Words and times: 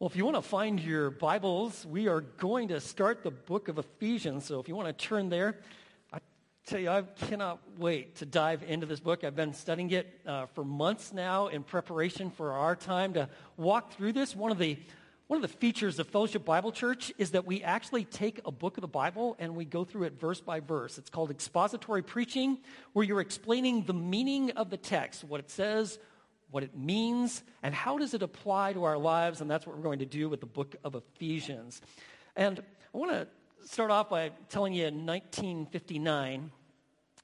Well, 0.00 0.08
if 0.08 0.14
you 0.14 0.24
want 0.24 0.36
to 0.36 0.42
find 0.42 0.78
your 0.78 1.10
Bibles, 1.10 1.84
we 1.84 2.06
are 2.06 2.20
going 2.20 2.68
to 2.68 2.80
start 2.80 3.24
the 3.24 3.32
book 3.32 3.66
of 3.66 3.78
Ephesians. 3.78 4.44
So 4.44 4.60
if 4.60 4.68
you 4.68 4.76
want 4.76 4.86
to 4.86 4.92
turn 4.92 5.28
there, 5.28 5.58
I 6.12 6.20
tell 6.64 6.78
you, 6.78 6.88
I 6.88 7.02
cannot 7.02 7.58
wait 7.78 8.14
to 8.18 8.24
dive 8.24 8.62
into 8.62 8.86
this 8.86 9.00
book. 9.00 9.24
I've 9.24 9.34
been 9.34 9.52
studying 9.52 9.90
it 9.90 10.20
uh, 10.24 10.46
for 10.46 10.62
months 10.64 11.12
now 11.12 11.48
in 11.48 11.64
preparation 11.64 12.30
for 12.30 12.52
our 12.52 12.76
time 12.76 13.14
to 13.14 13.28
walk 13.56 13.94
through 13.94 14.12
this. 14.12 14.36
One 14.36 14.52
of 14.52 14.58
the 14.58 14.78
one 15.26 15.36
of 15.36 15.42
the 15.42 15.56
features 15.58 15.98
of 15.98 16.06
Fellowship 16.06 16.44
Bible 16.44 16.70
Church 16.70 17.12
is 17.18 17.32
that 17.32 17.44
we 17.44 17.64
actually 17.64 18.04
take 18.04 18.40
a 18.46 18.52
book 18.52 18.76
of 18.76 18.82
the 18.82 18.86
Bible 18.86 19.34
and 19.40 19.56
we 19.56 19.64
go 19.64 19.84
through 19.84 20.04
it 20.04 20.20
verse 20.20 20.40
by 20.40 20.60
verse. 20.60 20.96
It's 20.96 21.10
called 21.10 21.32
expository 21.32 22.02
preaching, 22.02 22.58
where 22.92 23.04
you're 23.04 23.20
explaining 23.20 23.82
the 23.82 23.94
meaning 23.94 24.52
of 24.52 24.70
the 24.70 24.76
text, 24.76 25.24
what 25.24 25.40
it 25.40 25.50
says, 25.50 25.98
what 26.50 26.62
it 26.62 26.76
means, 26.76 27.42
and 27.62 27.74
how 27.74 27.98
does 27.98 28.14
it 28.14 28.22
apply 28.22 28.72
to 28.72 28.84
our 28.84 28.96
lives, 28.98 29.40
and 29.40 29.50
that's 29.50 29.66
what 29.66 29.76
we're 29.76 29.82
going 29.82 29.98
to 29.98 30.06
do 30.06 30.28
with 30.28 30.40
the 30.40 30.46
book 30.46 30.76
of 30.84 30.94
Ephesians. 30.94 31.82
And 32.36 32.60
I 32.94 32.98
want 32.98 33.10
to 33.10 33.26
start 33.66 33.90
off 33.90 34.08
by 34.08 34.30
telling 34.48 34.72
you 34.72 34.86
in 34.86 35.04
1959, 35.04 36.50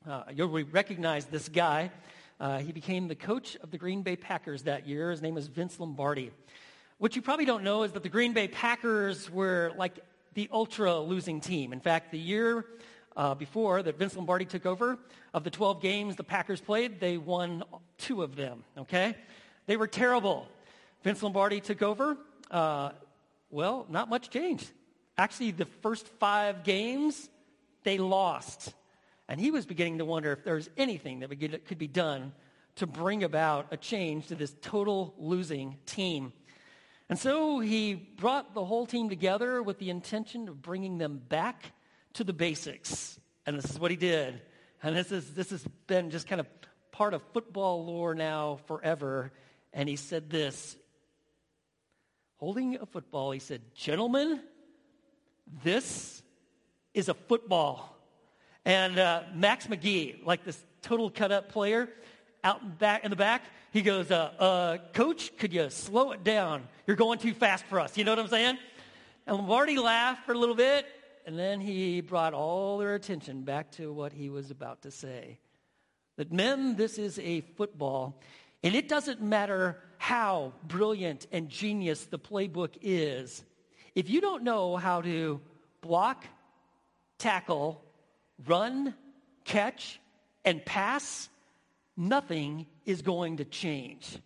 uh, 0.06 0.22
you'll 0.34 0.48
recognize 0.48 1.24
this 1.26 1.48
guy. 1.48 1.90
Uh, 2.38 2.58
he 2.58 2.72
became 2.72 3.08
the 3.08 3.14
coach 3.14 3.56
of 3.62 3.70
the 3.70 3.78
Green 3.78 4.02
Bay 4.02 4.16
Packers 4.16 4.64
that 4.64 4.86
year. 4.86 5.10
His 5.10 5.22
name 5.22 5.38
is 5.38 5.46
Vince 5.46 5.80
Lombardi. 5.80 6.30
What 6.98 7.16
you 7.16 7.22
probably 7.22 7.44
don't 7.44 7.64
know 7.64 7.84
is 7.84 7.92
that 7.92 8.02
the 8.02 8.08
Green 8.08 8.34
Bay 8.34 8.48
Packers 8.48 9.30
were 9.30 9.72
like 9.76 10.00
the 10.34 10.48
ultra 10.52 10.98
losing 10.98 11.40
team. 11.40 11.72
In 11.72 11.80
fact, 11.80 12.10
the 12.10 12.18
year 12.18 12.66
uh, 13.16 13.34
before 13.34 13.82
that 13.82 13.98
Vince 13.98 14.16
Lombardi 14.16 14.44
took 14.44 14.66
over. 14.66 14.98
Of 15.32 15.44
the 15.44 15.50
12 15.50 15.82
games 15.82 16.16
the 16.16 16.24
Packers 16.24 16.60
played, 16.60 17.00
they 17.00 17.18
won 17.18 17.64
two 17.98 18.22
of 18.22 18.36
them, 18.36 18.64
okay? 18.78 19.16
They 19.66 19.76
were 19.76 19.86
terrible. 19.86 20.46
Vince 21.02 21.22
Lombardi 21.22 21.60
took 21.60 21.82
over. 21.82 22.16
Uh, 22.50 22.90
well, 23.50 23.86
not 23.88 24.08
much 24.08 24.30
changed. 24.30 24.70
Actually, 25.16 25.52
the 25.52 25.66
first 25.82 26.08
five 26.18 26.64
games, 26.64 27.28
they 27.82 27.98
lost. 27.98 28.72
And 29.28 29.40
he 29.40 29.50
was 29.50 29.64
beginning 29.64 29.98
to 29.98 30.04
wonder 30.04 30.32
if 30.32 30.44
there's 30.44 30.68
anything 30.76 31.20
that 31.20 31.64
could 31.66 31.78
be 31.78 31.88
done 31.88 32.32
to 32.76 32.86
bring 32.86 33.22
about 33.22 33.68
a 33.70 33.76
change 33.76 34.26
to 34.26 34.34
this 34.34 34.54
total 34.60 35.14
losing 35.18 35.76
team. 35.86 36.32
And 37.08 37.18
so 37.18 37.60
he 37.60 37.94
brought 37.94 38.54
the 38.54 38.64
whole 38.64 38.86
team 38.86 39.08
together 39.08 39.62
with 39.62 39.78
the 39.78 39.90
intention 39.90 40.48
of 40.48 40.62
bringing 40.62 40.98
them 40.98 41.20
back 41.28 41.72
to 42.14 42.24
the 42.24 42.32
basics. 42.32 43.18
And 43.46 43.58
this 43.58 43.70
is 43.70 43.78
what 43.78 43.90
he 43.90 43.96
did. 43.96 44.40
And 44.82 44.96
this, 44.96 45.12
is, 45.12 45.34
this 45.34 45.50
has 45.50 45.64
been 45.86 46.10
just 46.10 46.26
kind 46.26 46.40
of 46.40 46.46
part 46.92 47.14
of 47.14 47.22
football 47.32 47.84
lore 47.84 48.14
now 48.14 48.58
forever. 48.66 49.32
And 49.72 49.88
he 49.88 49.96
said 49.96 50.30
this 50.30 50.76
holding 52.36 52.76
a 52.76 52.86
football, 52.86 53.30
he 53.30 53.38
said, 53.38 53.62
Gentlemen, 53.74 54.40
this 55.62 56.22
is 56.92 57.08
a 57.08 57.14
football. 57.14 57.96
And 58.64 58.98
uh, 58.98 59.22
Max 59.34 59.66
McGee, 59.66 60.24
like 60.24 60.44
this 60.44 60.62
total 60.82 61.10
cut 61.10 61.32
up 61.32 61.50
player, 61.50 61.88
out 62.42 62.62
in, 62.62 62.70
back, 62.70 63.04
in 63.04 63.10
the 63.10 63.16
back, 63.16 63.42
he 63.72 63.82
goes, 63.82 64.10
uh, 64.10 64.30
uh, 64.38 64.78
Coach, 64.92 65.36
could 65.38 65.52
you 65.52 65.68
slow 65.70 66.12
it 66.12 66.22
down? 66.22 66.68
You're 66.86 66.96
going 66.96 67.18
too 67.18 67.34
fast 67.34 67.64
for 67.64 67.80
us. 67.80 67.96
You 67.96 68.04
know 68.04 68.12
what 68.12 68.18
I'm 68.18 68.28
saying? 68.28 68.58
And 69.26 69.36
Lombardi 69.36 69.78
laughed 69.78 70.26
for 70.26 70.32
a 70.32 70.38
little 70.38 70.54
bit, 70.54 70.86
and 71.26 71.38
then 71.38 71.60
he 71.60 72.00
brought 72.00 72.34
all 72.34 72.78
their 72.78 72.94
attention 72.94 73.42
back 73.42 73.70
to 73.72 73.92
what 73.92 74.12
he 74.12 74.28
was 74.28 74.50
about 74.50 74.82
to 74.82 74.90
say. 74.90 75.38
That 76.16 76.32
men, 76.32 76.76
this 76.76 76.98
is 76.98 77.18
a 77.18 77.40
football, 77.40 78.20
and 78.62 78.74
it 78.74 78.88
doesn't 78.88 79.20
matter 79.20 79.78
how 79.98 80.52
brilliant 80.64 81.26
and 81.32 81.48
genius 81.48 82.04
the 82.04 82.18
playbook 82.18 82.76
is. 82.82 83.42
If 83.94 84.10
you 84.10 84.20
don't 84.20 84.42
know 84.42 84.76
how 84.76 85.00
to 85.00 85.40
block, 85.80 86.24
tackle, 87.18 87.82
run, 88.46 88.94
catch, 89.44 90.00
and 90.44 90.64
pass, 90.64 91.28
nothing 91.96 92.66
is 92.84 93.02
going 93.02 93.38
to 93.38 93.44
change. 93.44 94.18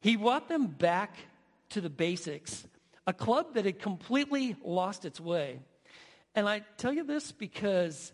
He 0.00 0.16
brought 0.16 0.48
them 0.48 0.66
back 0.66 1.16
to 1.70 1.80
the 1.80 1.90
basics, 1.90 2.64
a 3.06 3.12
club 3.12 3.54
that 3.54 3.64
had 3.64 3.80
completely 3.80 4.56
lost 4.64 5.04
its 5.04 5.20
way. 5.20 5.60
And 6.34 6.48
I 6.48 6.62
tell 6.76 6.92
you 6.92 7.04
this 7.04 7.32
because 7.32 8.12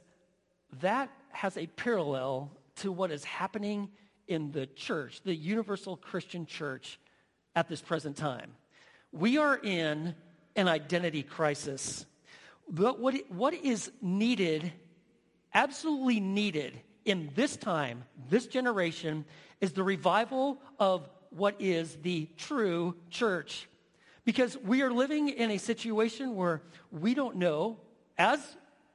that 0.81 1.11
has 1.31 1.57
a 1.57 1.67
parallel 1.67 2.51
to 2.77 2.91
what 2.91 3.11
is 3.11 3.25
happening 3.25 3.91
in 4.27 4.53
the 4.53 4.67
church, 4.67 5.23
the 5.23 5.35
universal 5.35 5.97
Christian 5.97 6.47
church 6.47 6.99
at 7.55 7.69
this 7.69 7.81
present 7.81 8.17
time. 8.17 8.53
We 9.13 9.39
are 9.39 9.57
in 9.57 10.15
an 10.57 10.69
identity 10.69 11.23
crisis. 11.23 12.07
But 12.69 12.99
what, 12.99 13.15
what 13.31 13.55
is 13.55 13.91
needed, 14.03 14.73
absolutely 15.55 16.21
needed 16.21 16.81
in 17.05 17.31
this 17.35 17.57
time, 17.57 18.05
this 18.29 18.47
generation, 18.47 19.25
is 19.61 19.73
the 19.73 19.85
revival 19.85 20.61
of 20.79 21.09
what 21.31 21.55
is 21.61 21.97
the 22.03 22.29
true 22.37 22.97
church. 23.11 23.69
Because 24.25 24.57
we 24.57 24.83
are 24.83 24.91
living 24.91 25.29
in 25.29 25.51
a 25.51 25.59
situation 25.59 26.35
where 26.35 26.63
we 26.91 27.15
don't 27.15 27.37
know 27.37 27.79
as 28.19 28.41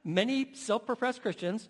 many 0.04 0.48
self 0.54 0.86
professed 0.86 1.22
Christians, 1.22 1.68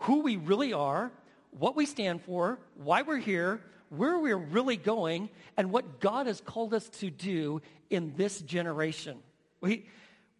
who 0.00 0.20
we 0.20 0.36
really 0.36 0.72
are, 0.72 1.12
what 1.50 1.76
we 1.76 1.86
stand 1.86 2.22
for, 2.22 2.58
why 2.76 3.02
we're 3.02 3.18
here, 3.18 3.60
where 3.90 4.18
we're 4.18 4.36
really 4.36 4.76
going, 4.76 5.28
and 5.56 5.70
what 5.70 6.00
God 6.00 6.26
has 6.26 6.40
called 6.40 6.74
us 6.74 6.88
to 7.00 7.10
do 7.10 7.62
in 7.90 8.14
this 8.16 8.40
generation. 8.40 9.18
We, 9.60 9.86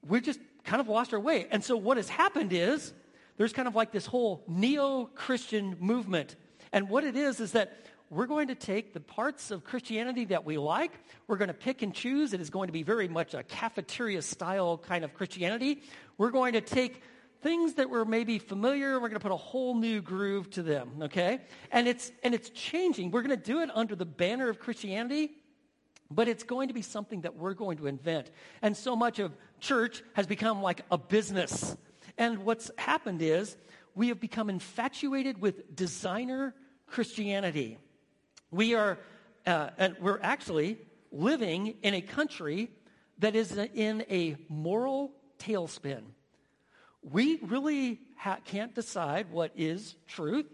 we 0.06 0.20
just 0.20 0.40
kind 0.64 0.80
of 0.80 0.88
lost 0.88 1.12
our 1.14 1.20
way. 1.20 1.46
And 1.50 1.62
so 1.62 1.76
what 1.76 1.96
has 1.96 2.08
happened 2.08 2.52
is 2.52 2.92
there's 3.36 3.52
kind 3.52 3.68
of 3.68 3.74
like 3.74 3.92
this 3.92 4.06
whole 4.06 4.42
neo 4.48 5.06
Christian 5.14 5.76
movement. 5.78 6.36
And 6.72 6.88
what 6.88 7.04
it 7.04 7.16
is, 7.16 7.40
is 7.40 7.52
that 7.52 7.76
we're 8.10 8.26
going 8.26 8.48
to 8.48 8.54
take 8.54 8.92
the 8.92 9.00
parts 9.00 9.50
of 9.50 9.64
Christianity 9.64 10.26
that 10.26 10.44
we 10.44 10.58
like, 10.58 10.92
we're 11.26 11.36
going 11.36 11.48
to 11.48 11.54
pick 11.54 11.82
and 11.82 11.94
choose. 11.94 12.32
It 12.32 12.40
is 12.40 12.50
going 12.50 12.68
to 12.68 12.72
be 12.72 12.82
very 12.82 13.08
much 13.08 13.34
a 13.34 13.42
cafeteria 13.42 14.22
style 14.22 14.78
kind 14.78 15.04
of 15.04 15.14
Christianity. 15.14 15.82
We're 16.18 16.30
going 16.30 16.52
to 16.52 16.60
take 16.60 17.02
things 17.44 17.74
that 17.74 17.90
were 17.90 18.06
maybe 18.06 18.38
familiar, 18.38 18.94
we're 18.94 19.08
going 19.08 19.20
to 19.20 19.20
put 19.20 19.30
a 19.30 19.36
whole 19.36 19.74
new 19.74 20.00
groove 20.00 20.48
to 20.48 20.62
them, 20.62 20.90
okay? 21.02 21.40
And 21.70 21.86
it's, 21.86 22.10
and 22.22 22.34
it's 22.34 22.48
changing. 22.48 23.10
We're 23.10 23.20
going 23.20 23.38
to 23.38 23.44
do 23.44 23.60
it 23.60 23.68
under 23.74 23.94
the 23.94 24.06
banner 24.06 24.48
of 24.48 24.58
Christianity, 24.58 25.30
but 26.10 26.26
it's 26.26 26.42
going 26.42 26.68
to 26.68 26.74
be 26.74 26.80
something 26.80 27.20
that 27.20 27.36
we're 27.36 27.52
going 27.52 27.76
to 27.78 27.86
invent. 27.86 28.30
And 28.62 28.74
so 28.74 28.96
much 28.96 29.18
of 29.18 29.36
church 29.60 30.02
has 30.14 30.26
become 30.26 30.62
like 30.62 30.80
a 30.90 30.96
business. 30.96 31.76
And 32.16 32.38
what's 32.46 32.70
happened 32.78 33.20
is 33.20 33.58
we 33.94 34.08
have 34.08 34.20
become 34.20 34.48
infatuated 34.48 35.38
with 35.38 35.76
designer 35.76 36.54
Christianity. 36.86 37.78
We 38.54 38.76
are, 38.76 38.98
uh, 39.46 39.70
and 39.78 39.96
we're 40.00 40.20
actually 40.22 40.78
living 41.10 41.74
in 41.82 41.92
a 41.92 42.00
country 42.00 42.70
that 43.18 43.34
is 43.34 43.50
in 43.50 44.04
a 44.08 44.36
moral 44.48 45.10
tailspin. 45.40 46.02
We 47.02 47.40
really 47.42 47.98
ha- 48.16 48.38
can't 48.44 48.72
decide 48.72 49.32
what 49.32 49.50
is 49.56 49.96
truth. 50.06 50.46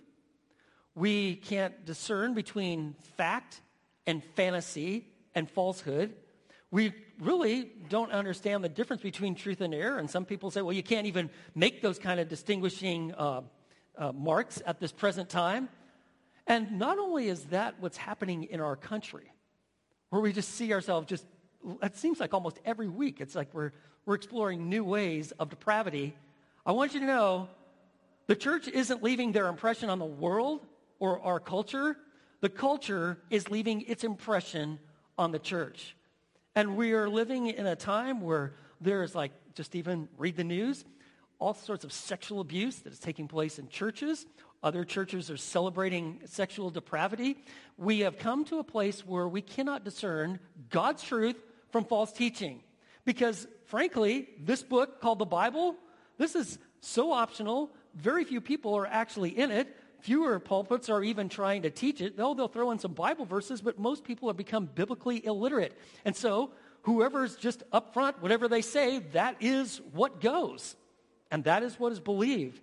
We 0.95 1.37
can't 1.37 1.85
discern 1.85 2.33
between 2.33 2.95
fact 3.19 3.61
and 4.07 4.25
fantasy 4.35 5.07
and 5.35 5.51
falsehood. 5.51 6.15
We 6.71 6.95
really 7.19 7.71
don't 7.91 8.13
understand 8.13 8.65
the 8.65 8.71
difference 8.71 9.03
between 9.03 9.35
truth 9.35 9.61
and 9.61 9.75
error. 9.75 9.99
And 9.99 10.09
some 10.09 10.25
people 10.25 10.51
say, 10.51 10.63
well, 10.63 10.73
you 10.73 10.83
can't 10.83 11.07
even 11.07 11.29
make 11.55 11.83
those 11.83 11.99
kind 11.99 12.19
of 12.19 12.29
distinguishing 12.29 13.13
uh, 13.13 13.43
uh, 13.99 14.13
marks 14.13 14.63
at 14.65 14.81
this 14.81 14.91
present 14.91 15.29
time. 15.29 15.69
And 16.51 16.81
not 16.81 16.99
only 16.99 17.29
is 17.29 17.45
that 17.45 17.77
what's 17.79 17.97
happening 17.97 18.43
in 18.43 18.61
our 18.61 18.75
country, 18.75 19.33
where 20.09 20.21
we 20.21 20.33
just 20.33 20.57
see 20.57 20.73
ourselves 20.73 21.07
just, 21.07 21.25
it 21.81 21.97
seems 21.97 22.19
like 22.19 22.35
almost 22.35 22.59
every 22.65 22.89
week, 22.89 23.21
it's 23.21 23.37
like 23.37 23.55
we're, 23.55 23.71
we're 24.05 24.17
exploring 24.17 24.69
new 24.69 24.83
ways 24.83 25.31
of 25.39 25.49
depravity. 25.49 26.17
I 26.67 26.73
want 26.73 26.93
you 26.93 26.99
to 26.99 27.07
know 27.07 27.49
the 28.27 28.35
church 28.35 28.67
isn't 28.67 29.01
leaving 29.01 29.31
their 29.31 29.47
impression 29.47 29.91
on 29.91 30.01
the 30.01 30.05
world 30.05 30.67
or 30.99 31.21
our 31.21 31.39
culture. 31.39 31.97
The 32.41 32.49
culture 32.49 33.19
is 33.31 33.49
leaving 33.49 33.83
its 33.83 34.03
impression 34.03 34.81
on 35.17 35.31
the 35.31 35.39
church. 35.39 35.95
And 36.57 36.77
we 36.77 36.95
are 36.95 37.09
living 37.09 37.47
in 37.47 37.69
a 37.69 37.77
time 37.77 38.23
where 38.23 38.55
there's 38.81 39.15
like, 39.15 39.31
just 39.55 39.77
even 39.77 40.09
read 40.19 40.37
the 40.37 40.43
news, 40.43 40.85
all 41.39 41.55
sorts 41.55 41.85
of 41.85 41.93
sexual 41.93 42.41
abuse 42.41 42.81
that 42.81 42.93
is 42.93 42.99
taking 42.99 43.29
place 43.29 43.61
in 43.61 43.69
churches 43.69 44.27
other 44.63 44.85
churches 44.85 45.31
are 45.31 45.37
celebrating 45.37 46.21
sexual 46.27 46.71
depravity. 46.71 47.37
We 47.79 48.01
have 48.01 48.19
come 48.19 48.45
to 48.47 48.59
a 48.59 48.65
place 48.65 49.07
where 49.07 49.27
we 49.27 49.41
cannot 49.41 49.85
discern 49.85 50.39
God's 50.69 51.03
truth 51.03 51.37
from 51.71 51.85
false 51.85 52.13
teaching. 52.13 52.61
Because, 53.05 53.47
frankly, 53.67 54.29
this 54.39 54.63
book 54.63 55.01
called 55.01 55.19
the 55.19 55.25
Bible, 55.25 55.77
this 56.19 56.35
is 56.35 56.59
so 56.81 57.13
optional. 57.13 57.71
Very 57.95 58.25
few 58.25 58.41
people 58.41 58.75
are 58.75 58.87
actually 58.87 59.31
in 59.31 59.51
it. 59.51 59.75
Fewer 60.01 60.39
pulpits 60.39 60.89
are 60.89 61.03
even 61.03 61.29
trying 61.29 61.63
to 61.63 61.71
teach 61.71 62.01
it. 62.01 62.17
Though 62.17 62.35
they'll 62.35 62.49
throw 62.49 62.71
in 62.71 62.79
some 62.79 62.93
Bible 62.93 63.25
verses, 63.25 63.63
but 63.63 63.79
most 63.79 64.05
people 64.05 64.29
have 64.29 64.37
become 64.37 64.67
biblically 64.67 65.25
illiterate. 65.25 65.77
And 66.05 66.15
so, 66.15 66.53
whoever's 66.83 67.37
just 67.37 67.63
up 67.73 67.93
front, 67.93 68.21
whatever 68.23 68.49
they 68.49 68.63
say, 68.63 68.99
that 69.13 69.37
is 69.41 69.81
what 69.93 70.21
goes. 70.21 70.77
And 71.31 71.45
that 71.45 71.63
is 71.63 71.79
what 71.79 71.93
is 71.93 72.01
believed. 72.01 72.61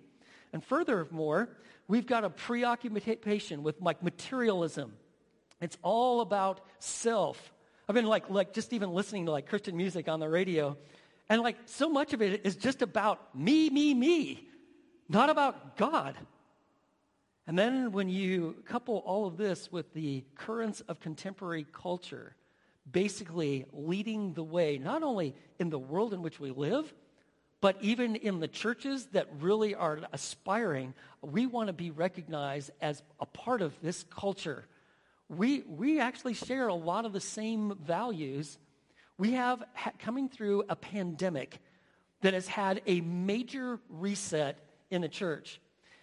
And 0.52 0.64
furthermore, 0.64 1.48
we've 1.88 2.06
got 2.06 2.24
a 2.24 2.30
preoccupation 2.30 3.62
with 3.62 3.80
like 3.80 4.02
materialism. 4.02 4.92
It's 5.60 5.76
all 5.82 6.20
about 6.20 6.60
self. 6.78 7.52
I've 7.88 7.94
been 7.94 8.06
like, 8.06 8.30
like 8.30 8.52
just 8.52 8.72
even 8.72 8.90
listening 8.90 9.26
to 9.26 9.32
like 9.32 9.48
Christian 9.48 9.76
music 9.76 10.08
on 10.08 10.20
the 10.20 10.28
radio. 10.28 10.76
And 11.28 11.42
like 11.42 11.56
so 11.64 11.88
much 11.88 12.12
of 12.12 12.22
it 12.22 12.42
is 12.44 12.56
just 12.56 12.82
about 12.82 13.34
me, 13.36 13.70
me, 13.70 13.94
me, 13.94 14.46
not 15.08 15.30
about 15.30 15.76
God. 15.76 16.16
And 17.46 17.58
then 17.58 17.92
when 17.92 18.10
you 18.10 18.56
couple 18.66 18.98
all 18.98 19.26
of 19.26 19.38
this 19.38 19.72
with 19.72 19.94
the 19.94 20.22
currents 20.34 20.82
of 20.82 21.00
contemporary 21.00 21.66
culture, 21.72 22.36
basically 22.90 23.64
leading 23.72 24.34
the 24.34 24.44
way, 24.44 24.76
not 24.78 25.02
only 25.02 25.34
in 25.58 25.70
the 25.70 25.78
world 25.78 26.12
in 26.12 26.20
which 26.20 26.38
we 26.38 26.50
live, 26.50 26.92
but 27.60 27.76
even 27.80 28.16
in 28.16 28.40
the 28.40 28.48
churches 28.48 29.06
that 29.06 29.28
really 29.40 29.74
are 29.74 30.00
aspiring, 30.12 30.94
we 31.22 31.46
want 31.46 31.66
to 31.66 31.72
be 31.72 31.90
recognized 31.90 32.70
as 32.80 33.02
a 33.20 33.26
part 33.26 33.62
of 33.62 33.74
this 33.82 34.04
culture. 34.10 34.64
We, 35.28 35.62
we 35.62 36.00
actually 36.00 36.34
share 36.34 36.68
a 36.68 36.74
lot 36.74 37.04
of 37.04 37.12
the 37.12 37.20
same 37.20 37.76
values. 37.84 38.58
We 39.18 39.32
have 39.32 39.62
ha- 39.74 39.92
coming 39.98 40.28
through 40.28 40.64
a 40.68 40.76
pandemic 40.76 41.58
that 42.22 42.34
has 42.34 42.46
had 42.46 42.80
a 42.86 43.00
major 43.00 43.78
reset 43.88 44.58
in 44.90 45.02
the 45.02 45.08
church, 45.08 45.60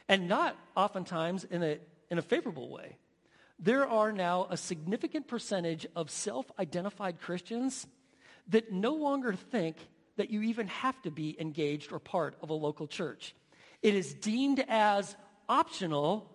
and 0.07 0.27
not 0.27 0.55
oftentimes 0.75 1.43
in 1.45 1.63
a, 1.63 1.77
in 2.11 2.17
a 2.17 2.21
favorable 2.21 2.69
way. 2.69 2.97
There 3.59 3.87
are 3.87 4.11
now 4.11 4.47
a 4.49 4.57
significant 4.57 5.27
percentage 5.27 5.87
of 5.95 6.11
self 6.11 6.45
identified 6.59 7.19
Christians 7.19 7.87
that 8.49 8.71
no 8.71 8.93
longer 8.93 9.33
think 9.33 9.77
that 10.17 10.29
you 10.29 10.41
even 10.43 10.67
have 10.67 11.01
to 11.03 11.11
be 11.11 11.35
engaged 11.39 11.91
or 11.91 11.99
part 11.99 12.35
of 12.41 12.49
a 12.49 12.53
local 12.53 12.87
church. 12.87 13.35
It 13.81 13.95
is 13.95 14.13
deemed 14.13 14.63
as 14.67 15.15
optional, 15.49 16.31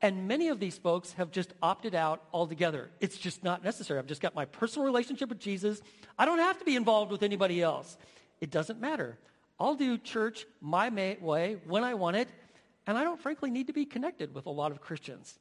and 0.00 0.26
many 0.26 0.48
of 0.48 0.60
these 0.60 0.78
folks 0.78 1.12
have 1.12 1.30
just 1.30 1.52
opted 1.62 1.94
out 1.94 2.22
altogether. 2.32 2.90
It's 3.00 3.18
just 3.18 3.44
not 3.44 3.62
necessary. 3.62 3.98
I've 3.98 4.06
just 4.06 4.22
got 4.22 4.34
my 4.34 4.46
personal 4.46 4.86
relationship 4.86 5.28
with 5.28 5.38
Jesus. 5.38 5.80
I 6.18 6.24
don't 6.24 6.38
have 6.38 6.58
to 6.58 6.64
be 6.64 6.76
involved 6.76 7.12
with 7.12 7.22
anybody 7.22 7.62
else. 7.62 7.96
It 8.40 8.50
doesn't 8.50 8.80
matter. 8.80 9.18
I'll 9.60 9.74
do 9.74 9.98
church 9.98 10.46
my 10.60 10.88
way 11.20 11.58
when 11.66 11.84
I 11.84 11.94
want 11.94 12.16
it, 12.16 12.28
and 12.86 12.96
I 12.96 13.04
don't 13.04 13.20
frankly 13.20 13.50
need 13.50 13.66
to 13.66 13.72
be 13.72 13.84
connected 13.84 14.34
with 14.34 14.46
a 14.46 14.50
lot 14.50 14.72
of 14.72 14.80
Christians. 14.80 15.38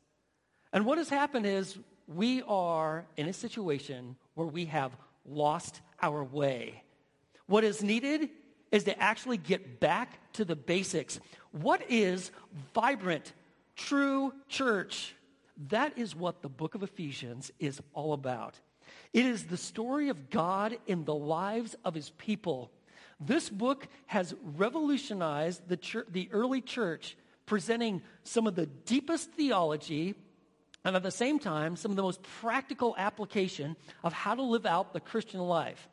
And 0.74 0.86
what 0.86 0.98
has 0.98 1.10
happened 1.10 1.45
is 1.45 1.78
we 2.07 2.42
are 2.44 3.06
in 3.16 3.28
a 3.28 3.33
situation 3.33 4.16
where 4.33 4.48
we 4.48 4.66
have 4.66 4.92
lost 5.25 5.81
our 6.01 6.24
way. 6.24 6.83
What 7.48 7.64
is 7.64 7.82
needed 7.82 8.30
is 8.72 8.84
to 8.84 9.00
actually 9.00 9.38
get 9.38 9.80
back 9.80 10.20
to 10.34 10.46
the 10.46 10.56
basics. 10.56 11.20
What 11.52 11.82
is 11.90 12.32
vibrant, 12.74 13.34
true 13.76 14.34
church? 14.50 15.16
That 15.70 15.98
is 15.98 16.16
what 16.16 16.42
the 16.42 16.50
book 16.50 16.76
of 16.76 16.84
Ephesians 16.84 17.52
is 17.60 17.82
all 17.94 18.14
about. 18.14 18.60
It 19.14 19.26
is 19.26 19.46
the 19.46 19.58
story 19.58 20.10
of 20.10 20.30
God 20.30 20.78
in 20.86 21.06
the 21.06 21.16
lives 21.16 21.76
of 21.84 21.96
his 21.96 22.10
people. 22.12 22.72
This 23.20 23.50
book 23.50 23.88
has 24.06 24.36
revolutionized 24.44 25.68
the, 25.68 25.78
church, 25.78 26.08
the 26.12 26.30
early 26.32 26.62
church, 26.62 27.18
presenting 27.46 28.02
some 28.24 28.46
of 28.46 28.56
the 28.56 28.68
deepest 28.68 29.32
theology 29.32 30.16
and 30.84 30.96
at 30.96 31.04
the 31.04 31.12
same 31.12 31.40
time, 31.40 31.76
some 31.76 31.92
of 31.92 31.98
the 31.98 32.04
most 32.04 32.22
practical 32.22 32.96
application 32.98 33.76
of 34.04 34.14
how 34.14 34.36
to 34.36 34.42
live 34.42 34.66
out 34.66 34.94
the 34.94 35.00
Christian 35.00 35.42
life. 35.42 35.90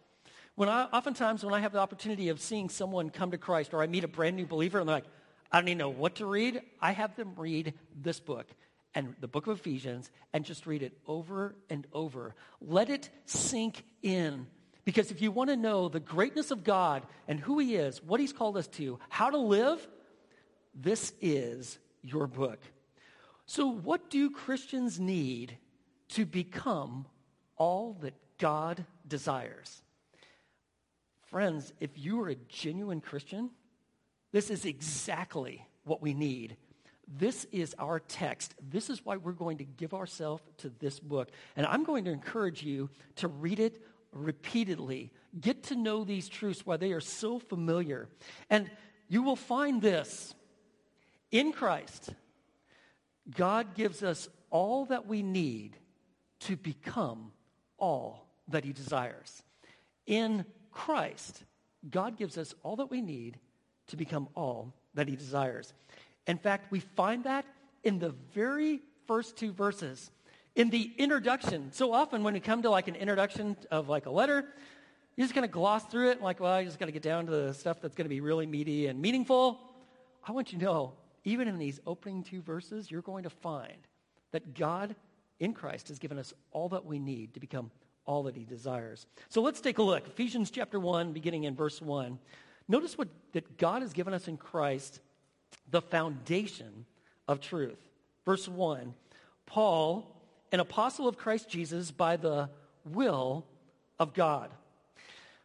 When 0.57 0.69
I, 0.69 0.85
oftentimes, 0.85 1.45
when 1.45 1.55
I 1.55 1.61
have 1.61 1.73
the 1.73 1.81
opportunity 1.81 2.29
of 2.29 2.41
seeing 2.41 2.69
someone 2.69 3.11
come 3.11 3.33
to 3.33 3.39
Christ 3.39 3.75
or 3.75 3.83
I 3.83 3.87
meet 3.87 4.05
a 4.05 4.09
brand 4.09 4.37
new 4.37 4.47
believer 4.47 4.79
and 4.79 4.89
they're 4.89 4.97
like, 4.97 5.05
I 5.51 5.59
don't 5.59 5.69
even 5.69 5.79
know 5.79 5.91
what 5.91 6.17
to 6.17 6.27
read, 6.27 6.63
I 6.81 6.93
have 6.93 7.17
them 7.17 7.35
read 7.37 7.75
this 8.01 8.21
book 8.21 8.47
and 8.95 9.15
the 9.21 9.29
book 9.29 9.47
of 9.47 9.59
Ephesians 9.59 10.11
and 10.33 10.45
just 10.45 10.67
read 10.67 10.83
it 10.83 10.97
over 11.07 11.57
and 11.69 11.87
over. 11.93 12.35
Let 12.61 12.89
it 12.89 13.11
sink 13.27 13.85
in. 14.03 14.47
Because 14.85 15.11
if 15.11 15.23
you 15.23 15.31
want 15.33 15.51
to 15.51 15.57
know 15.57 15.89
the 15.89 16.01
greatness 16.01 16.51
of 16.51 16.63
God 16.63 17.05
and 17.27 17.41
who 17.41 17.59
He 17.59 17.75
is, 17.75 18.03
what 18.03 18.21
He's 18.21 18.33
called 18.33 18.57
us 18.57 18.67
to, 18.69 18.99
how 19.09 19.31
to 19.31 19.39
live, 19.39 19.87
this 20.75 21.13
is 21.21 21.79
your 22.03 22.27
book. 22.27 22.61
So, 23.47 23.67
what 23.67 24.11
do 24.11 24.31
Christians 24.31 25.01
need 25.01 25.57
to 26.11 26.27
become 26.27 27.07
all 27.57 27.99
that 28.03 28.15
God 28.39 28.85
desires? 29.07 29.83
Friends, 31.35 31.73
if 31.81 31.91
you 31.97 32.21
are 32.23 32.29
a 32.29 32.37
genuine 32.37 33.01
Christian, 33.01 33.51
this 34.31 34.51
is 34.51 34.65
exactly 34.65 35.67
what 35.83 36.01
we 36.01 36.15
need. 36.15 36.57
This 37.09 37.45
is 37.51 37.75
our 37.77 37.99
text. 37.99 38.55
This 38.71 38.89
is 38.89 39.05
why 39.05 39.17
we're 39.17 39.33
going 39.33 39.59
to 39.59 39.65
give 39.65 39.95
ourselves 39.95 40.45
to 40.59 40.71
this 40.79 41.01
book. 41.01 41.33
And 41.57 41.67
I'm 41.67 41.83
going 41.83 42.05
to 42.05 42.13
encourage 42.13 42.63
you 42.63 42.89
to 43.17 43.27
read 43.27 43.59
it 43.59 43.83
repeatedly. 44.13 45.11
Get 45.41 45.65
to 45.65 45.75
know 45.75 46.05
these 46.05 46.29
truths 46.29 46.65
why 46.65 46.77
they 46.77 46.93
are 46.93 47.01
so 47.01 47.41
familiar. 47.41 48.09
And 48.49 48.71
you 49.09 49.25
will 49.25 49.35
find 49.35 49.83
this 49.83 50.37
in 51.33 51.51
Christ. 51.51 52.15
God 53.37 53.75
gives 53.75 54.05
us 54.05 54.29
all 54.51 54.85
that 54.85 55.09
we 55.09 55.25
need 55.25 55.77
to 56.43 56.57
become 56.57 57.33
all 57.77 58.25
that 58.47 58.65
He 58.65 58.73
desires. 58.73 59.43
In 60.07 60.45
Christ, 60.75 61.45
God 61.91 62.19
gives 62.19 62.37
us 62.37 62.55
all 62.63 62.77
that 62.77 62.91
we 62.91 63.01
need 63.01 63.39
to 63.87 63.97
become 63.97 64.29
all 64.35 64.75
that 64.95 65.09
He 65.09 65.17
desires. 65.17 65.73
In 66.27 66.39
fact, 66.39 66.71
we 66.71 66.81
find 66.81 67.25
that 67.25 67.47
in 67.83 67.99
the 67.99 68.15
very 68.35 68.81
first 69.07 69.37
two 69.37 69.53
verses. 69.53 70.11
In 70.55 70.71
the 70.71 70.93
introduction, 70.99 71.73
so 71.73 71.93
often 71.93 72.23
when 72.23 72.35
we 72.35 72.41
come 72.41 72.63
to 72.63 72.71
like 72.71 72.89
an 72.89 72.95
introduction 72.95 73.57
of 73.71 73.89
like 73.89 74.07
a 74.07 74.11
letter, 74.11 74.45
you're 75.17 75.25
just 75.25 75.35
going 75.35 75.47
to 75.47 75.53
gloss 75.53 75.85
through 75.85 76.11
it, 76.11 76.23
like, 76.23 76.41
well, 76.41 76.53
I 76.53 76.65
just 76.65 76.79
got 76.79 76.87
to 76.87 76.93
get 76.93 77.03
down 77.03 77.27
to 77.27 77.33
the 77.33 77.55
stuff 77.55 77.81
that's 77.81 77.95
going 77.95 78.07
to 78.07 78.11
be 78.11 78.21
really 78.21 78.47
meaty 78.47 78.87
and 78.87 79.01
meaningful. 79.01 79.61
I 80.27 80.33
want 80.33 80.53
you 80.53 80.59
to 80.59 80.65
know 80.65 80.93
even 81.25 81.49
in 81.49 81.59
these 81.59 81.81
opening 81.87 82.23
two 82.23 82.43
verses, 82.43 82.91
you're 82.91 83.03
going 83.03 83.25
to 83.25 83.31
find 83.31 83.87
that 84.33 84.55
God 84.55 84.95
in 85.41 85.53
Christ 85.53 85.89
has 85.89 85.99
given 85.99 86.19
us 86.19 86.33
all 86.53 86.69
that 86.71 86.85
we 86.85 86.99
need 86.99 87.35
to 87.35 87.41
become 87.41 87.71
all 88.07 88.25
that 88.25 88.37
he 88.37 88.45
desires. 88.45 89.07
So 89.29 89.43
let's 89.43 89.61
take 89.61 89.79
a 89.79 89.83
look. 89.83 90.07
Ephesians 90.07 90.51
chapter 90.51 90.79
1, 90.79 91.13
beginning 91.13 91.45
in 91.45 91.55
verse 91.55 91.81
1. 91.81 92.19
Notice 92.69 92.97
what 92.97 93.09
that 93.33 93.59
God 93.59 93.83
has 93.83 93.93
given 93.93 94.15
us 94.15 94.29
in 94.29 94.37
Christ 94.37 95.01
the 95.71 95.83
foundation 95.83 96.87
of 97.29 97.41
truth. 97.41 97.79
Verse 98.25 98.49
1 98.49 98.95
Paul, 99.47 100.11
an 100.53 100.61
apostle 100.61 101.07
of 101.07 101.17
Christ 101.17 101.49
Jesus 101.49 101.91
by 101.91 102.17
the 102.17 102.49
will 102.85 103.45
of 103.99 104.15
God. 104.15 104.51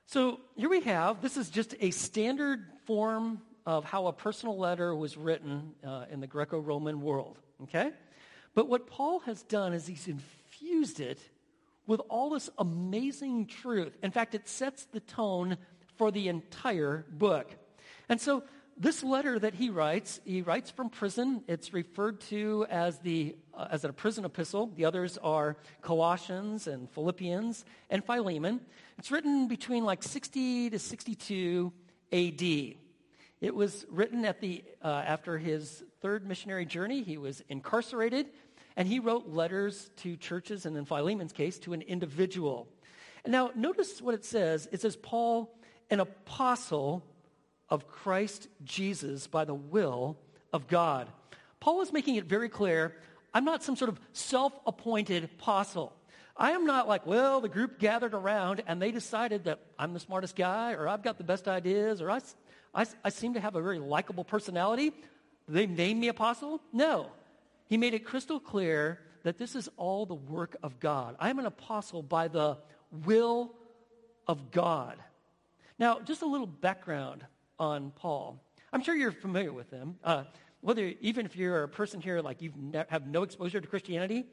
So 0.05 0.39
here 0.55 0.69
we 0.69 0.81
have, 0.81 1.21
this 1.21 1.37
is 1.37 1.49
just 1.49 1.75
a 1.79 1.91
standard 1.91 2.65
form 2.85 3.41
of 3.65 3.85
how 3.85 4.07
a 4.07 4.13
personal 4.13 4.57
letter 4.57 4.95
was 4.95 5.17
written 5.17 5.73
uh, 5.85 6.05
in 6.09 6.19
the 6.19 6.27
Greco 6.27 6.59
Roman 6.59 7.01
world, 7.01 7.37
okay? 7.63 7.91
But 8.55 8.67
what 8.67 8.87
Paul 8.87 9.19
has 9.19 9.43
done 9.43 9.73
is 9.73 9.85
he's 9.85 10.07
infused 10.07 10.99
it 10.99 11.19
with 11.89 12.01
all 12.07 12.29
this 12.29 12.51
amazing 12.59 13.47
truth. 13.47 13.97
In 14.03 14.11
fact, 14.11 14.35
it 14.35 14.47
sets 14.47 14.85
the 14.85 14.99
tone 14.99 15.57
for 15.97 16.11
the 16.11 16.27
entire 16.27 17.03
book. 17.09 17.51
And 18.07 18.21
so, 18.21 18.43
this 18.77 19.03
letter 19.03 19.39
that 19.39 19.55
he 19.55 19.71
writes, 19.71 20.21
he 20.23 20.43
writes 20.43 20.69
from 20.69 20.91
prison. 20.91 21.43
It's 21.47 21.73
referred 21.73 22.21
to 22.29 22.67
as, 22.69 22.99
the, 22.99 23.35
uh, 23.55 23.69
as 23.71 23.83
a 23.85 23.91
prison 23.91 24.23
epistle. 24.23 24.71
The 24.75 24.85
others 24.85 25.17
are 25.17 25.57
Colossians 25.81 26.67
and 26.67 26.89
Philippians 26.91 27.65
and 27.89 28.05
Philemon. 28.05 28.61
It's 28.99 29.09
written 29.09 29.47
between 29.47 29.83
like 29.83 30.03
60 30.03 30.69
to 30.69 30.77
62 30.77 31.73
AD. 32.13 32.41
It 33.41 33.55
was 33.55 33.85
written 33.89 34.25
at 34.25 34.41
the, 34.41 34.63
uh, 34.83 35.03
after 35.07 35.39
his 35.39 35.83
third 36.01 36.27
missionary 36.27 36.65
journey. 36.65 37.01
He 37.01 37.17
was 37.17 37.41
incarcerated, 37.49 38.27
and 38.79 38.87
he 38.87 38.99
wrote 38.99 39.27
letters 39.27 39.91
to 39.97 40.15
churches, 40.15 40.65
and 40.65 40.77
in 40.77 40.85
Philemon's 40.85 41.33
case, 41.33 41.59
to 41.59 41.73
an 41.73 41.81
individual. 41.81 42.65
And 43.25 43.33
now, 43.33 43.51
notice 43.53 44.01
what 44.01 44.15
it 44.15 44.23
says. 44.23 44.69
It 44.71 44.79
says, 44.79 44.95
Paul, 44.95 45.53
an 45.89 45.99
apostle 45.99 47.03
of 47.67 47.89
Christ 47.89 48.47
Jesus 48.63 49.27
by 49.27 49.43
the 49.43 49.53
will 49.53 50.17
of 50.53 50.69
God. 50.69 51.09
Paul 51.59 51.81
is 51.81 51.91
making 51.91 52.15
it 52.15 52.23
very 52.23 52.47
clear 52.47 52.95
I'm 53.33 53.43
not 53.43 53.63
some 53.63 53.75
sort 53.75 53.89
of 53.89 53.99
self 54.13 54.53
appointed 54.65 55.25
apostle. 55.25 55.93
I 56.37 56.51
am 56.51 56.65
not 56.65 56.87
like, 56.87 57.05
well, 57.05 57.41
the 57.41 57.49
group 57.49 57.79
gathered 57.79 58.13
around 58.13 58.63
and 58.65 58.81
they 58.81 58.91
decided 58.91 59.43
that 59.43 59.59
I'm 59.77 59.93
the 59.93 59.99
smartest 59.99 60.37
guy 60.37 60.71
or 60.71 60.87
I've 60.87 61.03
got 61.03 61.17
the 61.17 61.25
best 61.25 61.49
ideas 61.49 62.01
or 62.01 62.09
I, 62.09 62.21
I, 62.73 62.85
I 63.03 63.09
seem 63.09 63.33
to 63.33 63.41
have 63.41 63.57
a 63.57 63.61
very 63.61 63.77
likable 63.77 64.23
personality. 64.23 64.93
They 65.49 65.67
named 65.67 65.99
me 65.99 66.07
apostle? 66.07 66.61
No. 66.71 67.11
He 67.69 67.77
made 67.77 67.93
it 67.93 68.03
crystal 68.03 68.39
clear 68.39 68.99
that 69.23 69.37
this 69.37 69.55
is 69.55 69.69
all 69.77 70.05
the 70.05 70.15
work 70.15 70.57
of 70.63 70.79
God. 70.79 71.15
I 71.19 71.29
am 71.29 71.39
an 71.39 71.45
apostle 71.45 72.01
by 72.01 72.27
the 72.27 72.57
will 73.05 73.53
of 74.27 74.51
God. 74.51 74.97
Now, 75.77 75.99
just 75.99 76.23
a 76.23 76.25
little 76.25 76.47
background 76.47 77.23
on 77.59 77.91
Paul. 77.91 78.43
I'm 78.73 78.83
sure 78.83 78.95
you're 78.95 79.11
familiar 79.11 79.53
with 79.53 79.69
him. 79.69 79.97
Uh, 80.03 80.23
whether 80.61 80.93
even 80.99 81.25
if 81.25 81.35
you're 81.35 81.63
a 81.63 81.69
person 81.69 82.01
here 82.01 82.21
like 82.21 82.41
you 82.41 82.51
ne- 82.57 82.85
have 82.89 83.07
no 83.07 83.23
exposure 83.23 83.61
to 83.61 83.67
Christianity, 83.67 84.25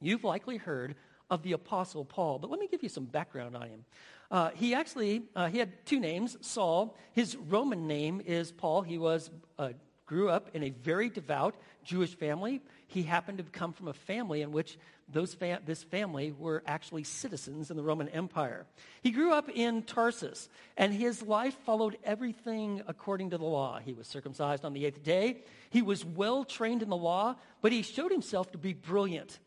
you've 0.00 0.24
likely 0.24 0.56
heard 0.56 0.94
of 1.30 1.42
the 1.42 1.52
Apostle 1.52 2.04
Paul. 2.04 2.38
But 2.38 2.50
let 2.50 2.60
me 2.60 2.68
give 2.68 2.82
you 2.82 2.88
some 2.88 3.04
background 3.04 3.56
on 3.56 3.68
him. 3.68 3.84
Uh, 4.30 4.50
he 4.54 4.74
actually 4.74 5.22
uh, 5.34 5.48
he 5.48 5.58
had 5.58 5.84
two 5.84 6.00
names, 6.00 6.36
Saul. 6.40 6.96
His 7.12 7.36
Roman 7.36 7.86
name 7.86 8.22
is 8.24 8.52
Paul. 8.52 8.82
He 8.82 8.98
was 8.98 9.30
uh, 9.58 9.70
grew 10.08 10.30
up 10.30 10.48
in 10.54 10.62
a 10.64 10.70
very 10.70 11.10
devout 11.10 11.54
Jewish 11.84 12.16
family. 12.16 12.62
He 12.86 13.02
happened 13.02 13.38
to 13.38 13.44
come 13.44 13.74
from 13.74 13.88
a 13.88 13.92
family 13.92 14.40
in 14.40 14.52
which 14.52 14.78
those 15.10 15.34
fa- 15.34 15.60
this 15.64 15.82
family 15.82 16.32
were 16.32 16.62
actually 16.66 17.04
citizens 17.04 17.70
in 17.70 17.76
the 17.76 17.82
Roman 17.82 18.08
Empire. 18.08 18.66
He 19.02 19.10
grew 19.10 19.32
up 19.32 19.50
in 19.50 19.82
Tarsus, 19.82 20.48
and 20.76 20.92
his 20.92 21.22
life 21.22 21.54
followed 21.64 21.98
everything 22.02 22.82
according 22.86 23.30
to 23.30 23.38
the 23.38 23.44
law. 23.44 23.78
He 23.78 23.92
was 23.92 24.06
circumcised 24.06 24.64
on 24.64 24.72
the 24.72 24.86
eighth 24.86 25.02
day. 25.02 25.42
He 25.70 25.82
was 25.82 26.04
well 26.04 26.44
trained 26.44 26.82
in 26.82 26.88
the 26.88 26.96
law, 26.96 27.36
but 27.60 27.72
he 27.72 27.82
showed 27.82 28.10
himself 28.10 28.50
to 28.52 28.58
be 28.58 28.72
brilliant. 28.72 29.38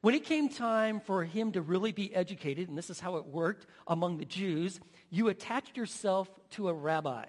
When 0.00 0.14
it 0.14 0.24
came 0.24 0.48
time 0.48 1.00
for 1.00 1.24
him 1.24 1.52
to 1.52 1.60
really 1.60 1.92
be 1.92 2.14
educated, 2.14 2.68
and 2.68 2.78
this 2.78 2.88
is 2.88 3.00
how 3.00 3.16
it 3.16 3.26
worked 3.26 3.66
among 3.86 4.16
the 4.16 4.24
Jews, 4.24 4.80
you 5.10 5.28
attached 5.28 5.76
yourself 5.76 6.30
to 6.50 6.68
a 6.68 6.74
rabbi. 6.74 7.26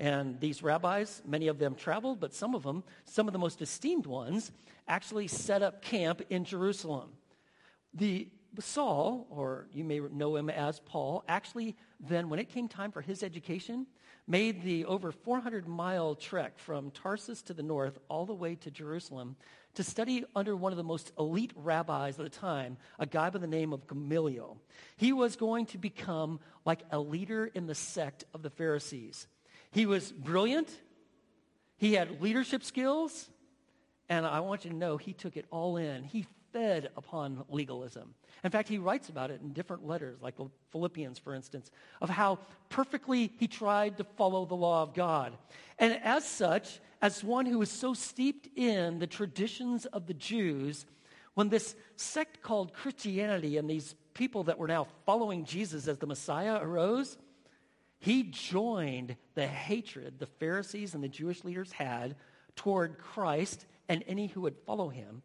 And 0.00 0.40
these 0.40 0.62
rabbis, 0.62 1.20
many 1.26 1.48
of 1.48 1.58
them 1.58 1.74
traveled, 1.74 2.20
but 2.20 2.32
some 2.32 2.54
of 2.54 2.62
them, 2.62 2.84
some 3.04 3.28
of 3.28 3.34
the 3.34 3.38
most 3.38 3.60
esteemed 3.60 4.06
ones, 4.06 4.50
actually 4.88 5.28
set 5.28 5.60
up 5.60 5.82
camp 5.82 6.22
in 6.30 6.46
Jerusalem. 6.46 7.10
The 7.92 8.28
Saul, 8.58 9.26
or 9.28 9.68
you 9.74 9.84
may 9.84 10.00
know 10.00 10.36
him 10.36 10.48
as 10.48 10.80
Paul, 10.80 11.22
actually 11.28 11.76
then, 12.00 12.30
when 12.30 12.40
it 12.40 12.48
came 12.48 12.66
time 12.66 12.92
for 12.92 13.02
his 13.02 13.22
education, 13.22 13.86
made 14.26 14.62
the 14.62 14.86
over 14.86 15.12
400 15.12 15.68
mile 15.68 16.14
trek 16.14 16.58
from 16.58 16.90
Tarsus 16.92 17.42
to 17.42 17.52
the 17.52 17.62
north 17.62 17.98
all 18.08 18.24
the 18.24 18.32
way 18.32 18.54
to 18.54 18.70
Jerusalem 18.70 19.36
to 19.74 19.84
study 19.84 20.24
under 20.34 20.56
one 20.56 20.72
of 20.72 20.78
the 20.78 20.82
most 20.82 21.12
elite 21.18 21.52
rabbis 21.54 22.18
of 22.18 22.24
the 22.24 22.30
time, 22.30 22.78
a 22.98 23.04
guy 23.04 23.28
by 23.28 23.38
the 23.38 23.46
name 23.46 23.74
of 23.74 23.86
Gamaliel. 23.86 24.56
He 24.96 25.12
was 25.12 25.36
going 25.36 25.66
to 25.66 25.78
become 25.78 26.40
like 26.64 26.84
a 26.90 26.98
leader 26.98 27.44
in 27.44 27.66
the 27.66 27.74
sect 27.74 28.24
of 28.32 28.42
the 28.42 28.50
Pharisees. 28.50 29.26
He 29.72 29.86
was 29.86 30.10
brilliant, 30.12 30.68
he 31.76 31.94
had 31.94 32.20
leadership 32.20 32.62
skills, 32.64 33.30
and 34.08 34.26
I 34.26 34.40
want 34.40 34.64
you 34.64 34.70
to 34.70 34.76
know 34.76 34.96
he 34.96 35.12
took 35.12 35.36
it 35.36 35.46
all 35.50 35.76
in. 35.76 36.02
He 36.02 36.26
fed 36.52 36.90
upon 36.96 37.44
legalism. 37.48 38.14
In 38.42 38.50
fact, 38.50 38.68
he 38.68 38.78
writes 38.78 39.08
about 39.08 39.30
it 39.30 39.40
in 39.40 39.52
different 39.52 39.86
letters, 39.86 40.20
like 40.20 40.34
Philippians, 40.70 41.18
for 41.18 41.34
instance, 41.34 41.70
of 42.00 42.08
how 42.08 42.38
perfectly 42.68 43.32
he 43.38 43.46
tried 43.46 43.98
to 43.98 44.04
follow 44.04 44.44
the 44.44 44.56
law 44.56 44.82
of 44.82 44.94
God. 44.94 45.36
And 45.78 45.98
as 46.02 46.24
such, 46.24 46.80
as 47.00 47.22
one 47.22 47.46
who 47.46 47.58
was 47.58 47.70
so 47.70 47.94
steeped 47.94 48.48
in 48.58 48.98
the 48.98 49.06
traditions 49.06 49.86
of 49.86 50.06
the 50.06 50.14
Jews, 50.14 50.86
when 51.34 51.48
this 51.48 51.76
sect 51.96 52.42
called 52.42 52.72
Christianity 52.72 53.56
and 53.56 53.70
these 53.70 53.94
people 54.14 54.44
that 54.44 54.58
were 54.58 54.68
now 54.68 54.88
following 55.06 55.44
Jesus 55.44 55.86
as 55.86 55.98
the 55.98 56.06
Messiah 56.06 56.58
arose, 56.60 57.16
he 58.00 58.22
joined 58.22 59.16
the 59.34 59.46
hatred 59.46 60.18
the 60.18 60.26
Pharisees 60.26 60.94
and 60.94 61.04
the 61.04 61.08
Jewish 61.08 61.44
leaders 61.44 61.70
had 61.70 62.16
toward 62.56 62.98
Christ 62.98 63.66
and 63.88 64.02
any 64.06 64.26
who 64.26 64.40
would 64.40 64.56
follow 64.66 64.88
him. 64.88 65.22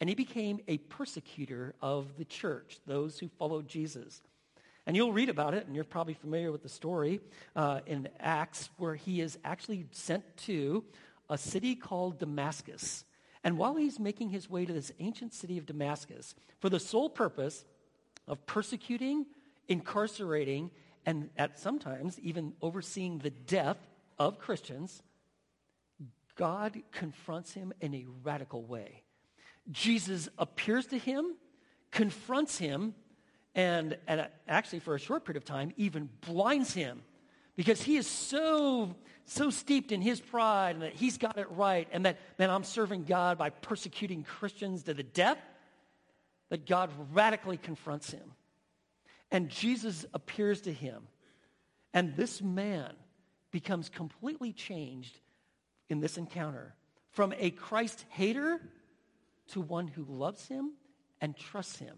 And 0.00 0.08
he 0.08 0.14
became 0.14 0.60
a 0.66 0.78
persecutor 0.78 1.74
of 1.80 2.16
the 2.16 2.24
church, 2.24 2.78
those 2.86 3.18
who 3.18 3.28
followed 3.28 3.68
Jesus. 3.68 4.22
And 4.86 4.96
you'll 4.96 5.12
read 5.12 5.28
about 5.28 5.54
it, 5.54 5.66
and 5.66 5.74
you're 5.74 5.84
probably 5.84 6.14
familiar 6.14 6.50
with 6.50 6.62
the 6.62 6.68
story 6.68 7.20
uh, 7.54 7.80
in 7.86 8.08
Acts, 8.20 8.70
where 8.76 8.94
he 8.94 9.20
is 9.20 9.38
actually 9.44 9.86
sent 9.92 10.36
to 10.38 10.84
a 11.30 11.38
city 11.38 11.74
called 11.74 12.18
Damascus. 12.18 13.04
And 13.44 13.58
while 13.58 13.76
he's 13.76 13.98
making 13.98 14.30
his 14.30 14.48
way 14.48 14.64
to 14.64 14.72
this 14.72 14.92
ancient 14.98 15.34
city 15.34 15.58
of 15.58 15.66
Damascus, 15.66 16.34
for 16.60 16.70
the 16.70 16.80
sole 16.80 17.10
purpose 17.10 17.64
of 18.26 18.44
persecuting, 18.46 19.26
incarcerating, 19.68 20.70
and 21.06 21.30
at 21.36 21.58
sometimes 21.58 22.18
even 22.20 22.54
overseeing 22.62 23.18
the 23.18 23.30
death 23.30 23.78
of 24.18 24.38
Christians, 24.38 25.02
God 26.36 26.80
confronts 26.92 27.52
him 27.52 27.72
in 27.80 27.94
a 27.94 28.06
radical 28.22 28.62
way. 28.62 29.02
Jesus 29.70 30.28
appears 30.38 30.86
to 30.86 30.98
him, 30.98 31.36
confronts 31.90 32.58
him, 32.58 32.94
and, 33.54 33.96
and 34.08 34.26
actually, 34.48 34.80
for 34.80 34.94
a 34.94 34.98
short 34.98 35.24
period 35.24 35.36
of 35.36 35.44
time, 35.44 35.72
even 35.76 36.08
blinds 36.22 36.74
him 36.74 37.02
because 37.56 37.82
he 37.82 37.96
is 37.96 38.06
so 38.06 38.94
so 39.26 39.48
steeped 39.48 39.90
in 39.90 40.02
his 40.02 40.20
pride 40.20 40.74
and 40.74 40.82
that 40.82 40.92
he's 40.92 41.16
got 41.16 41.38
it 41.38 41.50
right 41.52 41.88
and 41.92 42.04
that 42.04 42.18
man 42.38 42.50
i'm 42.50 42.64
serving 42.64 43.04
god 43.04 43.38
by 43.38 43.48
persecuting 43.48 44.22
christians 44.22 44.82
to 44.82 44.92
the 44.92 45.02
death 45.02 45.38
that 46.50 46.66
god 46.66 46.90
radically 47.12 47.56
confronts 47.56 48.10
him 48.10 48.32
and 49.34 49.50
jesus 49.50 50.06
appears 50.14 50.62
to 50.62 50.72
him 50.72 51.02
and 51.92 52.16
this 52.16 52.40
man 52.40 52.92
becomes 53.50 53.88
completely 53.88 54.52
changed 54.52 55.20
in 55.90 56.00
this 56.00 56.16
encounter 56.16 56.74
from 57.10 57.34
a 57.38 57.50
christ 57.50 58.04
hater 58.08 58.60
to 59.48 59.60
one 59.60 59.86
who 59.86 60.04
loves 60.04 60.46
him 60.48 60.72
and 61.20 61.36
trusts 61.36 61.78
him. 61.78 61.96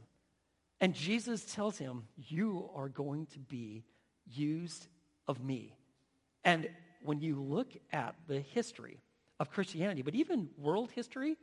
And 0.80 0.94
Jesus 0.94 1.44
tells 1.44 1.78
him, 1.78 2.04
You 2.16 2.70
are 2.74 2.88
going 2.88 3.26
to 3.26 3.38
be 3.38 3.84
used 4.26 4.88
of 5.26 5.42
me. 5.42 5.74
And 6.44 6.68
when 7.02 7.20
you 7.20 7.40
look 7.42 7.72
at 7.92 8.14
the 8.28 8.40
history 8.40 8.98
of 9.40 9.50
Christianity, 9.50 10.02
but 10.02 10.14
even 10.14 10.48
world 10.58 10.90
history, 10.90 11.36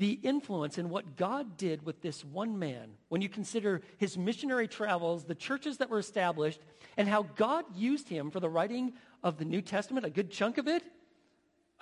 the 0.00 0.18
influence 0.22 0.78
in 0.78 0.88
what 0.88 1.16
God 1.16 1.58
did 1.58 1.84
with 1.84 2.00
this 2.00 2.24
one 2.24 2.58
man, 2.58 2.92
when 3.10 3.20
you 3.20 3.28
consider 3.28 3.82
his 3.98 4.16
missionary 4.16 4.66
travels, 4.66 5.24
the 5.24 5.34
churches 5.34 5.76
that 5.76 5.90
were 5.90 5.98
established, 5.98 6.60
and 6.96 7.06
how 7.06 7.24
God 7.36 7.66
used 7.76 8.08
him 8.08 8.30
for 8.30 8.40
the 8.40 8.48
writing 8.48 8.94
of 9.22 9.36
the 9.36 9.44
New 9.44 9.60
Testament, 9.60 10.06
a 10.06 10.10
good 10.10 10.30
chunk 10.30 10.56
of 10.56 10.66
it, 10.66 10.82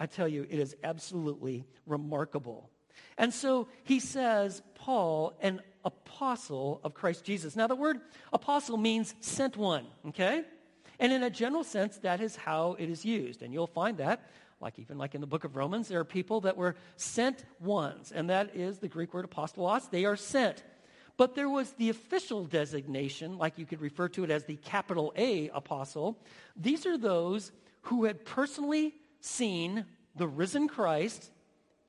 I 0.01 0.07
tell 0.07 0.27
you, 0.27 0.47
it 0.51 0.59
is 0.59 0.75
absolutely 0.83 1.65
remarkable. 1.87 2.69
And 3.17 3.33
so 3.33 3.69
he 3.85 4.01
says, 4.01 4.63
Paul, 4.75 5.39
an 5.41 5.63
apostle 5.85 6.81
of 6.83 6.95
Christ 6.95 7.25
Jesus. 7.25 7.55
Now, 7.55 7.69
the 7.69 7.77
word 7.77 8.01
apostle 8.33 8.79
means 8.79 9.15
sent 9.21 9.57
one, 9.57 9.87
okay? 10.09 10.43
And 10.99 11.13
in 11.13 11.23
a 11.23 11.31
general 11.31 11.63
sense, 11.63 11.99
that 11.99 12.21
is 12.21 12.35
how 12.35 12.75
it 12.81 12.91
is 12.91 13.05
used. 13.05 13.43
And 13.43 13.53
you'll 13.53 13.69
find 13.69 13.99
that, 13.99 14.29
like 14.61 14.79
even 14.79 14.99
like 14.99 15.15
in 15.15 15.21
the 15.21 15.27
book 15.27 15.45
of 15.45 15.57
Romans, 15.57 15.89
there 15.89 16.01
are 16.01 16.05
people 16.05 16.41
that 16.43 16.57
were 16.57 16.77
sent 16.97 17.45
ones, 17.61 18.13
and 18.13 18.31
that 18.31 18.57
is 18.57 18.79
the 18.79 18.89
Greek 18.89 19.15
word 19.15 19.29
apostolos. 19.29 19.91
They 19.91 20.05
are 20.05 20.17
sent. 20.17 20.63
But 21.17 21.35
there 21.35 21.49
was 21.49 21.73
the 21.73 21.91
official 21.91 22.45
designation, 22.45 23.39
like 23.39 23.59
you 23.59 23.67
could 23.67 23.81
refer 23.81 24.09
to 24.11 24.25
it 24.25 24.31
as 24.31 24.45
the 24.45 24.57
capital 24.57 25.13
A 25.17 25.49
apostle. 25.49 26.19
These 26.57 26.87
are 26.87 26.97
those 26.97 27.51
who 27.83 28.05
had 28.05 28.25
personally 28.25 28.95
seen 29.21 29.85
the 30.15 30.29
risen 30.29 30.69
Christ 30.69 31.31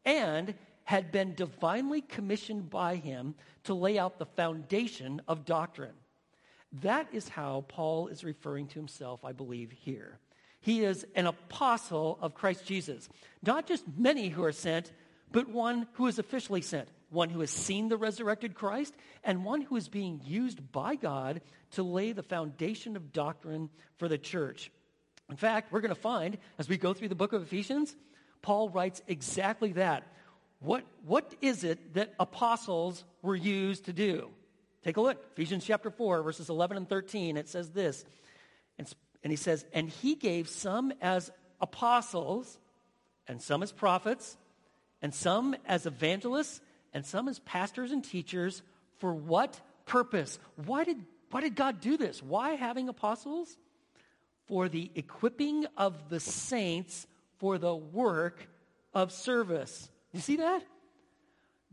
and 0.03 0.55
had 0.83 1.11
been 1.11 1.35
divinely 1.35 2.01
commissioned 2.01 2.69
by 2.71 2.95
him 2.95 3.35
to 3.65 3.75
lay 3.75 3.99
out 3.99 4.17
the 4.17 4.25
foundation 4.25 5.21
of 5.27 5.45
doctrine. 5.45 5.93
That 6.81 7.07
is 7.11 7.29
how 7.29 7.65
Paul 7.67 8.07
is 8.07 8.23
referring 8.23 8.67
to 8.69 8.79
himself, 8.79 9.23
I 9.23 9.31
believe, 9.31 9.71
here. 9.71 10.17
He 10.61 10.83
is 10.83 11.05
an 11.15 11.25
apostle 11.25 12.17
of 12.21 12.33
Christ 12.33 12.65
Jesus. 12.65 13.07
Not 13.43 13.67
just 13.67 13.85
many 13.97 14.29
who 14.29 14.43
are 14.43 14.51
sent, 14.51 14.91
but 15.31 15.47
one 15.47 15.87
who 15.93 16.07
is 16.07 16.19
officially 16.19 16.61
sent, 16.61 16.89
one 17.09 17.29
who 17.29 17.39
has 17.39 17.51
seen 17.51 17.87
the 17.87 17.97
resurrected 17.97 18.55
Christ, 18.55 18.93
and 19.23 19.45
one 19.45 19.61
who 19.61 19.75
is 19.75 19.87
being 19.87 20.21
used 20.25 20.71
by 20.71 20.95
God 20.95 21.41
to 21.71 21.83
lay 21.83 22.11
the 22.11 22.23
foundation 22.23 22.95
of 22.95 23.13
doctrine 23.13 23.69
for 23.97 24.07
the 24.07 24.17
church. 24.17 24.71
In 25.29 25.35
fact, 25.35 25.71
we're 25.71 25.81
going 25.81 25.93
to 25.93 26.01
find 26.01 26.37
as 26.57 26.67
we 26.67 26.77
go 26.77 26.93
through 26.93 27.09
the 27.09 27.15
book 27.15 27.33
of 27.33 27.43
Ephesians, 27.43 27.95
Paul 28.41 28.69
writes 28.69 29.01
exactly 29.07 29.73
that. 29.73 30.03
What, 30.59 30.83
what 31.05 31.33
is 31.41 31.63
it 31.63 31.93
that 31.93 32.13
apostles 32.19 33.03
were 33.21 33.35
used 33.35 33.85
to 33.85 33.93
do? 33.93 34.29
Take 34.83 34.97
a 34.97 35.01
look. 35.01 35.23
Ephesians 35.33 35.65
chapter 35.65 35.91
4, 35.91 36.23
verses 36.23 36.49
11 36.49 36.77
and 36.77 36.89
13. 36.89 37.37
It 37.37 37.47
says 37.47 37.69
this. 37.69 38.03
And, 39.23 39.31
he 39.31 39.38
says, 39.38 39.65
And 39.73 39.89
he 39.89 40.15
gave 40.15 40.47
some 40.49 40.93
as 41.01 41.31
apostles, 41.61 42.57
and 43.27 43.41
some 43.41 43.63
as 43.63 43.71
prophets, 43.71 44.38
and 45.01 45.13
some 45.13 45.55
as 45.65 45.85
evangelists, 45.85 46.61
and 46.93 47.05
some 47.05 47.27
as 47.27 47.39
pastors 47.39 47.91
and 47.91 48.03
teachers. 48.03 48.61
For 48.97 49.13
what 49.13 49.59
purpose? 49.85 50.39
Why 50.65 50.83
did, 50.83 50.97
why 51.31 51.41
did 51.41 51.55
God 51.55 51.79
do 51.81 51.97
this? 51.97 52.21
Why 52.23 52.51
having 52.51 52.89
apostles? 52.89 53.57
For 54.47 54.67
the 54.67 54.89
equipping 54.95 55.65
of 55.77 56.09
the 56.09 56.19
saints 56.19 57.05
for 57.38 57.57
the 57.57 57.75
work 57.75 58.49
of 58.93 59.11
service 59.11 59.89
you 60.13 60.19
see 60.19 60.38
that? 60.38 60.63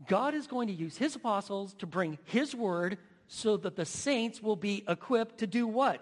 God 0.07 0.35
is 0.35 0.47
going 0.47 0.67
to 0.67 0.73
use 0.73 0.97
his 0.97 1.15
apostles 1.15 1.73
to 1.79 1.87
bring 1.87 2.19
his 2.25 2.53
word 2.53 2.97
so 3.27 3.57
that 3.57 3.75
the 3.75 3.85
saints 3.85 4.41
will 4.41 4.55
be 4.55 4.83
equipped 4.87 5.39
to 5.39 5.47
do 5.47 5.65
what? 5.65 6.01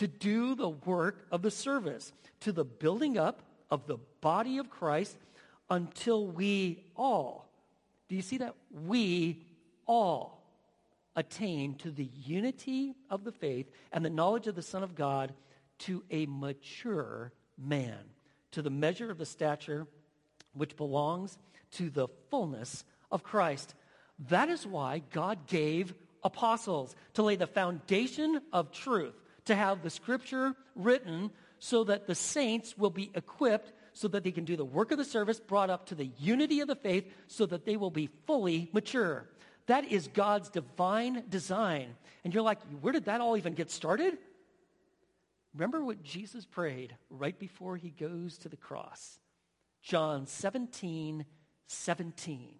To 0.00 0.08
do 0.08 0.54
the 0.54 0.70
work 0.70 1.26
of 1.30 1.42
the 1.42 1.50
service, 1.50 2.14
to 2.40 2.52
the 2.52 2.64
building 2.64 3.18
up 3.18 3.42
of 3.70 3.86
the 3.86 3.98
body 4.22 4.56
of 4.56 4.70
Christ 4.70 5.14
until 5.68 6.26
we 6.26 6.86
all, 6.96 7.52
do 8.08 8.16
you 8.16 8.22
see 8.22 8.38
that? 8.38 8.54
We 8.72 9.44
all 9.84 10.42
attain 11.16 11.74
to 11.74 11.90
the 11.90 12.08
unity 12.24 12.94
of 13.10 13.24
the 13.24 13.30
faith 13.30 13.70
and 13.92 14.02
the 14.02 14.08
knowledge 14.08 14.46
of 14.46 14.54
the 14.54 14.62
Son 14.62 14.82
of 14.82 14.94
God 14.94 15.34
to 15.80 16.02
a 16.10 16.24
mature 16.24 17.34
man, 17.58 17.98
to 18.52 18.62
the 18.62 18.70
measure 18.70 19.10
of 19.10 19.18
the 19.18 19.26
stature 19.26 19.86
which 20.54 20.78
belongs 20.78 21.36
to 21.72 21.90
the 21.90 22.08
fullness 22.30 22.84
of 23.12 23.22
Christ. 23.22 23.74
That 24.30 24.48
is 24.48 24.66
why 24.66 25.02
God 25.12 25.46
gave 25.46 25.92
apostles 26.24 26.96
to 27.12 27.22
lay 27.22 27.36
the 27.36 27.46
foundation 27.46 28.40
of 28.50 28.72
truth, 28.72 29.14
to 29.50 29.56
have 29.56 29.82
the 29.82 29.90
scripture 29.90 30.54
written 30.74 31.30
so 31.58 31.84
that 31.84 32.06
the 32.06 32.14
saints 32.14 32.78
will 32.78 32.90
be 32.90 33.10
equipped 33.14 33.72
so 33.92 34.08
that 34.08 34.22
they 34.24 34.30
can 34.30 34.44
do 34.44 34.56
the 34.56 34.64
work 34.64 34.92
of 34.92 34.98
the 34.98 35.04
service, 35.04 35.40
brought 35.40 35.70
up 35.70 35.86
to 35.86 35.94
the 35.96 36.10
unity 36.18 36.60
of 36.60 36.68
the 36.68 36.76
faith, 36.76 37.04
so 37.26 37.44
that 37.46 37.64
they 37.66 37.76
will 37.76 37.90
be 37.90 38.08
fully 38.26 38.70
mature. 38.72 39.28
That 39.66 39.84
is 39.90 40.08
God's 40.08 40.48
divine 40.50 41.24
design. 41.28 41.96
And 42.24 42.32
you're 42.32 42.44
like, 42.44 42.60
where 42.80 42.92
did 42.92 43.06
that 43.06 43.20
all 43.20 43.36
even 43.36 43.54
get 43.54 43.70
started? 43.70 44.16
Remember 45.54 45.84
what 45.84 46.04
Jesus 46.04 46.46
prayed 46.46 46.94
right 47.10 47.36
before 47.36 47.76
he 47.76 47.90
goes 47.90 48.38
to 48.38 48.48
the 48.48 48.56
cross. 48.56 49.18
John 49.82 50.26
17, 50.26 51.24
17. 51.66 52.54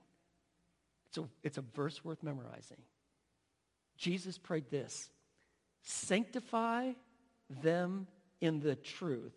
It's 1.08 1.18
a, 1.18 1.24
it's 1.44 1.58
a 1.58 1.64
verse 1.74 2.04
worth 2.04 2.22
memorizing. 2.22 2.78
Jesus 3.96 4.38
prayed 4.38 4.70
this 4.70 5.08
Sanctify 5.82 6.92
them 7.62 8.06
in 8.40 8.60
the 8.60 8.74
truth. 8.76 9.32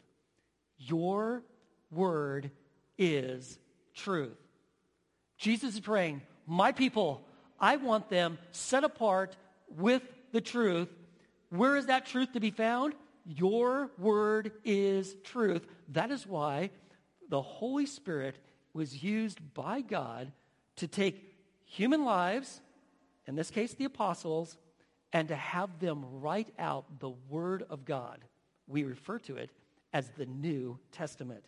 Your 0.77 1.43
word 1.91 2.51
is 2.97 3.57
truth. 3.95 4.37
Jesus 5.37 5.75
is 5.75 5.79
praying, 5.79 6.21
My 6.45 6.71
people, 6.71 7.25
I 7.59 7.77
want 7.77 8.09
them 8.09 8.37
set 8.51 8.83
apart 8.83 9.35
with 9.77 10.01
the 10.31 10.41
truth. 10.41 10.89
Where 11.49 11.77
is 11.77 11.87
that 11.87 12.05
truth 12.05 12.33
to 12.33 12.39
be 12.39 12.51
found? 12.51 12.93
Your 13.25 13.91
word 13.97 14.51
is 14.65 15.15
truth. 15.23 15.65
That 15.89 16.11
is 16.11 16.27
why 16.27 16.71
the 17.29 17.41
Holy 17.41 17.85
Spirit 17.85 18.35
was 18.73 19.03
used 19.03 19.53
by 19.53 19.81
God 19.81 20.31
to 20.77 20.87
take 20.87 21.35
human 21.65 22.03
lives, 22.03 22.61
in 23.27 23.35
this 23.35 23.49
case 23.49 23.73
the 23.73 23.85
apostles, 23.85 24.57
and 25.13 25.27
to 25.27 25.35
have 25.35 25.79
them 25.79 26.03
write 26.19 26.51
out 26.57 26.99
the 26.99 27.11
Word 27.29 27.63
of 27.69 27.85
God. 27.85 28.19
We 28.67 28.83
refer 28.83 29.19
to 29.19 29.37
it 29.37 29.51
as 29.93 30.09
the 30.17 30.25
New 30.25 30.79
Testament. 30.91 31.45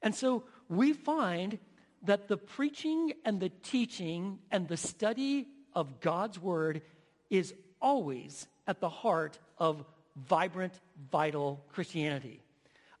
And 0.00 0.14
so 0.14 0.44
we 0.68 0.92
find 0.92 1.58
that 2.04 2.28
the 2.28 2.36
preaching 2.36 3.12
and 3.24 3.40
the 3.40 3.48
teaching 3.48 4.38
and 4.50 4.68
the 4.68 4.76
study 4.76 5.48
of 5.74 6.00
God's 6.00 6.38
Word 6.38 6.82
is 7.28 7.52
always 7.80 8.46
at 8.66 8.80
the 8.80 8.88
heart 8.88 9.38
of 9.58 9.84
vibrant, 10.16 10.74
vital 11.10 11.64
Christianity. 11.72 12.40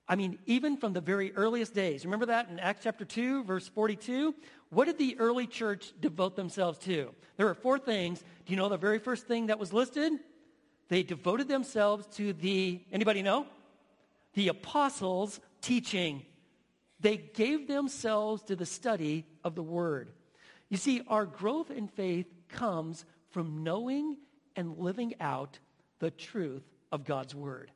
I 0.08 0.16
mean, 0.16 0.38
even 0.46 0.76
from 0.76 0.92
the 0.92 1.00
very 1.00 1.32
earliest 1.34 1.74
days. 1.74 2.04
Remember 2.04 2.26
that 2.26 2.48
in 2.48 2.58
Acts 2.58 2.82
chapter 2.82 3.04
2, 3.04 3.44
verse 3.44 3.68
42? 3.68 4.34
What 4.72 4.86
did 4.86 4.96
the 4.96 5.18
early 5.18 5.46
church 5.46 5.92
devote 6.00 6.34
themselves 6.34 6.78
to? 6.80 7.10
There 7.36 7.46
are 7.46 7.54
four 7.54 7.78
things. 7.78 8.20
Do 8.46 8.54
you 8.54 8.56
know 8.56 8.70
the 8.70 8.78
very 8.78 8.98
first 8.98 9.26
thing 9.26 9.48
that 9.48 9.58
was 9.58 9.70
listed? 9.70 10.14
They 10.88 11.02
devoted 11.02 11.46
themselves 11.46 12.06
to 12.16 12.32
the, 12.32 12.80
anybody 12.90 13.20
know? 13.20 13.44
The 14.32 14.48
apostles' 14.48 15.40
teaching. 15.60 16.24
They 17.00 17.18
gave 17.18 17.68
themselves 17.68 18.44
to 18.44 18.56
the 18.56 18.64
study 18.64 19.26
of 19.44 19.54
the 19.54 19.62
word. 19.62 20.10
You 20.70 20.78
see, 20.78 21.02
our 21.06 21.26
growth 21.26 21.70
in 21.70 21.86
faith 21.86 22.32
comes 22.48 23.04
from 23.28 23.62
knowing 23.62 24.16
and 24.56 24.78
living 24.78 25.12
out 25.20 25.58
the 25.98 26.10
truth 26.10 26.64
of 26.90 27.04
God's 27.04 27.34
word. 27.34 27.70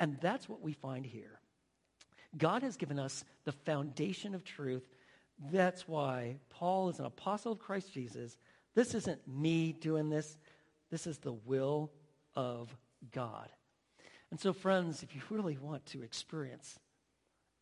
And 0.00 0.18
that's 0.20 0.48
what 0.48 0.62
we 0.62 0.72
find 0.72 1.06
here. 1.06 1.38
God 2.36 2.62
has 2.64 2.76
given 2.76 2.98
us 2.98 3.24
the 3.44 3.52
foundation 3.52 4.34
of 4.34 4.42
truth. 4.42 4.88
That's 5.50 5.88
why 5.88 6.36
Paul 6.50 6.90
is 6.90 6.98
an 6.98 7.06
apostle 7.06 7.52
of 7.52 7.58
Christ 7.58 7.92
Jesus. 7.92 8.36
This 8.74 8.94
isn't 8.94 9.26
me 9.26 9.72
doing 9.72 10.10
this, 10.10 10.36
this 10.90 11.06
is 11.06 11.18
the 11.18 11.32
will 11.32 11.90
of 12.34 12.74
God. 13.12 13.48
And 14.30 14.38
so, 14.38 14.52
friends, 14.52 15.02
if 15.02 15.14
you 15.14 15.22
really 15.30 15.58
want 15.58 15.84
to 15.86 16.02
experience 16.02 16.78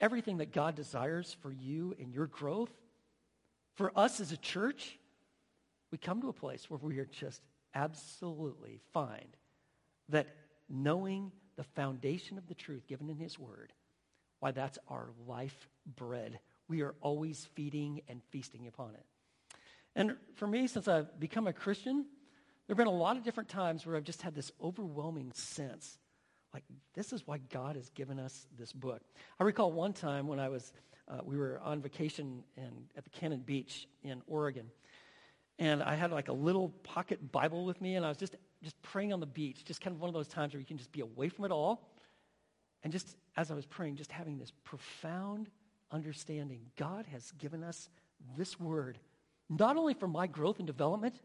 everything 0.01 0.39
that 0.39 0.53
God 0.53 0.75
desires 0.75 1.37
for 1.41 1.53
you 1.53 1.95
and 1.99 2.13
your 2.13 2.27
growth, 2.27 2.73
for 3.75 3.93
us 3.97 4.21
as 4.21 4.33
a 4.33 4.37
church, 4.37 4.99
we 5.91 5.99
come 5.99 6.21
to 6.21 6.29
a 6.29 6.33
place 6.33 6.69
where 6.69 6.79
we 6.83 6.99
are 6.99 7.07
just 7.07 7.41
absolutely 7.75 8.81
find 8.93 9.37
that 10.09 10.27
knowing 10.69 11.33
the 11.57 11.65
foundation 11.65 12.39
of 12.39 12.47
the 12.47 12.55
truth 12.55 12.87
given 12.87 13.09
in 13.09 13.17
His 13.17 13.39
Word 13.39 13.73
why 14.41 14.53
that's 14.53 14.79
our 14.89 15.11
life 15.27 15.69
bread. 15.97 16.39
We 16.69 16.83
are 16.83 16.95
always 17.01 17.49
feeding 17.55 18.03
and 18.09 18.23
feasting 18.31 18.67
upon 18.67 18.95
it. 18.95 19.05
And 19.97 20.17
for 20.35 20.47
me, 20.47 20.67
since 20.67 20.87
I've 20.87 21.19
become 21.19 21.47
a 21.47 21.53
Christian, 21.53 22.05
there 22.67 22.75
have 22.75 22.79
been 22.79 22.87
a 22.87 22.91
lot 22.91 23.17
of 23.17 23.25
different 23.25 23.49
times 23.49 23.87
where 23.87 23.97
I've 23.97 24.05
just 24.05 24.23
had 24.23 24.35
this 24.35 24.53
overwhelming 24.63 25.33
sense 25.33 25.99
like, 26.55 26.65
this 26.95 27.13
is 27.13 27.27
why 27.27 27.39
God 27.51 27.77
has 27.77 27.91
given 27.91 28.19
us 28.19 28.47
this 28.59 28.73
book. 28.73 29.03
I 29.39 29.45
recall 29.45 29.71
one 29.71 29.93
time 29.93 30.27
when 30.27 30.41
I 30.41 30.49
was, 30.49 30.73
uh, 31.07 31.19
we 31.25 31.37
were 31.37 31.61
on 31.63 31.83
vacation 31.83 32.43
in, 32.57 32.71
at 32.97 33.05
the 33.05 33.11
Cannon 33.11 33.41
Beach 33.41 33.87
in 34.03 34.23
Oregon. 34.27 34.67
And 35.59 35.83
I 35.83 35.95
had 35.95 36.11
like 36.11 36.29
a 36.29 36.33
little 36.33 36.71
pocket 36.85 37.33
Bible 37.33 37.65
with 37.65 37.81
me, 37.81 37.97
and 37.97 38.07
I 38.07 38.09
was 38.09 38.17
just, 38.17 38.37
just 38.63 38.81
praying 38.83 39.13
on 39.13 39.21
the 39.21 39.27
beach, 39.27 39.65
just 39.65 39.81
kind 39.81 39.95
of 39.95 40.01
one 40.01 40.09
of 40.09 40.15
those 40.15 40.29
times 40.29 40.55
where 40.55 40.61
you 40.61 40.67
can 40.67 40.79
just 40.79 40.93
be 40.93 41.01
away 41.01 41.29
from 41.29 41.45
it 41.45 41.51
all 41.51 41.89
and 42.83 42.93
just 42.93 43.17
as 43.37 43.51
I 43.51 43.55
was 43.55 43.67
praying, 43.67 43.97
just 43.97 44.13
having 44.13 44.39
this 44.39 44.53
profound 44.65 45.51
understanding 45.91 46.61
God 46.77 47.07
has 47.13 47.33
given 47.33 47.63
us 47.65 47.89
this 48.37 48.59
word, 48.59 48.99
not 49.49 49.77
only 49.77 49.95
for 49.95 50.09
my 50.09 50.27
growth 50.27 50.59
and 50.59 50.67
development, 50.67 51.17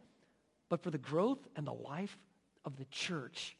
but 0.69 0.81
for 0.81 0.91
the 0.91 0.97
growth 0.97 1.39
and 1.55 1.67
the 1.67 1.73
life 1.73 2.17
of 2.65 2.77
the 2.77 2.85
church. 2.85 3.57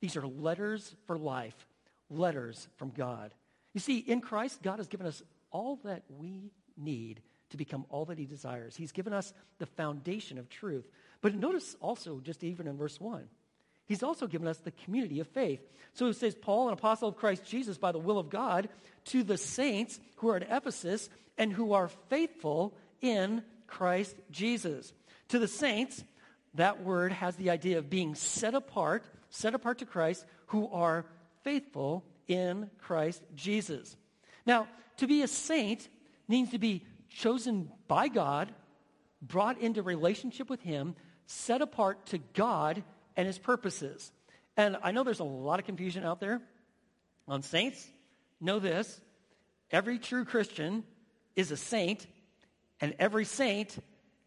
These 0.00 0.16
are 0.16 0.26
letters 0.26 0.94
for 1.06 1.18
life, 1.18 1.66
letters 2.08 2.68
from 2.76 2.90
God. 2.90 3.34
You 3.74 3.80
see, 3.80 3.98
in 3.98 4.20
Christ, 4.20 4.62
God 4.62 4.78
has 4.78 4.88
given 4.88 5.06
us 5.06 5.22
all 5.50 5.78
that 5.84 6.02
we 6.08 6.50
need 6.76 7.20
to 7.50 7.56
become 7.56 7.84
all 7.90 8.04
that 8.06 8.18
he 8.18 8.24
desires. 8.24 8.76
He's 8.76 8.92
given 8.92 9.12
us 9.12 9.32
the 9.58 9.66
foundation 9.66 10.38
of 10.38 10.48
truth. 10.48 10.88
But 11.20 11.34
notice 11.34 11.76
also, 11.80 12.20
just 12.20 12.42
even 12.42 12.66
in 12.66 12.76
verse 12.76 13.00
1, 13.00 13.28
He's 13.90 14.04
also 14.04 14.28
given 14.28 14.46
us 14.46 14.58
the 14.58 14.70
community 14.70 15.18
of 15.18 15.26
faith. 15.26 15.58
So 15.94 16.06
it 16.06 16.14
says, 16.14 16.36
Paul, 16.36 16.68
an 16.68 16.74
apostle 16.74 17.08
of 17.08 17.16
Christ 17.16 17.44
Jesus 17.44 17.76
by 17.76 17.90
the 17.90 17.98
will 17.98 18.20
of 18.20 18.30
God, 18.30 18.68
to 19.06 19.24
the 19.24 19.36
saints 19.36 19.98
who 20.18 20.28
are 20.28 20.36
at 20.36 20.46
Ephesus 20.48 21.10
and 21.36 21.52
who 21.52 21.72
are 21.72 21.88
faithful 22.08 22.72
in 23.00 23.42
Christ 23.66 24.14
Jesus. 24.30 24.92
To 25.30 25.40
the 25.40 25.48
saints, 25.48 26.04
that 26.54 26.84
word 26.84 27.10
has 27.10 27.34
the 27.34 27.50
idea 27.50 27.78
of 27.78 27.90
being 27.90 28.14
set 28.14 28.54
apart, 28.54 29.04
set 29.28 29.56
apart 29.56 29.78
to 29.78 29.86
Christ, 29.86 30.24
who 30.46 30.68
are 30.68 31.04
faithful 31.42 32.04
in 32.28 32.70
Christ 32.78 33.24
Jesus. 33.34 33.96
Now, 34.46 34.68
to 34.98 35.08
be 35.08 35.22
a 35.22 35.26
saint 35.26 35.88
means 36.28 36.52
to 36.52 36.60
be 36.60 36.84
chosen 37.08 37.72
by 37.88 38.06
God, 38.06 38.52
brought 39.20 39.58
into 39.58 39.82
relationship 39.82 40.48
with 40.48 40.62
Him, 40.62 40.94
set 41.26 41.60
apart 41.60 42.06
to 42.06 42.18
God 42.18 42.84
and 43.20 43.26
his 43.26 43.38
purposes. 43.38 44.12
And 44.56 44.78
I 44.82 44.92
know 44.92 45.04
there's 45.04 45.20
a 45.20 45.24
lot 45.24 45.60
of 45.60 45.66
confusion 45.66 46.04
out 46.04 46.20
there 46.20 46.40
on 47.28 47.42
saints. 47.42 47.86
Know 48.40 48.58
this 48.58 48.98
every 49.70 49.98
true 49.98 50.24
Christian 50.24 50.84
is 51.36 51.50
a 51.50 51.56
saint, 51.58 52.06
and 52.80 52.94
every 52.98 53.26
saint 53.26 53.76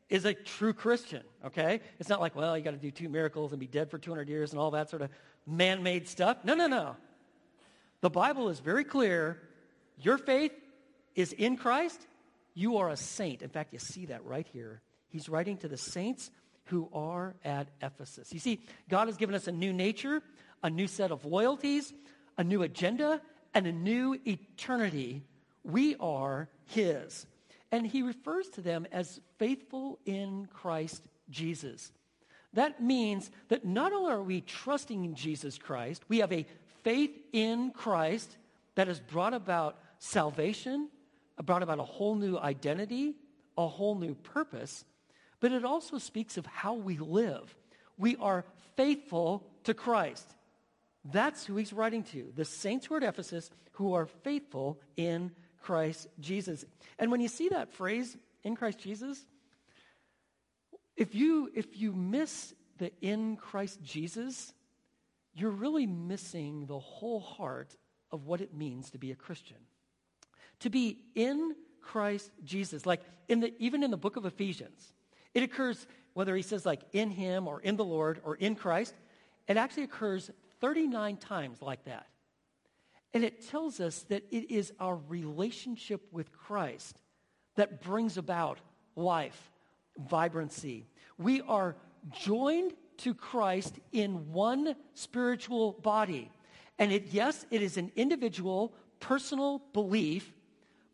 is 0.10 0.25
a 0.25 0.36
true 0.36 0.73
Christian, 0.73 1.23
okay? 1.43 1.82
It's 1.99 2.08
not 2.08 2.21
like, 2.21 2.36
well, 2.36 2.56
you 2.56 2.63
got 2.63 2.71
to 2.71 2.77
do 2.77 2.91
two 2.91 3.10
miracles 3.10 3.51
and 3.51 3.60
be 3.60 3.65
dead 3.65 3.89
for 3.89 3.97
200 3.97 4.29
years 4.29 4.51
and 4.51 4.60
all 4.60 4.69
that 4.71 4.91
sort 4.91 5.01
of 5.01 5.10
man 5.47 5.82
made 5.82 6.08
stuff. 6.08 6.38
No, 6.43 6.53
no, 6.53 6.67
no. 6.67 6.95
The 8.01 8.12
Bible 8.12 8.49
is 8.49 8.60
very 8.60 8.84
clear. 8.84 9.41
Your 9.97 10.19
faith 10.19 10.51
is 11.15 11.34
in 11.34 11.58
Christ. 11.58 11.99
You 12.53 12.77
are 12.77 12.89
a 12.89 12.97
saint. 12.97 13.41
In 13.41 13.49
fact, 13.49 13.73
you 13.73 13.79
see 13.79 14.06
that 14.06 14.23
right 14.23 14.47
here. 14.53 14.82
He's 15.08 15.29
writing 15.29 15.58
to 15.58 15.67
the 15.67 15.77
saints 15.77 16.29
who 16.65 16.89
are 16.93 17.36
at 17.43 17.67
Ephesus. 17.82 18.34
You 18.34 18.39
see, 18.39 18.62
God 18.89 19.08
has 19.08 19.17
given 19.17 19.36
us 19.36 19.47
a 19.47 19.52
new 19.52 19.73
nature, 19.73 20.21
a 20.63 20.69
new 20.69 20.88
set 20.88 21.12
of 21.12 21.26
loyalties, 21.26 21.93
a 22.38 22.43
new 22.43 22.63
agenda, 22.63 23.21
and 23.54 23.67
a 23.67 23.71
new 23.71 24.19
eternity. 24.26 25.23
We 25.63 25.95
are 25.99 26.49
His. 26.65 27.26
And 27.71 27.86
He 27.86 28.02
refers 28.02 28.49
to 28.49 28.62
them 28.62 28.88
as 28.91 29.19
faithful 29.38 29.99
in 30.06 30.47
Christ 30.54 31.04
Jesus. 31.30 31.91
That 32.54 32.82
means 32.82 33.32
that 33.49 33.65
not 33.65 33.93
only 33.93 34.13
are 34.13 34.21
we 34.21 34.41
trusting 34.41 35.04
in 35.04 35.15
Jesus 35.15 35.58
Christ, 35.58 36.04
we 36.08 36.19
have 36.19 36.32
a 36.32 36.45
faith 36.84 37.17
in 37.32 37.71
Christ 37.71 38.38
that 38.76 38.88
has 38.88 38.99
brought 38.99 39.34
about 39.34 39.80
salvation, 39.99 40.89
brought 41.43 41.63
about 41.63 41.80
a 41.80 41.84
whole 41.84 42.15
new 42.15 42.38
identity, 42.38 43.15
a 43.58 43.67
whole 43.67 43.95
new 43.95 44.13
purpose, 44.15 44.86
but 45.43 45.51
it 45.51 45.65
also 45.65 45.97
speaks 45.97 46.38
of 46.38 46.45
how 46.45 46.73
we 46.73 46.97
live. 46.97 47.53
We 47.97 48.15
are 48.15 48.45
faithful 48.77 49.45
to 49.65 49.73
Christ. 49.73 50.25
That's 51.03 51.45
who 51.45 51.58
he's 51.58 51.73
writing 51.73 52.03
to, 52.13 52.32
the 52.34 52.45
saints 52.45 52.86
who 52.86 52.95
are 52.95 52.99
at 52.99 53.03
Ephesus 53.03 53.51
who 53.73 53.93
are 53.93 54.06
faithful 54.06 54.79
in 54.95 55.34
Christ 55.62 56.08
Jesus. 56.21 56.63
And 56.97 57.12
when 57.12 57.19
you 57.19 57.27
see 57.27 57.49
that 57.49 57.73
phrase, 57.73 58.15
in 58.45 58.56
Christ 58.56 58.79
Jesus, 58.79 59.19
if 60.95 61.13
you, 61.13 61.51
if 61.53 61.77
you 61.77 61.91
miss 61.91 62.53
the 62.77 62.93
in 63.01 63.36
Christ 63.36 63.84
Jesus, 63.84 64.53
you're 65.34 65.51
really 65.51 65.88
missing 65.88 66.67
the 66.67 66.79
whole 66.79 67.19
heart 67.19 67.75
of 68.12 68.25
what 68.25 68.39
it 68.39 68.53
means 68.53 68.91
to 68.91 68.97
be 68.97 69.12
a 69.12 69.15
Christian. 69.15 69.58
To 70.62 70.69
be 70.69 70.99
in 71.15 71.53
Christ 71.82 72.32
Jesus, 72.45 72.86
like 72.86 73.01
in 73.27 73.41
the, 73.41 73.53
even 73.60 73.84
in 73.84 73.91
the 73.91 73.97
book 73.97 74.15
of 74.15 74.23
Ephesians, 74.23 74.93
it 75.34 75.43
occurs 75.43 75.88
whether 76.13 76.36
he 76.36 76.41
says 76.41 76.65
like 76.65 76.82
in 76.93 77.10
him 77.10 77.48
or 77.48 77.60
in 77.62 77.76
the 77.76 77.86
Lord 77.86 78.22
or 78.24 78.36
in 78.36 78.56
Christ, 78.56 78.93
it 79.48 79.58
actually 79.58 79.84
occurs 79.84 80.32
39 80.62 81.17
times 81.17 81.62
like 81.62 81.84
that. 81.86 82.08
And 83.13 83.24
it 83.24 83.48
tells 83.50 83.80
us 83.80 84.04
that 84.10 84.24
it 84.32 84.52
is 84.52 84.72
our 84.80 84.96
relationship 85.08 86.02
with 86.12 86.32
Christ 86.32 87.00
that 87.56 87.82
brings 87.82 88.17
about 88.17 88.60
life, 88.96 89.52
vibrancy. 89.98 90.88
We 91.17 91.41
are 91.41 91.76
joined 92.12 92.74
to 92.98 93.13
Christ 93.13 93.80
in 93.91 94.32
one 94.32 94.76
spiritual 94.93 95.74
body. 95.74 96.32
And 96.80 96.91
it, 96.91 97.08
yes, 97.12 97.46
it 97.52 97.62
is 97.62 97.78
an 97.78 97.91
individual, 97.96 98.74
personal 99.00 99.62
belief, 99.74 100.34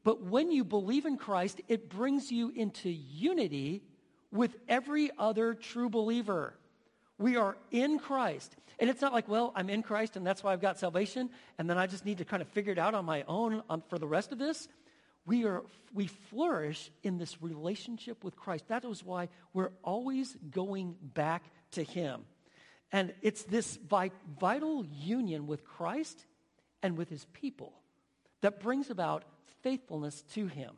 but 0.03 0.23
when 0.23 0.51
you 0.51 0.63
believe 0.63 1.05
in 1.05 1.17
Christ, 1.17 1.61
it 1.67 1.89
brings 1.89 2.31
you 2.31 2.51
into 2.55 2.89
unity 2.89 3.83
with 4.31 4.55
every 4.67 5.11
other 5.17 5.53
true 5.53 5.89
believer. 5.89 6.53
We 7.17 7.35
are 7.35 7.57
in 7.71 7.99
Christ. 7.99 8.55
And 8.79 8.89
it's 8.89 9.01
not 9.01 9.11
like, 9.11 9.27
well, 9.27 9.51
I'm 9.55 9.69
in 9.69 9.83
Christ 9.83 10.15
and 10.15 10.25
that's 10.25 10.43
why 10.43 10.53
I've 10.53 10.61
got 10.61 10.79
salvation, 10.79 11.29
and 11.57 11.69
then 11.69 11.77
I 11.77 11.85
just 11.85 12.05
need 12.05 12.19
to 12.19 12.25
kind 12.25 12.41
of 12.41 12.47
figure 12.49 12.71
it 12.71 12.79
out 12.79 12.93
on 12.93 13.05
my 13.05 13.23
own 13.27 13.61
um, 13.69 13.83
for 13.89 13.99
the 13.99 14.07
rest 14.07 14.31
of 14.31 14.37
this. 14.37 14.67
We, 15.25 15.45
are, 15.45 15.63
we 15.93 16.07
flourish 16.07 16.89
in 17.03 17.17
this 17.17 17.41
relationship 17.41 18.23
with 18.23 18.35
Christ. 18.35 18.69
That 18.69 18.85
is 18.85 19.03
why 19.03 19.29
we're 19.53 19.71
always 19.83 20.35
going 20.49 20.95
back 21.01 21.43
to 21.71 21.83
Him. 21.83 22.21
And 22.91 23.13
it's 23.21 23.43
this 23.43 23.77
vital 24.39 24.85
union 24.85 25.45
with 25.45 25.63
Christ 25.65 26.25
and 26.81 26.97
with 26.97 27.09
His 27.09 27.25
people 27.33 27.73
that 28.41 28.61
brings 28.61 28.89
about 28.89 29.23
faithfulness 29.61 30.23
to 30.33 30.47
Him. 30.47 30.71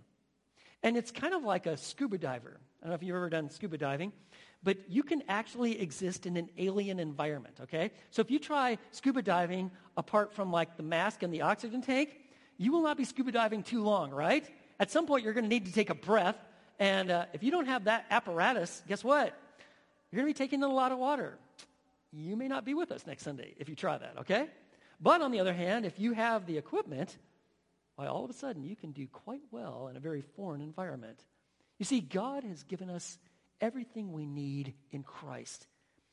And 0.83 0.97
it's 0.97 1.11
kind 1.11 1.33
of 1.33 1.43
like 1.43 1.67
a 1.67 1.77
scuba 1.77 2.17
diver. 2.17 2.59
I 2.81 2.85
don't 2.85 2.89
know 2.89 2.95
if 2.95 3.03
you've 3.03 3.15
ever 3.15 3.29
done 3.29 3.49
scuba 3.49 3.77
diving, 3.77 4.11
but 4.63 4.77
you 4.89 5.03
can 5.03 5.21
actually 5.29 5.79
exist 5.79 6.25
in 6.25 6.35
an 6.35 6.49
alien 6.57 6.99
environment, 6.99 7.57
okay? 7.61 7.91
So 8.09 8.21
if 8.21 8.31
you 8.31 8.39
try 8.39 8.79
scuba 8.91 9.21
diving 9.21 9.69
apart 9.97 10.33
from 10.33 10.51
like 10.51 10.77
the 10.77 10.83
mask 10.83 11.21
and 11.21 11.31
the 11.31 11.41
oxygen 11.41 11.81
tank, 11.81 12.17
you 12.57 12.71
will 12.71 12.81
not 12.81 12.97
be 12.97 13.05
scuba 13.05 13.31
diving 13.31 13.61
too 13.61 13.83
long, 13.83 14.09
right? 14.09 14.47
At 14.79 14.89
some 14.89 15.05
point, 15.05 15.23
you're 15.23 15.33
going 15.33 15.43
to 15.43 15.49
need 15.49 15.67
to 15.67 15.73
take 15.73 15.91
a 15.91 15.95
breath. 15.95 16.37
And 16.79 17.11
uh, 17.11 17.25
if 17.33 17.43
you 17.43 17.51
don't 17.51 17.67
have 17.67 17.83
that 17.83 18.05
apparatus, 18.09 18.81
guess 18.87 19.03
what? 19.03 19.37
You're 20.11 20.23
going 20.23 20.33
to 20.33 20.39
be 20.39 20.43
taking 20.43 20.59
in 20.59 20.69
a 20.69 20.73
lot 20.73 20.91
of 20.91 20.97
water. 20.97 21.37
You 22.11 22.35
may 22.35 22.47
not 22.47 22.65
be 22.65 22.73
with 22.73 22.91
us 22.91 23.05
next 23.05 23.23
Sunday 23.23 23.53
if 23.57 23.69
you 23.69 23.75
try 23.75 23.97
that, 23.97 24.15
okay? 24.21 24.47
But 24.99 25.21
on 25.21 25.31
the 25.31 25.39
other 25.39 25.53
hand, 25.53 25.85
if 25.85 25.99
you 25.99 26.13
have 26.13 26.45
the 26.47 26.57
equipment, 26.57 27.15
why, 27.95 28.07
all 28.07 28.23
of 28.23 28.29
a 28.29 28.33
sudden 28.33 28.63
you 28.63 28.75
can 28.75 28.91
do 28.91 29.07
quite 29.07 29.41
well 29.51 29.87
in 29.87 29.97
a 29.97 29.99
very 29.99 30.21
foreign 30.21 30.61
environment. 30.61 31.23
You 31.81 31.85
see, 31.85 31.99
God 31.99 32.43
has 32.43 32.61
given 32.61 32.91
us 32.91 33.17
everything 33.59 34.11
we 34.11 34.27
need 34.27 34.75
in 34.91 35.01
Christ. 35.01 35.65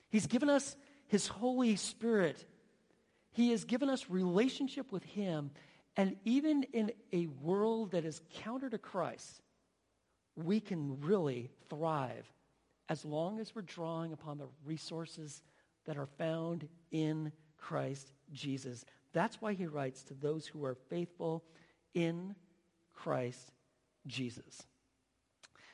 He's 0.09 0.27
given 0.27 0.49
us 0.49 0.75
His 1.09 1.27
Holy 1.27 1.77
Spirit. 1.77 2.43
He 3.33 3.51
has 3.51 3.67
given 3.67 3.91
us 3.91 4.09
relationship 4.09 4.91
with 4.91 5.05
Him. 5.05 5.51
And 5.95 6.17
even 6.25 6.63
in 6.73 6.93
a 7.13 7.27
world 7.43 7.91
that 7.91 8.07
is 8.07 8.23
counter 8.37 8.71
to 8.71 8.79
Christ, 8.79 9.43
we 10.37 10.59
can 10.59 11.03
really 11.03 11.51
thrive 11.69 12.25
as 12.89 13.05
long 13.05 13.39
as 13.39 13.55
we're 13.55 13.61
drawing 13.61 14.15
upon 14.15 14.39
the 14.39 14.49
resources 14.65 15.43
that 15.85 15.99
are 15.99 16.09
found 16.17 16.67
in 16.93 17.31
Christ 17.59 18.11
Jesus. 18.33 18.87
That's 19.13 19.43
why 19.43 19.53
he 19.53 19.67
writes 19.67 20.03
to 20.05 20.15
those 20.15 20.47
who 20.47 20.65
are 20.65 20.79
faithful 20.89 21.45
in 21.93 22.35
Christ 22.95 23.53
Jesus. 24.07 24.67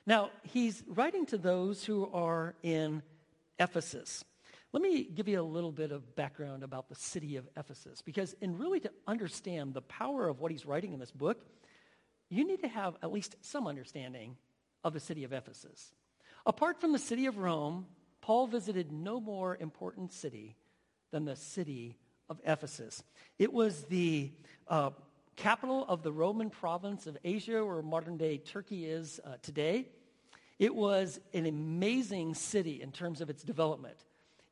Now, 0.06 0.30
he's 0.42 0.82
writing 0.86 1.26
to 1.26 1.38
those 1.38 1.84
who 1.84 2.10
are 2.12 2.54
in 2.62 3.02
Ephesus. 3.58 4.24
Let 4.72 4.82
me 4.82 5.04
give 5.04 5.28
you 5.28 5.40
a 5.40 5.42
little 5.42 5.72
bit 5.72 5.92
of 5.92 6.16
background 6.16 6.62
about 6.62 6.88
the 6.88 6.94
city 6.94 7.36
of 7.36 7.48
Ephesus, 7.56 8.02
because 8.02 8.34
in 8.40 8.58
really 8.58 8.80
to 8.80 8.90
understand 9.06 9.72
the 9.72 9.82
power 9.82 10.28
of 10.28 10.40
what 10.40 10.50
he's 10.50 10.66
writing 10.66 10.92
in 10.92 10.98
this 10.98 11.12
book, 11.12 11.46
you 12.28 12.44
need 12.46 12.60
to 12.62 12.68
have 12.68 12.96
at 13.02 13.12
least 13.12 13.36
some 13.40 13.66
understanding 13.66 14.36
of 14.82 14.92
the 14.92 15.00
city 15.00 15.24
of 15.24 15.32
Ephesus. 15.32 15.94
Apart 16.44 16.80
from 16.80 16.92
the 16.92 16.98
city 16.98 17.26
of 17.26 17.38
Rome, 17.38 17.86
Paul 18.20 18.46
visited 18.46 18.92
no 18.92 19.20
more 19.20 19.56
important 19.56 20.12
city 20.12 20.56
than 21.12 21.24
the 21.24 21.36
city 21.36 21.96
of 22.28 22.40
Ephesus. 22.44 23.02
It 23.38 23.52
was 23.52 23.84
the 23.84 24.32
uh, 24.66 24.90
capital 25.36 25.84
of 25.88 26.02
the 26.02 26.12
Roman 26.12 26.50
province 26.50 27.06
of 27.06 27.16
Asia, 27.24 27.64
where 27.64 27.82
modern 27.82 28.16
day 28.16 28.38
Turkey 28.38 28.86
is 28.86 29.20
uh, 29.24 29.36
today. 29.42 29.88
It 30.58 30.74
was 30.74 31.20
an 31.32 31.46
amazing 31.46 32.34
city 32.34 32.80
in 32.80 32.92
terms 32.92 33.20
of 33.20 33.30
its 33.30 33.42
development. 33.42 33.96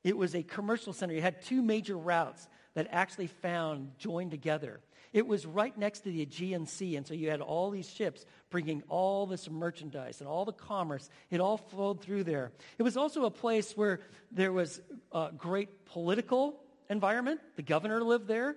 It 0.03 0.17
was 0.17 0.35
a 0.35 0.43
commercial 0.43 0.93
center. 0.93 1.15
It 1.15 1.23
had 1.23 1.43
two 1.43 1.63
major 1.63 1.97
routes 1.97 2.49
that 2.75 2.89
actually 2.91 3.29
found 3.29 3.93
joined 3.99 4.31
together. 4.31 4.81
It 5.13 5.27
was 5.27 5.45
right 5.45 5.77
next 5.77 6.01
to 6.01 6.11
the 6.11 6.23
Aegean 6.23 6.67
Sea, 6.67 6.97
and 6.97 7.07
so 7.07 7.13
you 7.13 7.31
had 7.31 7.43
all 7.43 7.71
these 7.71 7.89
ships 7.89 8.25
bringing 8.51 8.83
all 8.89 9.27
this 9.27 9.51
merchandise 9.51 10.21
and 10.21 10.29
all 10.29 10.45
the 10.45 10.53
commerce. 10.53 11.11
It 11.31 11.41
all 11.41 11.59
flowed 11.59 12.01
through 12.01 12.25
there. 12.25 12.51
It 12.79 12.83
was 12.83 12.97
also 12.97 13.27
a 13.27 13.31
place 13.31 13.77
where 13.77 14.01
there 14.31 14.53
was 14.53 14.81
a 15.13 15.31
great 15.37 15.85
political 15.85 16.61
environment. 16.89 17.41
The 17.57 17.63
governor 17.63 18.03
lived 18.03 18.27
there. 18.27 18.57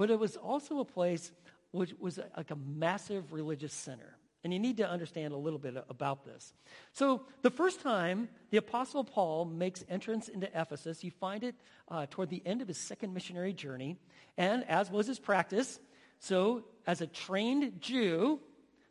But 0.00 0.10
it 0.10 0.18
was 0.18 0.38
also 0.38 0.80
a 0.80 0.84
place 0.86 1.30
which 1.72 1.92
was 2.00 2.18
like 2.34 2.50
a 2.50 2.56
massive 2.56 3.34
religious 3.34 3.74
center. 3.74 4.16
And 4.42 4.50
you 4.50 4.58
need 4.58 4.78
to 4.78 4.88
understand 4.88 5.34
a 5.34 5.36
little 5.36 5.58
bit 5.58 5.76
about 5.90 6.24
this. 6.24 6.54
So, 6.94 7.26
the 7.42 7.50
first 7.50 7.82
time 7.82 8.30
the 8.48 8.56
Apostle 8.56 9.04
Paul 9.04 9.44
makes 9.44 9.84
entrance 9.90 10.28
into 10.28 10.48
Ephesus, 10.58 11.04
you 11.04 11.10
find 11.10 11.44
it 11.44 11.54
uh, 11.90 12.06
toward 12.08 12.30
the 12.30 12.40
end 12.46 12.62
of 12.62 12.68
his 12.68 12.78
second 12.78 13.12
missionary 13.12 13.52
journey. 13.52 13.98
And 14.38 14.64
as 14.70 14.90
was 14.90 15.06
his 15.06 15.18
practice, 15.18 15.78
so 16.18 16.64
as 16.86 17.02
a 17.02 17.06
trained 17.06 17.82
Jew, 17.82 18.40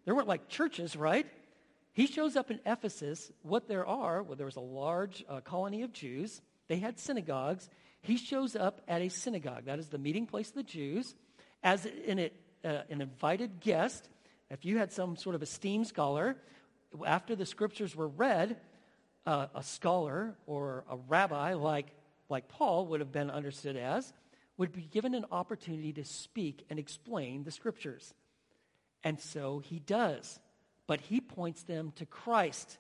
there 0.06 0.14
weren't 0.14 0.28
like 0.28 0.48
churches, 0.48 0.96
right? 0.96 1.26
He 1.92 2.06
shows 2.06 2.36
up 2.36 2.52
in 2.52 2.60
Ephesus. 2.68 3.32
What 3.42 3.68
there 3.68 3.88
are, 3.88 4.22
well, 4.22 4.36
there 4.36 4.46
was 4.46 4.58
a 4.58 4.60
large 4.60 5.26
uh, 5.28 5.42
colony 5.42 5.82
of 5.82 5.92
Jews. 5.92 6.40
They 6.68 6.78
had 6.78 7.00
synagogues. 7.00 7.68
He 8.02 8.18
shows 8.18 8.56
up 8.56 8.82
at 8.88 9.02
a 9.02 9.10
synagogue. 9.10 9.66
That 9.66 9.80
is 9.80 9.90
the 9.90 9.98
meeting 9.98 10.26
place 10.26 10.50
of 10.50 10.56
the 10.56 10.64
Jews. 10.64 11.16
As 11.64 11.86
in 11.86 12.20
it, 12.20 12.34
uh, 12.64 12.82
an 12.90 13.02
invited 13.02 13.60
guest, 13.60 14.10
if 14.50 14.66
you 14.66 14.78
had 14.78 14.92
some 14.92 15.16
sort 15.16 15.36
of 15.36 15.44
esteemed 15.44 15.88
scholar, 15.88 16.38
after 17.06 17.36
the 17.36 17.46
scriptures 17.46 17.96
were 17.96 18.08
read, 18.08 18.58
uh, 19.26 19.48
a 19.54 19.64
scholar 19.64 20.36
or 20.48 20.86
a 20.90 20.98
rabbi 21.08 21.54
like, 21.54 21.88
like 22.30 22.48
Paul 22.48 22.88
would 22.88 23.00
have 23.00 23.12
been 23.12 23.30
understood 23.30 23.76
as, 23.76 24.12
would 24.58 24.72
be 24.72 24.82
given 24.82 25.14
an 25.14 25.26
opportunity 25.32 25.94
to 25.94 26.04
speak 26.04 26.66
and 26.70 26.80
explain 26.80 27.44
the 27.44 27.52
scriptures. 27.52 28.14
And 29.04 29.20
so 29.20 29.60
he 29.60 29.80
does. 29.80 30.40
But 30.88 31.02
he 31.02 31.22
points 31.22 31.64
them 31.64 31.94
to 31.96 32.06
Christ. 32.06 32.78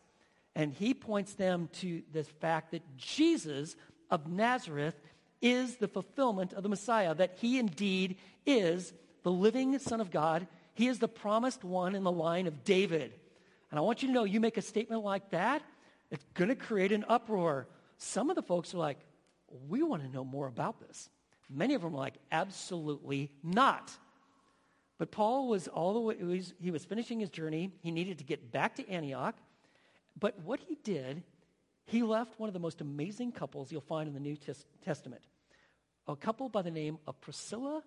And 0.55 0.73
he 0.73 0.93
points 0.93 1.33
them 1.35 1.69
to 1.73 2.01
the 2.11 2.23
fact 2.23 2.71
that 2.71 2.97
Jesus 2.97 3.75
of 4.09 4.27
Nazareth 4.27 4.95
is 5.41 5.77
the 5.77 5.87
fulfillment 5.87 6.53
of 6.53 6.63
the 6.63 6.69
Messiah, 6.69 7.15
that 7.15 7.37
he 7.39 7.59
indeed 7.59 8.17
is 8.45 8.93
the 9.23 9.31
living 9.31 9.77
Son 9.79 10.01
of 10.01 10.11
God. 10.11 10.47
He 10.73 10.87
is 10.87 10.99
the 10.99 11.07
promised 11.07 11.63
one 11.63 11.95
in 11.95 12.03
the 12.03 12.11
line 12.11 12.47
of 12.47 12.63
David. 12.63 13.13
And 13.71 13.77
I 13.77 13.81
want 13.81 14.01
you 14.01 14.07
to 14.07 14.13
know, 14.13 14.23
you 14.23 14.39
make 14.39 14.57
a 14.57 14.61
statement 14.61 15.03
like 15.03 15.29
that, 15.31 15.61
it's 16.11 16.25
going 16.33 16.49
to 16.49 16.55
create 16.55 16.91
an 16.91 17.05
uproar. 17.07 17.67
Some 17.97 18.29
of 18.29 18.35
the 18.35 18.41
folks 18.41 18.73
are 18.73 18.79
like, 18.79 18.97
we 19.67 19.83
want 19.83 20.03
to 20.03 20.09
know 20.09 20.23
more 20.23 20.47
about 20.47 20.79
this. 20.79 21.09
Many 21.49 21.73
of 21.73 21.81
them 21.81 21.93
are 21.93 21.97
like, 21.97 22.15
absolutely 22.31 23.31
not. 23.43 23.91
But 24.97 25.11
Paul 25.11 25.47
was 25.47 25.67
all 25.67 25.93
the 25.93 25.99
way, 25.99 26.17
he 26.17 26.23
was, 26.23 26.53
he 26.59 26.71
was 26.71 26.85
finishing 26.85 27.19
his 27.19 27.29
journey. 27.29 27.71
He 27.81 27.91
needed 27.91 28.17
to 28.19 28.23
get 28.23 28.51
back 28.51 28.75
to 28.75 28.89
Antioch. 28.89 29.35
But 30.19 30.39
what 30.41 30.59
he 30.59 30.77
did 30.83 31.23
he 31.89 32.03
left 32.03 32.39
one 32.39 32.47
of 32.49 32.53
the 32.53 32.59
most 32.59 32.81
amazing 32.81 33.31
couples 33.31 33.71
you'll 33.71 33.81
find 33.81 34.07
in 34.07 34.13
the 34.13 34.19
New 34.19 34.37
Testament 34.85 35.23
a 36.07 36.15
couple 36.15 36.49
by 36.49 36.61
the 36.61 36.71
name 36.71 36.97
of 37.07 37.19
Priscilla 37.21 37.83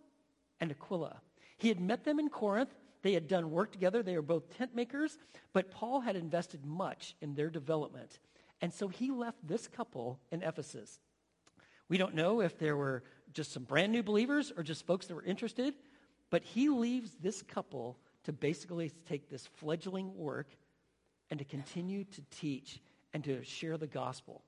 and 0.61 0.71
Aquila. 0.71 1.21
He 1.57 1.69
had 1.69 1.81
met 1.81 2.05
them 2.05 2.19
in 2.19 2.29
Corinth. 2.29 2.73
They 3.03 3.15
had 3.15 3.27
done 3.27 3.51
work 3.51 3.73
together. 3.73 4.03
They 4.03 4.17
were 4.17 4.23
both 4.23 4.57
tent 4.57 4.75
makers, 4.75 5.19
but 5.53 5.71
Paul 5.71 6.01
had 6.01 6.17
invested 6.17 6.65
much 6.65 7.17
in 7.21 7.35
their 7.35 7.51
development. 7.51 8.19
And 8.61 8.73
so 8.73 8.87
he 8.89 9.11
left 9.11 9.39
this 9.47 9.67
couple 9.67 10.21
in 10.31 10.43
Ephesus. 10.43 11.01
We 11.89 11.99
don't 11.99 12.15
know 12.15 12.41
if 12.41 12.59
there 12.59 12.77
were 12.77 13.03
just 13.33 13.53
some 13.53 13.65
brand 13.65 13.93
new 13.93 14.03
believers 14.03 14.53
or 14.57 14.63
just 14.63 14.87
folks 14.87 15.07
that 15.07 15.15
were 15.15 15.25
interested, 15.25 15.75
but 16.31 16.43
he 16.45 16.69
leaves 16.69 17.11
this 17.21 17.43
couple 17.43 17.99
to 18.25 18.33
basically 18.33 18.93
take 19.09 19.29
this 19.29 19.47
fledgling 19.59 20.17
work 20.17 20.49
and 21.31 21.39
to 21.39 21.45
continue 21.45 22.05
to 22.05 22.23
teach 22.31 22.81
and 23.13 23.23
to 23.25 23.43
share 23.45 23.77
the 23.77 23.87
gospel. 23.87 24.43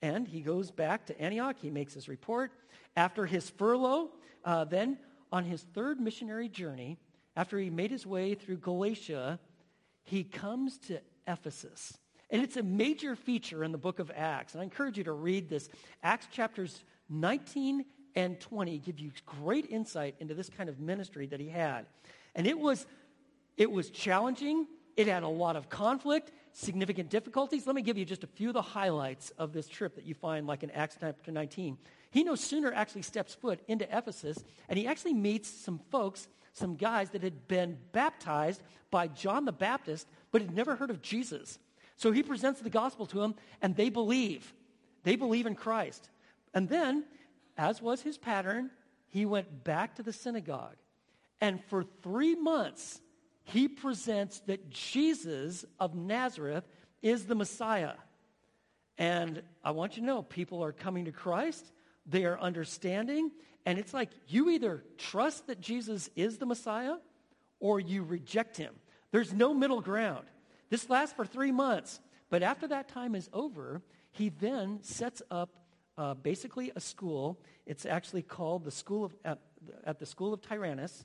And 0.00 0.26
he 0.26 0.40
goes 0.40 0.70
back 0.70 1.06
to 1.06 1.20
Antioch. 1.20 1.56
He 1.60 1.70
makes 1.70 1.94
his 1.94 2.08
report. 2.08 2.52
After 2.96 3.24
his 3.24 3.48
furlough, 3.48 4.10
uh, 4.44 4.64
then 4.64 4.98
on 5.30 5.44
his 5.44 5.62
third 5.62 6.00
missionary 6.00 6.48
journey, 6.48 6.98
after 7.36 7.58
he 7.58 7.70
made 7.70 7.90
his 7.90 8.06
way 8.06 8.34
through 8.34 8.58
Galatia, 8.58 9.38
he 10.02 10.24
comes 10.24 10.78
to 10.78 11.00
Ephesus. 11.26 11.96
And 12.30 12.42
it's 12.42 12.56
a 12.56 12.62
major 12.62 13.14
feature 13.14 13.62
in 13.62 13.72
the 13.72 13.78
book 13.78 13.98
of 13.98 14.10
Acts. 14.14 14.54
And 14.54 14.60
I 14.60 14.64
encourage 14.64 14.98
you 14.98 15.04
to 15.04 15.12
read 15.12 15.48
this. 15.48 15.68
Acts 16.02 16.26
chapters 16.32 16.82
19 17.08 17.84
and 18.14 18.40
20 18.40 18.78
give 18.78 18.98
you 18.98 19.10
great 19.24 19.70
insight 19.70 20.16
into 20.18 20.34
this 20.34 20.48
kind 20.48 20.68
of 20.68 20.80
ministry 20.80 21.26
that 21.26 21.40
he 21.40 21.48
had. 21.48 21.86
And 22.34 22.46
it 22.46 22.58
was, 22.58 22.86
it 23.56 23.70
was 23.70 23.90
challenging. 23.90 24.66
It 24.96 25.06
had 25.06 25.22
a 25.22 25.28
lot 25.28 25.56
of 25.56 25.68
conflict, 25.68 26.32
significant 26.52 27.08
difficulties. 27.08 27.66
Let 27.66 27.74
me 27.74 27.82
give 27.82 27.96
you 27.96 28.04
just 28.04 28.24
a 28.24 28.28
few 28.28 28.48
of 28.48 28.54
the 28.54 28.62
highlights 28.62 29.30
of 29.38 29.52
this 29.52 29.68
trip 29.68 29.94
that 29.96 30.04
you 30.04 30.14
find 30.14 30.46
like 30.46 30.62
in 30.62 30.70
Acts 30.70 30.96
chapter 31.00 31.32
19. 31.32 31.78
He 32.10 32.24
no 32.24 32.34
sooner 32.34 32.72
actually 32.72 33.02
steps 33.02 33.34
foot 33.34 33.60
into 33.68 33.84
Ephesus, 33.96 34.38
and 34.68 34.78
he 34.78 34.86
actually 34.86 35.14
meets 35.14 35.48
some 35.48 35.80
folks, 35.90 36.28
some 36.52 36.76
guys 36.76 37.10
that 37.10 37.22
had 37.22 37.48
been 37.48 37.78
baptized 37.92 38.62
by 38.90 39.08
John 39.08 39.44
the 39.44 39.52
Baptist, 39.52 40.06
but 40.30 40.42
had 40.42 40.54
never 40.54 40.76
heard 40.76 40.90
of 40.90 41.00
Jesus. 41.00 41.58
So 41.96 42.12
he 42.12 42.22
presents 42.22 42.60
the 42.60 42.70
gospel 42.70 43.06
to 43.06 43.18
them, 43.20 43.34
and 43.60 43.74
they 43.74 43.88
believe. 43.88 44.52
They 45.04 45.16
believe 45.16 45.46
in 45.46 45.54
Christ. 45.54 46.10
And 46.54 46.68
then, 46.68 47.04
as 47.56 47.80
was 47.80 48.02
his 48.02 48.18
pattern, 48.18 48.70
he 49.08 49.24
went 49.24 49.64
back 49.64 49.96
to 49.96 50.02
the 50.02 50.12
synagogue. 50.12 50.76
And 51.40 51.62
for 51.64 51.84
three 52.02 52.34
months, 52.34 53.00
he 53.44 53.68
presents 53.68 54.40
that 54.40 54.70
Jesus 54.70 55.64
of 55.80 55.94
Nazareth 55.94 56.64
is 57.02 57.26
the 57.26 57.34
Messiah. 57.34 57.94
And 58.98 59.42
I 59.64 59.72
want 59.72 59.96
you 59.96 60.02
to 60.02 60.06
know 60.06 60.22
people 60.22 60.62
are 60.62 60.72
coming 60.72 61.06
to 61.06 61.12
Christ 61.12 61.72
they 62.06 62.24
are 62.24 62.38
understanding. 62.38 63.30
And 63.64 63.78
it's 63.78 63.94
like 63.94 64.10
you 64.28 64.50
either 64.50 64.84
trust 64.98 65.46
that 65.46 65.60
Jesus 65.60 66.10
is 66.16 66.38
the 66.38 66.46
Messiah 66.46 66.96
or 67.60 67.78
you 67.78 68.02
reject 68.02 68.56
him. 68.56 68.74
There's 69.12 69.32
no 69.32 69.54
middle 69.54 69.80
ground. 69.80 70.26
This 70.70 70.88
lasts 70.88 71.14
for 71.14 71.24
three 71.24 71.52
months. 71.52 72.00
But 72.30 72.42
after 72.42 72.66
that 72.68 72.88
time 72.88 73.14
is 73.14 73.28
over, 73.32 73.82
he 74.10 74.30
then 74.30 74.80
sets 74.82 75.22
up 75.30 75.50
uh, 75.96 76.14
basically 76.14 76.72
a 76.74 76.80
school. 76.80 77.38
It's 77.66 77.86
actually 77.86 78.22
called 78.22 78.64
the 78.64 78.70
school 78.70 79.04
of, 79.04 79.14
at, 79.24 79.38
at 79.84 79.98
the 79.98 80.06
school 80.06 80.32
of 80.32 80.40
Tyrannus, 80.40 81.04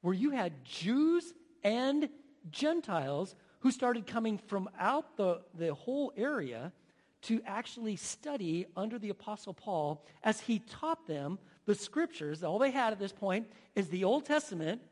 where 0.00 0.14
you 0.14 0.30
had 0.30 0.64
Jews 0.64 1.32
and 1.62 2.08
Gentiles 2.50 3.34
who 3.60 3.70
started 3.70 4.06
coming 4.06 4.38
from 4.38 4.68
out 4.78 5.16
the, 5.16 5.40
the 5.54 5.74
whole 5.74 6.12
area 6.16 6.72
to 7.22 7.40
actually 7.46 7.96
study 7.96 8.66
under 8.76 8.98
the 8.98 9.10
Apostle 9.10 9.54
Paul 9.54 10.04
as 10.24 10.40
he 10.40 10.58
taught 10.58 11.06
them 11.06 11.38
the 11.66 11.74
scriptures. 11.74 12.42
All 12.42 12.58
they 12.58 12.72
had 12.72 12.92
at 12.92 12.98
this 12.98 13.12
point 13.12 13.46
is 13.76 13.88
the 13.88 14.04
Old 14.04 14.26
Testament, 14.26 14.82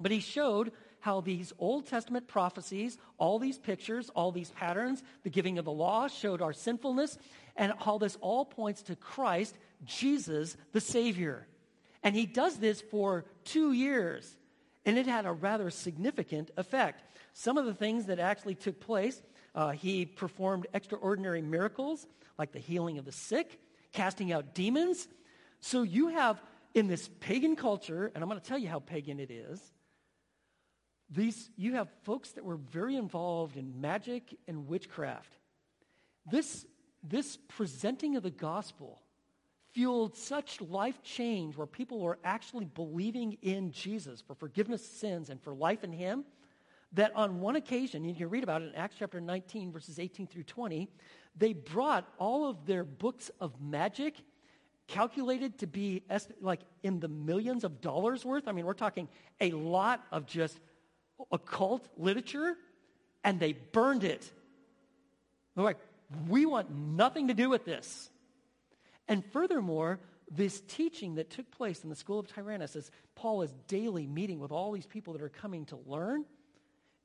but 0.00 0.10
he 0.10 0.20
showed 0.20 0.72
how 1.00 1.20
these 1.20 1.52
Old 1.60 1.86
Testament 1.86 2.26
prophecies, 2.26 2.98
all 3.18 3.38
these 3.38 3.58
pictures, 3.58 4.10
all 4.10 4.32
these 4.32 4.50
patterns, 4.50 5.02
the 5.22 5.30
giving 5.30 5.58
of 5.58 5.64
the 5.64 5.72
law 5.72 6.08
showed 6.08 6.42
our 6.42 6.52
sinfulness, 6.52 7.16
and 7.56 7.72
how 7.78 7.98
this 7.98 8.18
all 8.20 8.44
points 8.44 8.82
to 8.82 8.96
Christ, 8.96 9.56
Jesus, 9.84 10.56
the 10.72 10.80
Savior. 10.80 11.46
And 12.02 12.16
he 12.16 12.26
does 12.26 12.56
this 12.56 12.80
for 12.80 13.24
two 13.44 13.72
years, 13.72 14.36
and 14.88 14.96
it 14.96 15.06
had 15.06 15.26
a 15.26 15.32
rather 15.32 15.68
significant 15.68 16.50
effect. 16.56 17.02
Some 17.34 17.58
of 17.58 17.66
the 17.66 17.74
things 17.74 18.06
that 18.06 18.18
actually 18.18 18.54
took 18.54 18.80
place 18.80 19.20
uh, 19.54 19.70
he 19.70 20.06
performed 20.06 20.66
extraordinary 20.72 21.42
miracles 21.42 22.06
like 22.38 22.52
the 22.52 22.58
healing 22.58 22.96
of 22.96 23.04
the 23.04 23.12
sick, 23.12 23.60
casting 23.92 24.32
out 24.32 24.54
demons. 24.54 25.06
So 25.60 25.82
you 25.82 26.08
have 26.08 26.40
in 26.74 26.86
this 26.86 27.10
pagan 27.20 27.54
culture, 27.54 28.10
and 28.14 28.24
I'm 28.24 28.30
going 28.30 28.40
to 28.40 28.46
tell 28.46 28.56
you 28.56 28.68
how 28.68 28.78
pagan 28.78 29.20
it 29.20 29.30
is. 29.30 29.60
These, 31.10 31.50
you 31.56 31.74
have 31.74 31.88
folks 32.04 32.30
that 32.32 32.44
were 32.44 32.56
very 32.56 32.96
involved 32.96 33.58
in 33.58 33.82
magic 33.82 34.38
and 34.46 34.68
witchcraft. 34.68 35.34
This, 36.30 36.64
this 37.02 37.36
presenting 37.48 38.16
of 38.16 38.22
the 38.22 38.30
gospel 38.30 39.02
fueled 39.72 40.16
such 40.16 40.60
life 40.60 41.02
change 41.02 41.56
where 41.56 41.66
people 41.66 42.00
were 42.00 42.18
actually 42.24 42.64
believing 42.64 43.36
in 43.42 43.70
Jesus 43.70 44.20
for 44.20 44.34
forgiveness 44.34 44.82
of 44.82 44.96
sins 44.96 45.30
and 45.30 45.40
for 45.42 45.54
life 45.54 45.84
in 45.84 45.92
Him 45.92 46.24
that 46.92 47.14
on 47.14 47.40
one 47.40 47.56
occasion, 47.56 48.02
and 48.02 48.10
you 48.10 48.16
can 48.16 48.30
read 48.30 48.42
about 48.42 48.62
it 48.62 48.68
in 48.68 48.74
Acts 48.74 48.96
chapter 48.98 49.20
19, 49.20 49.72
verses 49.72 49.98
18 49.98 50.26
through 50.26 50.44
20, 50.44 50.88
they 51.36 51.52
brought 51.52 52.10
all 52.18 52.48
of 52.48 52.64
their 52.66 52.84
books 52.84 53.30
of 53.40 53.60
magic 53.60 54.14
calculated 54.86 55.58
to 55.58 55.66
be 55.66 56.02
like 56.40 56.60
in 56.82 56.98
the 56.98 57.08
millions 57.08 57.62
of 57.62 57.80
dollars 57.82 58.24
worth. 58.24 58.48
I 58.48 58.52
mean, 58.52 58.64
we're 58.64 58.72
talking 58.72 59.08
a 59.40 59.50
lot 59.50 60.02
of 60.10 60.26
just 60.26 60.58
occult 61.30 61.86
literature, 61.98 62.56
and 63.22 63.38
they 63.38 63.52
burned 63.52 64.02
it. 64.02 64.30
They're 65.54 65.64
like, 65.64 65.78
we 66.26 66.46
want 66.46 66.70
nothing 66.70 67.28
to 67.28 67.34
do 67.34 67.50
with 67.50 67.66
this. 67.66 68.08
And 69.08 69.24
furthermore, 69.24 70.00
this 70.30 70.60
teaching 70.68 71.14
that 71.14 71.30
took 71.30 71.50
place 71.50 71.82
in 71.82 71.90
the 71.90 71.96
school 71.96 72.18
of 72.18 72.28
Tyrannus, 72.28 72.76
as 72.76 72.90
Paul 73.14 73.42
is 73.42 73.54
daily 73.66 74.06
meeting 74.06 74.38
with 74.38 74.52
all 74.52 74.72
these 74.72 74.86
people 74.86 75.14
that 75.14 75.22
are 75.22 75.30
coming 75.30 75.64
to 75.66 75.78
learn, 75.86 76.24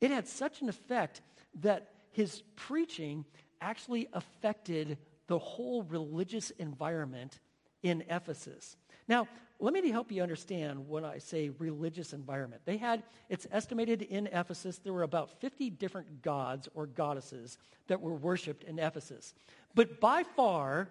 it 0.01 0.11
had 0.11 0.27
such 0.27 0.61
an 0.61 0.69
effect 0.69 1.21
that 1.61 1.89
his 2.11 2.43
preaching 2.55 3.25
actually 3.61 4.07
affected 4.13 4.97
the 5.27 5.39
whole 5.39 5.83
religious 5.83 6.49
environment 6.51 7.39
in 7.81 8.03
Ephesus. 8.09 8.75
Now, 9.07 9.27
let 9.59 9.73
me 9.73 9.89
help 9.91 10.11
you 10.11 10.21
understand 10.21 10.89
when 10.89 11.05
I 11.05 11.19
say 11.19 11.49
religious 11.57 12.11
environment. 12.11 12.63
They 12.65 12.77
had, 12.77 13.03
it's 13.29 13.47
estimated 13.49 14.01
in 14.01 14.27
Ephesus, 14.27 14.79
there 14.79 14.91
were 14.91 15.03
about 15.03 15.39
50 15.39 15.69
different 15.69 16.21
gods 16.21 16.67
or 16.73 16.85
goddesses 16.85 17.57
that 17.87 18.01
were 18.01 18.13
worshiped 18.13 18.65
in 18.65 18.79
Ephesus. 18.79 19.33
But 19.73 20.01
by 20.01 20.23
far, 20.23 20.89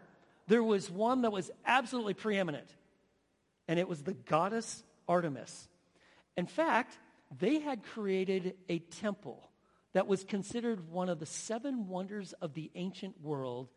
there 0.49 0.63
was 0.63 0.91
one 0.91 1.23
that 1.23 1.33
was 1.33 1.51
absolutely 1.65 2.15
preeminent, 2.15 2.69
and 3.69 3.79
it 3.79 3.89
was 3.89 4.03
the 4.03 4.15
goddess 4.15 4.83
Artemis. 5.09 5.69
In 6.37 6.47
fact, 6.47 6.99
they 7.39 7.61
had 7.61 7.83
created 7.83 8.55
a 8.69 8.79
temple 8.79 9.51
that 9.93 10.07
was 10.07 10.25
considered 10.25 10.89
one 10.91 11.09
of 11.09 11.19
the 11.19 11.27
seven 11.27 11.89
wonders 11.89 12.33
of 12.35 12.55
the 12.55 12.71
ancient 12.75 13.21
world 13.23 13.69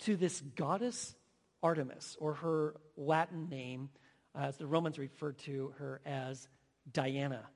to 0.00 0.16
this 0.16 0.40
goddess 0.40 1.14
Artemis, 1.62 2.16
or 2.20 2.34
her 2.34 2.76
Latin 2.96 3.48
name, 3.48 3.88
uh, 4.34 4.42
as 4.42 4.56
the 4.58 4.66
Romans 4.66 4.98
referred 4.98 5.38
to 5.38 5.72
her 5.78 6.02
as 6.04 6.48
Diana. 6.92 7.48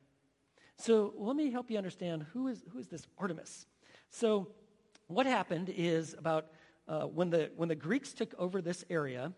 So 0.79 1.12
let 1.18 1.37
me 1.37 1.51
help 1.51 1.71
you 1.71 1.77
understand 1.77 2.25
who 2.33 2.49
is, 2.49 2.62
who 2.73 2.79
is 2.79 2.87
this 2.87 3.07
Artemis. 3.18 3.66
So 4.11 4.49
what 5.09 5.27
happened 5.27 5.68
is 5.68 6.14
about 6.14 6.47
uh, 6.88 7.03
when, 7.03 7.31
the, 7.31 7.51
when 7.57 7.68
the 7.68 7.74
Greeks 7.74 8.12
took 8.12 8.35
over 8.38 8.61
this 8.62 8.85
area, 8.88 9.33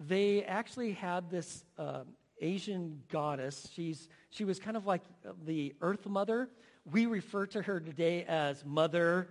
they 0.00 0.44
actually 0.44 0.92
had 0.92 1.30
this 1.30 1.64
uh, 1.76 2.04
Asian 2.40 3.02
goddess. 3.10 3.68
She's, 3.74 4.08
she 4.30 4.44
was 4.44 4.58
kind 4.58 4.76
of 4.76 4.86
like 4.86 5.02
the 5.44 5.74
Earth 5.80 6.06
Mother. 6.06 6.48
We 6.90 7.06
refer 7.06 7.46
to 7.46 7.62
her 7.62 7.80
today 7.80 8.24
as 8.24 8.64
Mother 8.64 9.28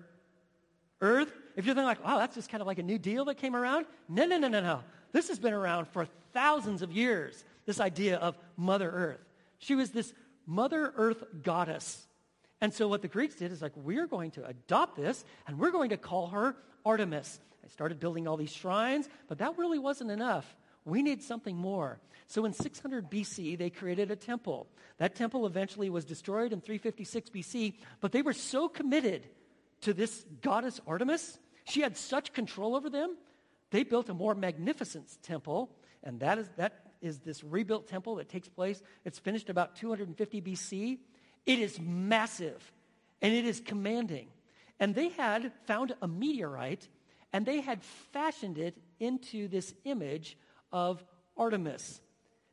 Earth. 1.02 1.32
If 1.56 1.66
you're 1.66 1.74
thinking 1.74 1.88
like, 1.88 2.00
oh, 2.06 2.18
that's 2.18 2.36
just 2.36 2.50
kind 2.50 2.62
of 2.62 2.68
like 2.68 2.80
a 2.80 2.84
new 2.84 2.98
deal 2.98 3.26
that 3.26 3.36
came 3.36 3.56
around. 3.56 3.86
No, 4.10 4.26
no, 4.26 4.38
no, 4.38 4.48
no, 4.48 4.62
no. 4.62 4.84
This 5.12 5.30
has 5.30 5.40
been 5.40 5.54
around 5.54 5.88
for 5.88 6.08
thousands 6.34 6.82
of 6.82 6.92
years, 6.92 7.44
this 7.66 7.80
idea 7.80 8.18
of 8.18 8.38
Mother 8.58 8.90
Earth. 8.92 9.26
She 9.60 9.74
was 9.74 9.92
this 9.92 10.14
Mother 10.46 10.94
Earth 10.96 11.24
goddess. 11.44 12.07
And 12.62 12.74
so 12.74 12.88
what 12.88 13.02
the 13.02 13.08
Greeks 13.08 13.36
did 13.36 13.52
is 13.52 13.62
like, 13.62 13.76
we're 13.76 14.08
going 14.08 14.32
to 14.32 14.46
adopt 14.46 14.96
this 14.96 15.24
and 15.48 15.60
we're 15.60 15.72
going 15.72 15.90
to 15.90 15.98
call 15.98 16.28
her 16.28 16.56
Artemis. 16.86 17.40
They 17.62 17.70
started 17.70 18.00
building 18.00 18.28
all 18.28 18.38
these 18.38 18.52
shrines, 18.52 19.08
but 19.28 19.38
that 19.40 19.58
really 19.58 19.80
wasn't 19.80 20.12
enough. 20.12 20.56
We 20.86 21.04
need 21.04 21.22
something 21.22 21.56
more. 21.56 22.00
So 22.28 22.46
in 22.46 22.54
600 22.54 23.12
BC, 23.12 23.58
they 23.58 23.70
created 23.70 24.10
a 24.10 24.16
temple. 24.16 24.68
That 24.98 25.16
temple 25.16 25.46
eventually 25.46 25.90
was 25.90 26.06
destroyed 26.06 26.54
in 26.54 26.62
356 26.62 27.30
BC, 27.30 27.74
but 28.02 28.12
they 28.12 28.22
were 28.22 28.34
so 28.34 28.68
committed 28.68 29.28
to 29.82 29.94
this 29.94 30.26
goddess 30.42 30.80
Artemis, 30.88 31.38
She 31.66 31.82
had 31.82 31.98
such 31.98 32.34
control 32.34 32.76
over 32.76 32.90
them, 32.90 33.18
they 33.72 33.84
built 33.84 34.10
a 34.10 34.14
more 34.14 34.34
magnificent 34.34 35.06
temple, 35.22 35.70
and 36.04 36.20
that 36.22 36.38
is, 36.38 36.50
that 36.56 36.92
is 37.02 37.20
this 37.20 37.44
rebuilt 37.44 37.88
temple 37.88 38.16
that 38.16 38.30
takes 38.30 38.48
place. 38.48 38.82
It's 39.04 39.20
finished 39.20 39.50
about 39.50 39.76
250 39.76 40.42
BC. 40.42 41.00
It 41.48 41.60
is 41.60 41.80
massive, 41.80 42.72
and 43.22 43.34
it 43.34 43.46
is 43.46 43.62
commanding. 43.62 44.28
And 44.80 44.94
they 44.94 45.10
had 45.10 45.52
found 45.66 45.96
a 46.02 46.08
meteorite, 46.08 46.88
and 47.34 47.46
they 47.46 47.62
had 47.62 47.82
fashioned 48.12 48.58
it 48.58 48.78
into 49.00 49.48
this 49.48 49.74
image 49.86 50.38
of 50.72 51.04
Artemis. 51.38 52.02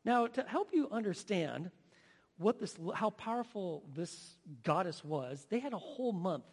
Now, 0.05 0.29
to 0.29 0.45
help 0.45 0.71
you 0.73 0.89
understand 0.91 1.71
what 2.39 2.61
this, 2.61 2.77
how 2.95 3.11
powerful 3.11 3.83
this 3.95 4.37
goddess 4.63 5.05
was, 5.05 5.47
they 5.51 5.59
had 5.59 5.73
a 5.73 5.79
whole 5.79 6.13
month 6.13 6.45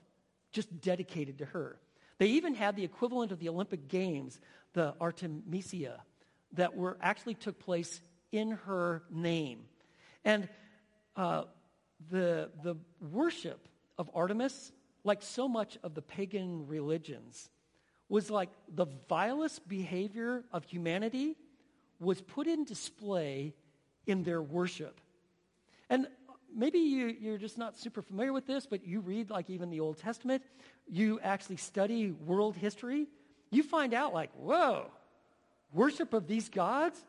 just 0.52 0.82
dedicated 0.82 1.38
to 1.40 1.46
her. 1.46 1.78
They 2.18 2.28
even 2.28 2.56
had 2.56 2.76
the 2.76 2.84
equivalent 2.84 3.32
of 3.32 3.40
the 3.40 3.50
Olympic 3.50 3.88
Games, 3.88 4.40
the 4.74 4.96
Artemisia, 5.00 6.02
that 6.54 6.76
were 6.76 6.98
actually 7.02 7.36
took 7.36 7.60
place 7.60 8.02
in 8.32 8.52
her 8.52 9.04
name. 9.12 9.66
And 10.24 10.48
uh, 11.16 11.44
the, 12.10 12.50
the 12.64 12.76
worship 13.00 13.68
of 13.98 14.10
Artemis, 14.14 14.72
like 15.04 15.22
so 15.22 15.48
much 15.48 15.78
of 15.84 15.94
the 15.94 16.02
pagan 16.02 16.68
religions, 16.68 17.50
was 18.10 18.30
like 18.30 18.50
the 18.76 18.88
vilest 19.08 19.68
behavior 19.68 20.44
of 20.52 20.64
humanity 20.66 21.36
was 22.00 22.20
put 22.20 22.48
in 22.48 22.66
display 22.66 23.54
in 24.08 24.24
their 24.24 24.42
worship. 24.42 25.00
And 25.90 26.08
maybe 26.54 26.80
you, 26.80 27.16
you're 27.20 27.38
just 27.38 27.58
not 27.58 27.78
super 27.78 28.02
familiar 28.02 28.34
with 28.34 28.48
this, 28.48 28.66
but 28.66 28.86
you 28.86 29.00
read 29.00 29.30
like 29.30 29.50
even 29.50 29.70
the 29.70 29.80
Old 29.80 29.98
Testament, 29.98 30.44
you 30.90 31.20
actually 31.22 31.58
study 31.58 32.12
world 32.12 32.56
history, 32.56 33.08
you 33.52 33.64
find 33.64 33.94
out 33.94 34.14
like, 34.14 34.32
whoa, 34.34 34.88
worship 35.72 36.14
of 36.14 36.28
these 36.28 36.50
gods, 36.50 37.04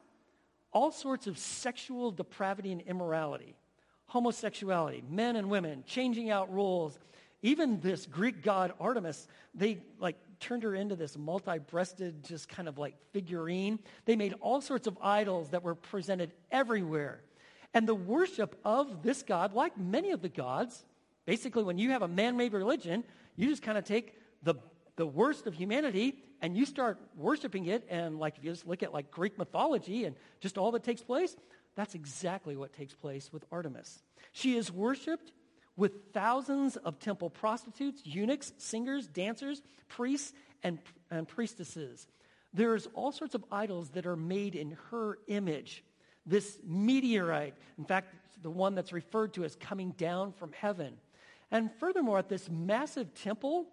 all 0.72 0.90
sorts 0.90 1.26
of 1.26 1.38
sexual 1.38 2.10
depravity 2.10 2.72
and 2.72 2.80
immorality, 2.82 3.56
homosexuality, 4.12 5.02
men 5.08 5.36
and 5.36 5.48
women, 5.48 5.82
changing 5.86 6.28
out 6.28 6.52
rules. 6.52 6.98
Even 7.40 7.80
this 7.80 8.04
Greek 8.04 8.42
god 8.42 8.74
Artemis, 8.78 9.26
they 9.54 9.78
like 9.98 10.16
turned 10.38 10.62
her 10.64 10.74
into 10.74 10.94
this 10.94 11.16
multi-breasted, 11.16 12.22
just 12.22 12.46
kind 12.46 12.68
of 12.68 12.76
like 12.76 12.94
figurine. 13.12 13.78
They 14.04 14.14
made 14.14 14.34
all 14.42 14.60
sorts 14.60 14.86
of 14.86 14.98
idols 15.00 15.48
that 15.48 15.62
were 15.62 15.74
presented 15.74 16.30
everywhere. 16.50 17.22
And 17.72 17.88
the 17.88 17.94
worship 17.94 18.54
of 18.66 19.02
this 19.02 19.22
God, 19.22 19.54
like 19.54 19.78
many 19.78 20.10
of 20.10 20.20
the 20.20 20.28
gods, 20.28 20.84
basically 21.24 21.62
when 21.62 21.78
you 21.78 21.88
have 21.92 22.02
a 22.02 22.08
man-made 22.08 22.52
religion, 22.52 23.04
you 23.36 23.48
just 23.48 23.62
kind 23.62 23.78
of 23.78 23.84
take 23.84 24.14
the, 24.42 24.56
the 24.96 25.06
worst 25.06 25.46
of 25.46 25.54
humanity 25.54 26.18
and 26.42 26.54
you 26.54 26.66
start 26.66 27.00
worshiping 27.16 27.64
it. 27.64 27.86
And 27.88 28.18
like 28.18 28.36
if 28.36 28.44
you 28.44 28.50
just 28.50 28.66
look 28.66 28.82
at 28.82 28.92
like 28.92 29.10
Greek 29.10 29.38
mythology 29.38 30.04
and 30.04 30.16
just 30.40 30.58
all 30.58 30.70
that 30.72 30.84
takes 30.84 31.00
place, 31.02 31.34
that's 31.74 31.94
exactly 31.94 32.56
what 32.56 32.72
takes 32.72 32.94
place 32.94 33.32
with 33.32 33.44
Artemis. 33.50 34.02
She 34.32 34.56
is 34.56 34.70
worshiped 34.70 35.32
with 35.76 36.12
thousands 36.12 36.76
of 36.76 36.98
temple 36.98 37.30
prostitutes, 37.30 38.02
eunuchs, 38.04 38.52
singers, 38.58 39.06
dancers, 39.06 39.62
priests, 39.88 40.32
and, 40.62 40.78
and 41.10 41.26
priestesses. 41.26 42.06
There's 42.52 42.88
all 42.94 43.12
sorts 43.12 43.34
of 43.34 43.44
idols 43.50 43.90
that 43.90 44.06
are 44.06 44.16
made 44.16 44.54
in 44.54 44.76
her 44.90 45.18
image 45.28 45.82
this 46.26 46.58
meteorite, 46.64 47.54
in 47.78 47.84
fact, 47.84 48.14
the 48.42 48.50
one 48.50 48.74
that's 48.74 48.92
referred 48.92 49.34
to 49.34 49.44
as 49.44 49.56
coming 49.56 49.90
down 49.92 50.32
from 50.32 50.52
heaven. 50.52 50.96
And 51.50 51.70
furthermore, 51.78 52.18
at 52.18 52.28
this 52.28 52.48
massive 52.48 53.12
temple, 53.14 53.66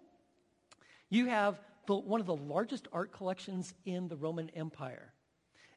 you 1.08 1.26
have 1.26 1.60
the, 1.86 1.94
one 1.94 2.20
of 2.20 2.26
the 2.26 2.36
largest 2.36 2.88
art 2.92 3.12
collections 3.12 3.74
in 3.84 4.08
the 4.08 4.16
Roman 4.16 4.50
Empire. 4.50 5.12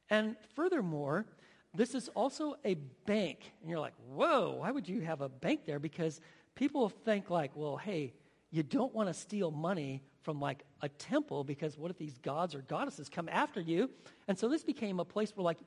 And 0.09 0.36
furthermore, 0.55 1.25
this 1.73 1.95
is 1.95 2.09
also 2.09 2.55
a 2.63 2.75
bank. 3.05 3.39
And 3.62 3.69
you're 3.69 3.79
like, 3.79 3.93
whoa, 4.12 4.57
why 4.59 4.71
would 4.71 4.88
you 4.88 5.01
have 5.01 5.21
a 5.21 5.29
bank 5.29 5.62
there? 5.65 5.79
Because 5.79 6.21
people 6.55 6.89
think 6.89 7.29
like, 7.29 7.51
well, 7.55 7.77
hey, 7.77 8.13
you 8.51 8.62
don't 8.62 8.93
want 8.93 9.09
to 9.09 9.13
steal 9.13 9.49
money 9.49 10.03
from 10.21 10.39
like 10.39 10.63
a 10.81 10.89
temple 10.89 11.43
because 11.43 11.77
what 11.77 11.89
if 11.89 11.97
these 11.97 12.17
gods 12.19 12.53
or 12.53 12.62
goddesses 12.62 13.09
come 13.09 13.27
after 13.29 13.59
you? 13.59 13.89
And 14.27 14.38
so 14.38 14.47
this 14.47 14.63
became 14.63 14.99
a 14.99 15.05
place 15.05 15.36
where 15.36 15.43
like 15.43 15.57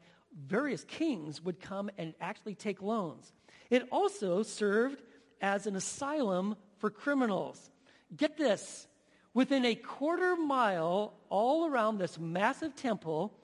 various 0.47 0.85
kings 0.85 1.42
would 1.42 1.61
come 1.61 1.90
and 1.99 2.14
actually 2.21 2.55
take 2.55 2.81
loans. 2.83 3.33
It 3.71 3.88
also 3.90 4.42
served 4.42 5.03
as 5.40 5.66
an 5.66 5.77
asylum 5.77 6.57
for 6.79 6.90
criminals. 6.90 7.71
Get 8.16 8.37
this 8.37 8.87
within 9.35 9.64
a 9.64 9.75
quarter 9.75 10.37
mile 10.37 11.14
all 11.29 11.66
around 11.66 11.99
this 11.99 12.19
massive 12.19 12.75
temple, 12.77 13.38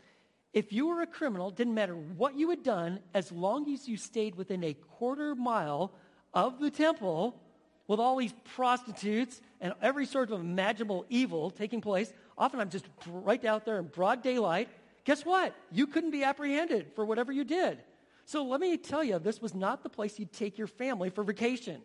if 0.53 0.73
you 0.73 0.87
were 0.89 1.01
a 1.01 1.07
criminal, 1.07 1.51
didn't 1.51 1.75
matter 1.75 1.95
what 1.95 2.37
you 2.37 2.51
had 2.51 2.63
done, 2.63 3.01
as 3.15 3.33
long 3.33 3.73
as 3.73 3.89
you 3.89 3.97
stayed 3.97 4.35
within 4.35 4.63
a 4.65 4.75
quarter 4.75 5.35
mile 5.35 5.93
of 6.35 6.61
the 6.61 6.71
temple 6.71 7.41
with 7.87 7.99
all 7.99 8.17
these 8.17 8.35
prostitutes 8.55 9.41
and 9.61 9.73
every 9.81 10.07
sort 10.07 10.31
of 10.31 10.41
imaginable 10.41 11.07
evil 11.09 11.51
taking 11.51 11.81
place, 11.81 12.13
often 12.37 12.61
I'm 12.61 12.71
just 12.71 12.87
right 13.07 13.45
out 13.45 13.65
there 13.65 13.79
in 13.79 13.87
broad 13.87 14.23
daylight, 14.23 14.69
guess 15.05 15.25
what? 15.25 15.55
You 15.71 15.87
couldn't 15.87 16.11
be 16.11 16.23
apprehended 16.23 16.93
for 16.95 17.05
whatever 17.05 17.33
you 17.33 17.45
did. 17.45 17.79
So 18.25 18.45
let 18.45 18.61
me 18.61 18.77
tell 18.77 19.03
you, 19.03 19.19
this 19.19 19.43
was 19.43 19.55
not 19.55 19.83
the 19.83 19.89
place 19.89 20.19
you'd 20.19 20.33
take 20.33 20.59
your 20.59 20.67
family 20.67 21.11
for 21.11 21.25
vacation. 21.25 21.83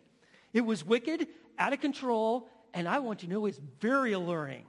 It 0.52 0.60
was 0.60 0.84
wicked, 0.84 1.26
out 1.58 1.72
of 1.72 1.80
control, 1.80 2.48
and 2.72 2.88
I 2.88 3.00
want 3.00 3.22
you 3.22 3.28
to 3.28 3.34
know 3.34 3.46
it's 3.46 3.60
very 3.80 4.12
alluring. 4.12 4.64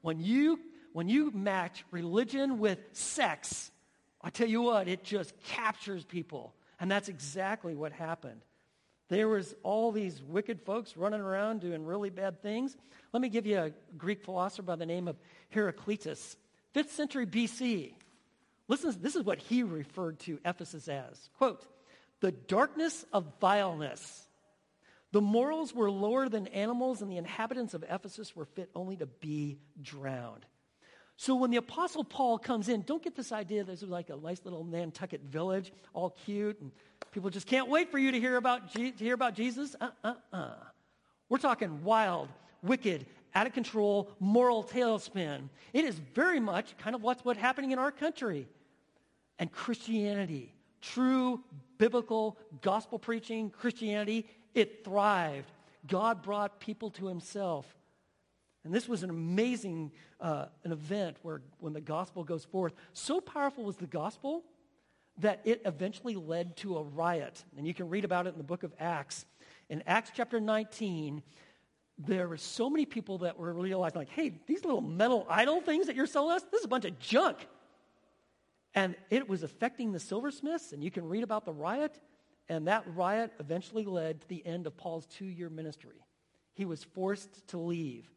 When 0.00 0.20
you, 0.20 0.58
when 0.92 1.08
you 1.08 1.30
match 1.30 1.84
religion 1.90 2.58
with 2.58 2.78
sex, 2.92 3.70
I 4.20 4.30
tell 4.30 4.48
you 4.48 4.62
what, 4.62 4.88
it 4.88 5.04
just 5.04 5.32
captures 5.44 6.04
people. 6.04 6.54
And 6.78 6.90
that's 6.90 7.08
exactly 7.08 7.74
what 7.74 7.92
happened. 7.92 8.42
There 9.08 9.28
was 9.28 9.54
all 9.62 9.92
these 9.92 10.22
wicked 10.22 10.62
folks 10.62 10.96
running 10.96 11.20
around 11.20 11.60
doing 11.60 11.84
really 11.84 12.10
bad 12.10 12.40
things. 12.40 12.76
Let 13.12 13.20
me 13.20 13.28
give 13.28 13.46
you 13.46 13.58
a 13.58 13.72
Greek 13.96 14.24
philosopher 14.24 14.62
by 14.62 14.76
the 14.76 14.86
name 14.86 15.06
of 15.06 15.16
Heraclitus. 15.50 16.36
5th 16.74 16.88
century 16.88 17.26
BC. 17.26 17.92
Listen, 18.68 18.96
this 19.02 19.16
is 19.16 19.22
what 19.22 19.38
he 19.38 19.62
referred 19.64 20.18
to 20.20 20.38
Ephesus 20.44 20.88
as. 20.88 21.28
Quote, 21.36 21.66
the 22.20 22.32
darkness 22.32 23.04
of 23.12 23.26
vileness. 23.40 24.26
The 25.10 25.20
morals 25.20 25.74
were 25.74 25.90
lower 25.90 26.28
than 26.28 26.46
animals, 26.46 27.02
and 27.02 27.10
the 27.10 27.18
inhabitants 27.18 27.74
of 27.74 27.84
Ephesus 27.86 28.34
were 28.34 28.46
fit 28.46 28.70
only 28.74 28.96
to 28.96 29.06
be 29.06 29.58
drowned. 29.82 30.46
So 31.22 31.36
when 31.36 31.52
the 31.52 31.58
Apostle 31.58 32.02
Paul 32.02 32.36
comes 32.36 32.68
in, 32.68 32.80
don't 32.82 33.00
get 33.00 33.14
this 33.14 33.30
idea 33.30 33.62
this 33.62 33.80
is 33.80 33.88
like 33.88 34.10
a 34.10 34.16
nice 34.16 34.40
little 34.42 34.64
Nantucket 34.64 35.20
village, 35.20 35.72
all 35.94 36.10
cute, 36.10 36.60
and 36.60 36.72
people 37.12 37.30
just 37.30 37.46
can't 37.46 37.68
wait 37.68 37.92
for 37.92 37.98
you 37.98 38.10
to 38.10 38.18
hear 38.18 38.36
about, 38.36 38.74
to 38.74 38.90
hear 38.98 39.14
about 39.14 39.36
Jesus. 39.36 39.76
Uh-uh-uh. 39.80 40.54
We're 41.28 41.38
talking 41.38 41.84
wild, 41.84 42.28
wicked, 42.64 43.06
out 43.36 43.46
of 43.46 43.52
control, 43.52 44.10
moral 44.18 44.64
tailspin. 44.64 45.48
It 45.72 45.84
is 45.84 45.94
very 46.12 46.40
much 46.40 46.76
kind 46.78 46.96
of 46.96 47.02
what's 47.02 47.24
what's 47.24 47.38
happening 47.38 47.70
in 47.70 47.78
our 47.78 47.92
country. 47.92 48.48
And 49.38 49.52
Christianity, 49.52 50.52
true 50.80 51.40
biblical 51.78 52.36
gospel 52.62 52.98
preaching 52.98 53.50
Christianity, 53.50 54.26
it 54.56 54.84
thrived. 54.84 55.52
God 55.86 56.20
brought 56.20 56.58
people 56.58 56.90
to 56.90 57.06
himself. 57.06 57.64
And 58.64 58.72
this 58.72 58.88
was 58.88 59.02
an 59.02 59.10
amazing 59.10 59.92
uh, 60.20 60.46
an 60.64 60.72
event 60.72 61.16
where 61.22 61.42
when 61.58 61.72
the 61.72 61.80
gospel 61.80 62.22
goes 62.22 62.44
forth, 62.44 62.74
so 62.92 63.20
powerful 63.20 63.64
was 63.64 63.76
the 63.76 63.86
gospel 63.86 64.44
that 65.18 65.40
it 65.44 65.62
eventually 65.64 66.14
led 66.14 66.56
to 66.58 66.78
a 66.78 66.82
riot. 66.82 67.44
And 67.56 67.66
you 67.66 67.74
can 67.74 67.88
read 67.88 68.04
about 68.04 68.26
it 68.26 68.30
in 68.30 68.38
the 68.38 68.44
book 68.44 68.62
of 68.62 68.72
Acts. 68.78 69.26
In 69.68 69.82
Acts 69.86 70.10
chapter 70.14 70.40
19, 70.40 71.22
there 71.98 72.28
were 72.28 72.36
so 72.36 72.70
many 72.70 72.86
people 72.86 73.18
that 73.18 73.38
were 73.38 73.52
realizing, 73.52 73.98
like, 73.98 74.08
hey, 74.08 74.40
these 74.46 74.64
little 74.64 74.80
metal 74.80 75.26
idol 75.28 75.60
things 75.60 75.86
that 75.86 75.96
you're 75.96 76.06
selling 76.06 76.36
us, 76.36 76.42
this 76.50 76.60
is 76.60 76.64
a 76.64 76.68
bunch 76.68 76.84
of 76.84 76.98
junk. 76.98 77.46
And 78.74 78.96
it 79.10 79.28
was 79.28 79.42
affecting 79.42 79.92
the 79.92 80.00
silversmiths, 80.00 80.72
and 80.72 80.82
you 80.82 80.90
can 80.90 81.06
read 81.06 81.22
about 81.22 81.44
the 81.44 81.52
riot. 81.52 82.00
And 82.48 82.66
that 82.68 82.84
riot 82.94 83.32
eventually 83.38 83.84
led 83.84 84.22
to 84.22 84.28
the 84.28 84.44
end 84.46 84.66
of 84.66 84.76
Paul's 84.76 85.06
two 85.06 85.26
year 85.26 85.50
ministry. 85.50 86.04
He 86.54 86.64
was 86.64 86.82
forced 86.82 87.46
to 87.48 87.58
leave. 87.58 88.10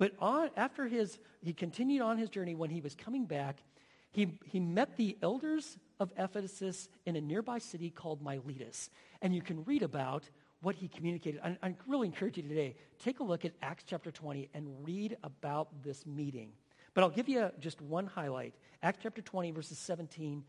But 0.00 0.12
on, 0.18 0.48
after 0.56 0.88
his, 0.88 1.18
he 1.42 1.52
continued 1.52 2.00
on 2.00 2.16
his 2.16 2.30
journey. 2.30 2.54
When 2.54 2.70
he 2.70 2.80
was 2.80 2.94
coming 2.94 3.26
back, 3.26 3.62
he, 4.10 4.38
he 4.46 4.58
met 4.58 4.96
the 4.96 5.18
elders 5.20 5.76
of 6.00 6.10
Ephesus 6.16 6.88
in 7.04 7.16
a 7.16 7.20
nearby 7.20 7.58
city 7.58 7.90
called 7.90 8.22
Miletus. 8.22 8.88
And 9.20 9.34
you 9.34 9.42
can 9.42 9.62
read 9.64 9.82
about 9.82 10.24
what 10.62 10.74
he 10.74 10.88
communicated. 10.88 11.42
I, 11.44 11.58
I 11.62 11.74
really 11.86 12.06
encourage 12.06 12.38
you 12.38 12.42
today, 12.42 12.76
take 12.98 13.20
a 13.20 13.22
look 13.22 13.44
at 13.44 13.52
Acts 13.60 13.84
chapter 13.86 14.10
20 14.10 14.48
and 14.54 14.66
read 14.82 15.18
about 15.22 15.68
this 15.82 16.06
meeting. 16.06 16.52
But 16.94 17.04
I'll 17.04 17.10
give 17.10 17.28
you 17.28 17.50
just 17.60 17.82
one 17.82 18.06
highlight. 18.06 18.54
Acts 18.82 19.00
chapter 19.02 19.20
20, 19.20 19.50
verses 19.50 19.76
17, 19.76 20.42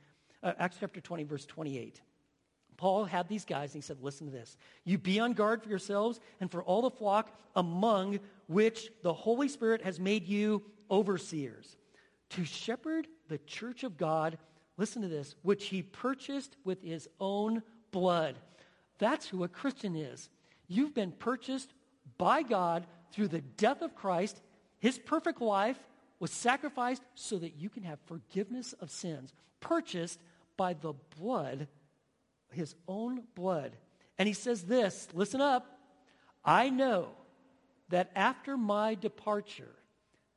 uh, 0.43 0.53
Acts 0.59 0.77
chapter 0.79 1.01
20, 1.01 1.23
verse 1.25 1.45
28. 1.45 1.99
Paul 2.81 3.05
had 3.05 3.29
these 3.29 3.45
guys 3.45 3.75
and 3.75 3.83
he 3.83 3.85
said, 3.85 4.01
listen 4.01 4.25
to 4.25 4.33
this. 4.33 4.57
You 4.85 4.97
be 4.97 5.19
on 5.19 5.33
guard 5.33 5.61
for 5.61 5.69
yourselves 5.69 6.19
and 6.39 6.49
for 6.49 6.63
all 6.63 6.81
the 6.81 6.89
flock 6.89 7.31
among 7.55 8.19
which 8.47 8.89
the 9.03 9.13
Holy 9.13 9.47
Spirit 9.47 9.83
has 9.83 9.99
made 9.99 10.27
you 10.27 10.63
overseers 10.89 11.77
to 12.31 12.43
shepherd 12.43 13.05
the 13.27 13.37
church 13.37 13.83
of 13.83 13.99
God, 13.99 14.39
listen 14.77 15.03
to 15.03 15.07
this, 15.07 15.35
which 15.43 15.67
he 15.67 15.83
purchased 15.83 16.57
with 16.63 16.81
his 16.81 17.07
own 17.19 17.61
blood. 17.91 18.37
That's 18.97 19.27
who 19.27 19.43
a 19.43 19.47
Christian 19.47 19.95
is. 19.95 20.31
You've 20.67 20.95
been 20.95 21.11
purchased 21.11 21.75
by 22.17 22.41
God 22.41 22.87
through 23.11 23.27
the 23.27 23.41
death 23.41 23.83
of 23.83 23.93
Christ. 23.93 24.41
His 24.79 24.97
perfect 24.97 25.39
life 25.39 25.77
was 26.19 26.31
sacrificed 26.31 27.03
so 27.13 27.37
that 27.37 27.57
you 27.57 27.69
can 27.69 27.83
have 27.83 27.99
forgiveness 28.07 28.73
of 28.73 28.89
sins, 28.89 29.33
purchased 29.59 30.19
by 30.57 30.73
the 30.73 30.93
blood, 31.19 31.67
his 32.53 32.75
own 32.87 33.23
blood. 33.35 33.75
And 34.17 34.27
he 34.27 34.33
says 34.33 34.63
this 34.63 35.07
listen 35.13 35.41
up. 35.41 35.79
I 36.43 36.69
know 36.69 37.09
that 37.89 38.11
after 38.15 38.57
my 38.57 38.95
departure, 38.95 39.75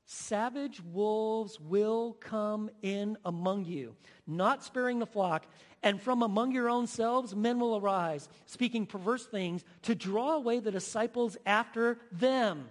savage 0.07 0.83
wolves 0.83 1.59
will 1.61 2.15
come 2.21 2.71
in 2.83 3.17
among 3.25 3.65
you, 3.65 3.97
not 4.27 4.63
sparing 4.63 4.99
the 4.99 5.07
flock. 5.07 5.47
And 5.83 6.01
from 6.01 6.23
among 6.23 6.53
your 6.53 6.71
own 6.71 6.87
selves, 6.87 7.35
men 7.35 7.61
will 7.61 7.77
arise, 7.77 8.29
speaking 8.47 8.87
perverse 8.87 9.27
things 9.27 9.65
to 9.83 9.95
draw 9.95 10.35
away 10.35 10.61
the 10.61 10.71
disciples 10.71 11.37
after 11.45 11.99
them. 12.11 12.69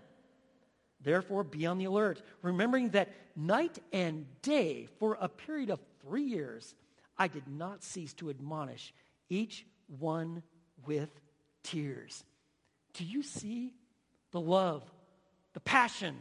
Therefore, 1.00 1.44
be 1.44 1.66
on 1.66 1.78
the 1.78 1.86
alert, 1.86 2.22
remembering 2.42 2.90
that 2.90 3.14
night 3.36 3.78
and 3.92 4.26
day, 4.42 4.88
for 5.00 5.18
a 5.20 5.28
period 5.28 5.70
of 5.70 5.80
three 6.02 6.24
years, 6.24 6.74
I 7.18 7.28
did 7.28 7.48
not 7.48 7.84
cease 7.84 8.14
to 8.16 8.30
admonish 8.30 8.94
each 9.30 9.66
one 9.88 10.44
with 10.86 11.10
tears. 11.64 12.24
Do 12.94 13.04
you 13.04 13.24
see 13.24 13.74
the 14.32 14.42
love, 14.42 14.84
the 15.54 15.60
passion, 15.60 16.16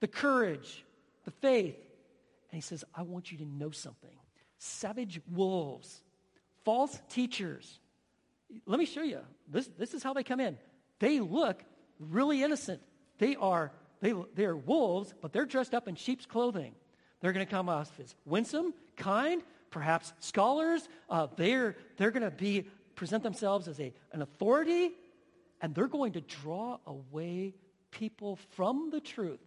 the 0.00 0.08
courage, 0.08 0.84
the 1.24 1.30
faith? 1.30 1.76
And 2.50 2.56
he 2.56 2.60
says, 2.60 2.84
I 2.94 3.02
want 3.02 3.32
you 3.32 3.38
to 3.38 3.44
know 3.44 3.70
something. 3.70 4.16
Savage 4.58 5.20
wolves, 5.32 6.02
false 6.64 6.98
teachers. 7.10 7.80
Let 8.64 8.78
me 8.78 8.86
show 8.86 9.02
you. 9.02 9.20
This, 9.48 9.68
this 9.78 9.92
is 9.92 10.02
how 10.02 10.12
they 10.12 10.22
come 10.22 10.40
in. 10.40 10.56
They 10.98 11.20
look 11.20 11.62
really 11.98 12.42
innocent. 12.42 12.80
They 13.18 13.36
are, 13.36 13.72
they, 14.00 14.14
they 14.34 14.44
are 14.44 14.56
wolves, 14.56 15.14
but 15.20 15.32
they're 15.32 15.46
dressed 15.46 15.74
up 15.74 15.88
in 15.88 15.94
sheep's 15.94 16.26
clothing. 16.26 16.74
They're 17.20 17.32
going 17.32 17.46
to 17.46 17.50
come 17.50 17.68
off 17.68 17.90
as 18.00 18.14
winsome, 18.24 18.74
kind, 18.96 19.42
perhaps 19.76 20.14
scholars. 20.20 20.88
Uh, 21.10 21.26
they're 21.36 21.76
they're 21.98 22.10
going 22.10 22.22
to 22.22 22.30
be 22.30 22.64
present 22.94 23.22
themselves 23.22 23.68
as 23.68 23.78
a, 23.78 23.92
an 24.12 24.22
authority, 24.22 24.90
and 25.60 25.74
they're 25.74 25.86
going 25.86 26.12
to 26.12 26.22
draw 26.22 26.78
away 26.86 27.54
people 27.90 28.36
from 28.56 28.88
the 28.88 29.00
truth 29.00 29.44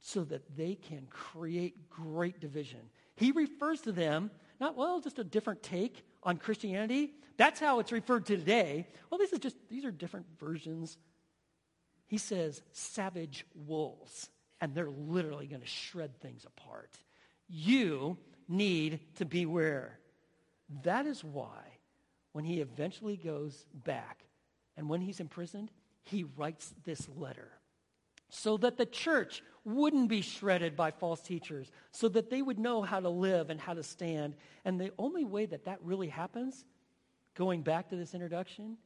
so 0.00 0.22
that 0.22 0.42
they 0.54 0.74
can 0.74 1.06
create 1.08 1.88
great 1.88 2.40
division. 2.40 2.80
He 3.16 3.32
refers 3.32 3.80
to 3.82 3.92
them, 3.92 4.30
not, 4.60 4.76
well, 4.76 5.00
just 5.00 5.18
a 5.18 5.24
different 5.24 5.62
take 5.62 6.04
on 6.22 6.36
Christianity. 6.36 7.14
That's 7.38 7.58
how 7.58 7.80
it's 7.80 7.90
referred 7.90 8.26
to 8.26 8.36
today. 8.36 8.86
Well, 9.08 9.16
this 9.16 9.32
is 9.32 9.38
just, 9.38 9.56
these 9.70 9.86
are 9.86 9.90
different 9.90 10.26
versions 10.38 10.98
he 12.06 12.18
says 12.18 12.62
savage 12.72 13.46
wolves, 13.54 14.28
and 14.60 14.74
they're 14.74 14.90
literally 14.90 15.46
going 15.46 15.60
to 15.62 15.66
shred 15.66 16.20
things 16.20 16.44
apart. 16.44 16.98
You 17.48 18.18
need 18.48 19.00
to 19.16 19.24
beware. 19.24 19.98
That 20.82 21.06
is 21.06 21.22
why 21.22 21.78
when 22.32 22.44
he 22.44 22.60
eventually 22.60 23.16
goes 23.16 23.66
back 23.72 24.24
and 24.76 24.88
when 24.88 25.00
he's 25.00 25.20
imprisoned, 25.20 25.70
he 26.02 26.24
writes 26.36 26.74
this 26.84 27.08
letter 27.16 27.50
so 28.30 28.56
that 28.58 28.76
the 28.76 28.86
church 28.86 29.42
wouldn't 29.64 30.08
be 30.08 30.20
shredded 30.20 30.76
by 30.76 30.90
false 30.90 31.20
teachers, 31.20 31.70
so 31.90 32.08
that 32.08 32.30
they 32.30 32.42
would 32.42 32.58
know 32.58 32.82
how 32.82 33.00
to 33.00 33.08
live 33.08 33.50
and 33.50 33.60
how 33.60 33.74
to 33.74 33.82
stand. 33.82 34.34
And 34.64 34.80
the 34.80 34.92
only 34.98 35.24
way 35.24 35.46
that 35.46 35.64
that 35.64 35.78
really 35.82 36.08
happens, 36.08 36.64
going 37.34 37.62
back 37.62 37.88
to 37.88 37.96
this 37.96 38.14
introduction, 38.14 38.76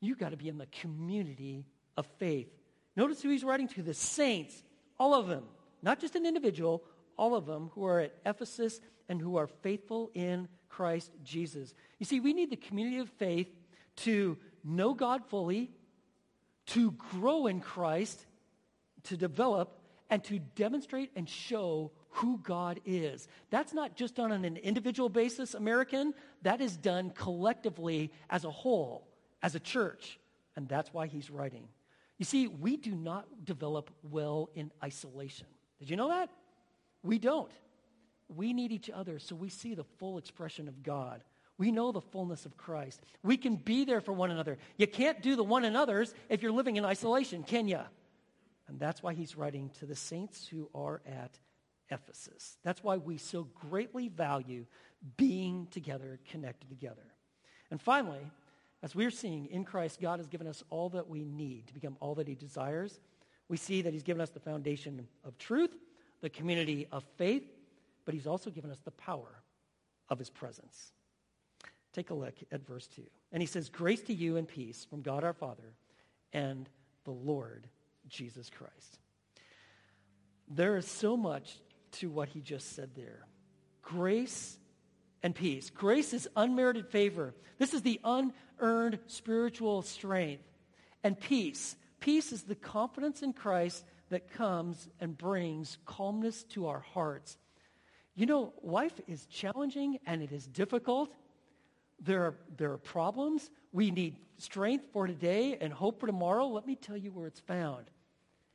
you've 0.00 0.18
got 0.18 0.30
to 0.30 0.36
be 0.36 0.48
in 0.48 0.58
the 0.58 0.66
community 0.66 1.66
of 1.96 2.06
faith. 2.18 2.48
Notice 2.96 3.22
who 3.22 3.30
he's 3.30 3.44
writing 3.44 3.68
to 3.68 3.82
the 3.82 3.94
saints, 3.94 4.62
all 4.98 5.14
of 5.14 5.26
them, 5.26 5.44
not 5.82 6.00
just 6.00 6.14
an 6.14 6.26
individual, 6.26 6.82
all 7.16 7.34
of 7.34 7.46
them 7.46 7.70
who 7.74 7.84
are 7.84 8.00
at 8.00 8.14
Ephesus 8.24 8.80
and 9.08 9.20
who 9.20 9.36
are 9.36 9.46
faithful 9.46 10.10
in 10.14 10.48
Christ 10.68 11.10
Jesus. 11.24 11.74
You 11.98 12.06
see, 12.06 12.20
we 12.20 12.32
need 12.32 12.50
the 12.50 12.56
community 12.56 12.98
of 12.98 13.08
faith 13.10 13.48
to 13.96 14.36
know 14.64 14.94
God 14.94 15.24
fully, 15.28 15.70
to 16.66 16.90
grow 16.92 17.46
in 17.46 17.60
Christ, 17.60 18.26
to 19.04 19.16
develop, 19.16 19.80
and 20.10 20.22
to 20.24 20.38
demonstrate 20.38 21.10
and 21.16 21.28
show 21.28 21.92
who 22.10 22.38
God 22.42 22.80
is. 22.84 23.28
That's 23.50 23.72
not 23.72 23.96
just 23.96 24.14
done 24.14 24.32
on 24.32 24.44
an 24.44 24.56
individual 24.56 25.08
basis, 25.08 25.54
American. 25.54 26.14
That 26.42 26.60
is 26.60 26.76
done 26.76 27.10
collectively 27.10 28.12
as 28.30 28.44
a 28.44 28.50
whole, 28.50 29.06
as 29.42 29.54
a 29.54 29.60
church. 29.60 30.18
And 30.56 30.68
that's 30.68 30.92
why 30.92 31.06
he's 31.06 31.30
writing. 31.30 31.68
You 32.18 32.24
see, 32.24 32.48
we 32.48 32.76
do 32.76 32.92
not 32.92 33.44
develop 33.44 33.90
well 34.02 34.48
in 34.54 34.72
isolation. 34.82 35.46
Did 35.78 35.90
you 35.90 35.96
know 35.96 36.08
that? 36.08 36.30
We 37.06 37.18
don't. 37.18 37.50
We 38.28 38.52
need 38.52 38.72
each 38.72 38.90
other 38.90 39.18
so 39.18 39.36
we 39.36 39.48
see 39.48 39.74
the 39.74 39.84
full 39.98 40.18
expression 40.18 40.68
of 40.68 40.82
God. 40.82 41.22
We 41.58 41.70
know 41.70 41.92
the 41.92 42.00
fullness 42.00 42.44
of 42.44 42.56
Christ. 42.56 43.00
We 43.22 43.36
can 43.36 43.56
be 43.56 43.84
there 43.84 44.00
for 44.00 44.12
one 44.12 44.30
another. 44.30 44.58
You 44.76 44.86
can't 44.86 45.22
do 45.22 45.36
the 45.36 45.44
one 45.44 45.64
another's 45.64 46.12
if 46.28 46.42
you're 46.42 46.52
living 46.52 46.76
in 46.76 46.84
isolation, 46.84 47.44
can 47.44 47.68
you? 47.68 47.80
And 48.68 48.78
that's 48.78 49.02
why 49.02 49.14
he's 49.14 49.36
writing 49.36 49.70
to 49.78 49.86
the 49.86 49.94
saints 49.94 50.46
who 50.46 50.68
are 50.74 51.00
at 51.06 51.38
Ephesus. 51.90 52.58
That's 52.64 52.82
why 52.82 52.96
we 52.96 53.16
so 53.16 53.44
greatly 53.54 54.08
value 54.08 54.66
being 55.16 55.68
together, 55.70 56.18
connected 56.28 56.68
together. 56.68 57.14
And 57.70 57.80
finally, 57.80 58.30
as 58.82 58.94
we're 58.94 59.10
seeing 59.10 59.46
in 59.46 59.64
Christ, 59.64 60.00
God 60.00 60.18
has 60.18 60.26
given 60.26 60.46
us 60.46 60.62
all 60.68 60.90
that 60.90 61.08
we 61.08 61.24
need 61.24 61.68
to 61.68 61.74
become 61.74 61.96
all 62.00 62.16
that 62.16 62.28
he 62.28 62.34
desires. 62.34 62.98
We 63.48 63.56
see 63.56 63.82
that 63.82 63.92
he's 63.92 64.02
given 64.02 64.20
us 64.20 64.30
the 64.30 64.40
foundation 64.40 65.06
of 65.24 65.38
truth, 65.38 65.74
the 66.20 66.30
community 66.30 66.86
of 66.90 67.04
faith, 67.16 67.44
but 68.04 68.14
he's 68.14 68.26
also 68.26 68.50
given 68.50 68.70
us 68.70 68.78
the 68.84 68.90
power 68.90 69.42
of 70.08 70.18
his 70.18 70.30
presence. 70.30 70.92
Take 71.92 72.10
a 72.10 72.14
look 72.14 72.34
at 72.52 72.66
verse 72.66 72.86
2. 72.88 73.02
And 73.32 73.42
he 73.42 73.46
says, 73.46 73.68
Grace 73.68 74.02
to 74.02 74.14
you 74.14 74.36
and 74.36 74.46
peace 74.46 74.86
from 74.88 75.02
God 75.02 75.24
our 75.24 75.32
Father 75.32 75.74
and 76.32 76.68
the 77.04 77.10
Lord 77.10 77.66
Jesus 78.08 78.50
Christ. 78.50 78.98
There 80.48 80.76
is 80.76 80.86
so 80.86 81.16
much 81.16 81.58
to 81.92 82.10
what 82.10 82.28
he 82.28 82.40
just 82.40 82.74
said 82.74 82.90
there. 82.94 83.26
Grace 83.82 84.58
and 85.22 85.34
peace. 85.34 85.70
Grace 85.70 86.12
is 86.12 86.28
unmerited 86.36 86.88
favor. 86.88 87.34
This 87.58 87.74
is 87.74 87.82
the 87.82 88.00
unearned 88.04 88.98
spiritual 89.06 89.82
strength. 89.82 90.44
And 91.02 91.18
peace. 91.18 91.76
Peace 92.00 92.32
is 92.32 92.42
the 92.42 92.54
confidence 92.54 93.22
in 93.22 93.32
Christ 93.32 93.84
that 94.10 94.30
comes 94.30 94.88
and 95.00 95.16
brings 95.16 95.78
calmness 95.84 96.44
to 96.44 96.66
our 96.66 96.80
hearts. 96.80 97.36
You 98.14 98.26
know, 98.26 98.52
life 98.62 98.98
is 99.06 99.26
challenging 99.26 99.98
and 100.06 100.22
it 100.22 100.32
is 100.32 100.46
difficult. 100.46 101.14
There 102.00 102.22
are, 102.24 102.34
there 102.56 102.72
are 102.72 102.78
problems. 102.78 103.50
We 103.72 103.90
need 103.90 104.16
strength 104.38 104.86
for 104.92 105.06
today 105.06 105.58
and 105.60 105.72
hope 105.72 106.00
for 106.00 106.06
tomorrow. 106.06 106.46
Let 106.46 106.66
me 106.66 106.76
tell 106.76 106.96
you 106.96 107.10
where 107.10 107.26
it's 107.26 107.40
found. 107.40 107.90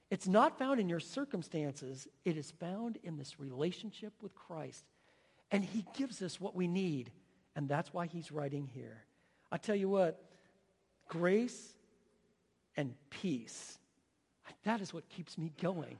It's 0.09 0.27
not 0.27 0.57
found 0.57 0.79
in 0.79 0.89
your 0.89 0.99
circumstances. 0.99 2.07
It 2.25 2.37
is 2.37 2.51
found 2.51 2.97
in 3.03 3.17
this 3.17 3.39
relationship 3.39 4.13
with 4.21 4.35
Christ. 4.35 4.83
And 5.51 5.63
he 5.63 5.85
gives 5.95 6.21
us 6.21 6.39
what 6.39 6.55
we 6.55 6.67
need. 6.67 7.11
And 7.55 7.67
that's 7.67 7.93
why 7.93 8.07
he's 8.07 8.31
writing 8.31 8.69
here. 8.73 9.03
I 9.51 9.57
tell 9.57 9.75
you 9.75 9.89
what, 9.89 10.21
grace 11.07 11.73
and 12.77 12.93
peace 13.09 13.77
that 14.63 14.81
is 14.81 14.93
what 14.93 15.09
keeps 15.09 15.37
me 15.37 15.51
going. 15.61 15.97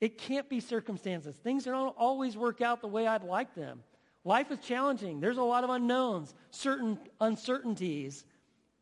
It 0.00 0.18
can't 0.18 0.48
be 0.48 0.60
circumstances. 0.60 1.36
Things 1.36 1.64
don't 1.64 1.94
always 1.96 2.36
work 2.36 2.60
out 2.60 2.80
the 2.80 2.88
way 2.88 3.06
I'd 3.06 3.22
like 3.22 3.54
them. 3.54 3.82
Life 4.24 4.50
is 4.50 4.58
challenging. 4.58 5.20
There's 5.20 5.36
a 5.36 5.42
lot 5.42 5.64
of 5.64 5.70
unknowns, 5.70 6.34
certain 6.50 6.98
uncertainties, 7.20 8.24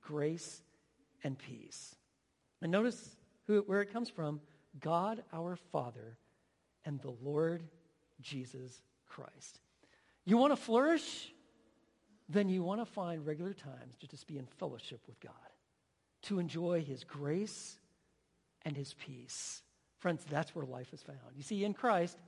grace 0.03 0.62
and 1.24 1.38
peace. 1.38 1.95
And 2.62 2.70
notice 2.70 3.16
who, 3.47 3.62
where 3.66 3.80
it 3.80 3.93
comes 3.93 4.09
from 4.09 4.41
God 4.78 5.22
our 5.32 5.57
Father 5.57 6.18
and 6.84 7.01
the 7.01 7.14
Lord 7.22 7.64
Jesus 8.20 8.80
Christ. 9.07 9.61
You 10.24 10.36
want 10.36 10.53
to 10.53 10.57
flourish? 10.57 11.32
Then 12.28 12.49
you 12.49 12.62
want 12.62 12.80
to 12.80 12.86
find 12.86 13.26
regular 13.26 13.53
times 13.53 13.97
to 14.01 14.07
just 14.07 14.26
be 14.26 14.38
in 14.38 14.47
fellowship 14.59 15.01
with 15.07 15.18
God, 15.20 15.32
to 16.22 16.38
enjoy 16.38 16.82
His 16.82 17.03
grace 17.03 17.80
and 18.64 18.76
his 18.76 18.94
peace. 18.94 19.62
Friends, 19.98 20.24
that's 20.30 20.54
where 20.54 20.64
life 20.64 20.92
is 20.92 21.02
found. 21.02 21.18
You 21.36 21.42
see, 21.42 21.64
in 21.64 21.74
Christ, 21.74 22.18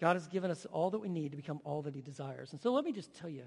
God 0.00 0.16
has 0.16 0.26
given 0.26 0.50
us 0.50 0.66
all 0.66 0.90
that 0.90 0.98
we 0.98 1.08
need 1.08 1.30
to 1.30 1.36
become 1.36 1.60
all 1.64 1.82
that 1.82 1.94
he 1.94 2.02
desires. 2.02 2.52
And 2.52 2.60
so 2.60 2.72
let 2.72 2.84
me 2.84 2.92
just 2.92 3.14
tell 3.14 3.30
you 3.30 3.44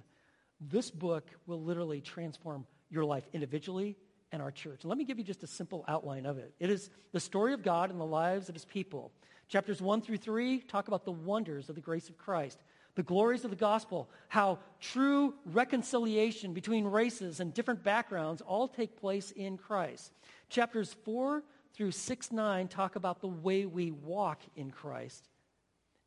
this 0.59 0.89
book 0.89 1.29
will 1.45 1.61
literally 1.61 2.01
transform 2.01 2.65
your 2.89 3.05
life 3.05 3.27
individually 3.33 3.95
and 4.31 4.41
our 4.41 4.51
church. 4.51 4.83
And 4.83 4.89
let 4.89 4.97
me 4.97 5.05
give 5.05 5.17
you 5.17 5.23
just 5.23 5.43
a 5.43 5.47
simple 5.47 5.85
outline 5.87 6.25
of 6.25 6.37
it. 6.37 6.53
It 6.59 6.69
is 6.69 6.89
the 7.11 7.19
story 7.19 7.53
of 7.53 7.63
God 7.63 7.91
and 7.91 7.99
the 7.99 8.05
lives 8.05 8.49
of 8.49 8.55
his 8.55 8.65
people. 8.65 9.11
Chapters 9.47 9.81
1 9.81 10.01
through 10.01 10.17
3 10.17 10.59
talk 10.61 10.87
about 10.87 11.05
the 11.05 11.11
wonders 11.11 11.69
of 11.69 11.75
the 11.75 11.81
grace 11.81 12.09
of 12.09 12.17
Christ, 12.17 12.59
the 12.95 13.03
glories 13.03 13.45
of 13.45 13.51
the 13.51 13.55
gospel, 13.55 14.09
how 14.27 14.59
true 14.81 15.33
reconciliation 15.45 16.53
between 16.53 16.85
races 16.85 17.39
and 17.39 17.53
different 17.53 17.83
backgrounds 17.83 18.41
all 18.41 18.67
take 18.67 18.99
place 18.99 19.31
in 19.31 19.57
Christ. 19.57 20.11
Chapters 20.49 20.95
4 21.05 21.43
through 21.77 21.91
6 21.91 22.31
9 22.31 22.67
talk 22.67 22.95
about 22.95 23.21
the 23.21 23.27
way 23.27 23.65
we 23.65 23.91
walk 23.91 24.41
in 24.55 24.71
Christ. 24.71 25.29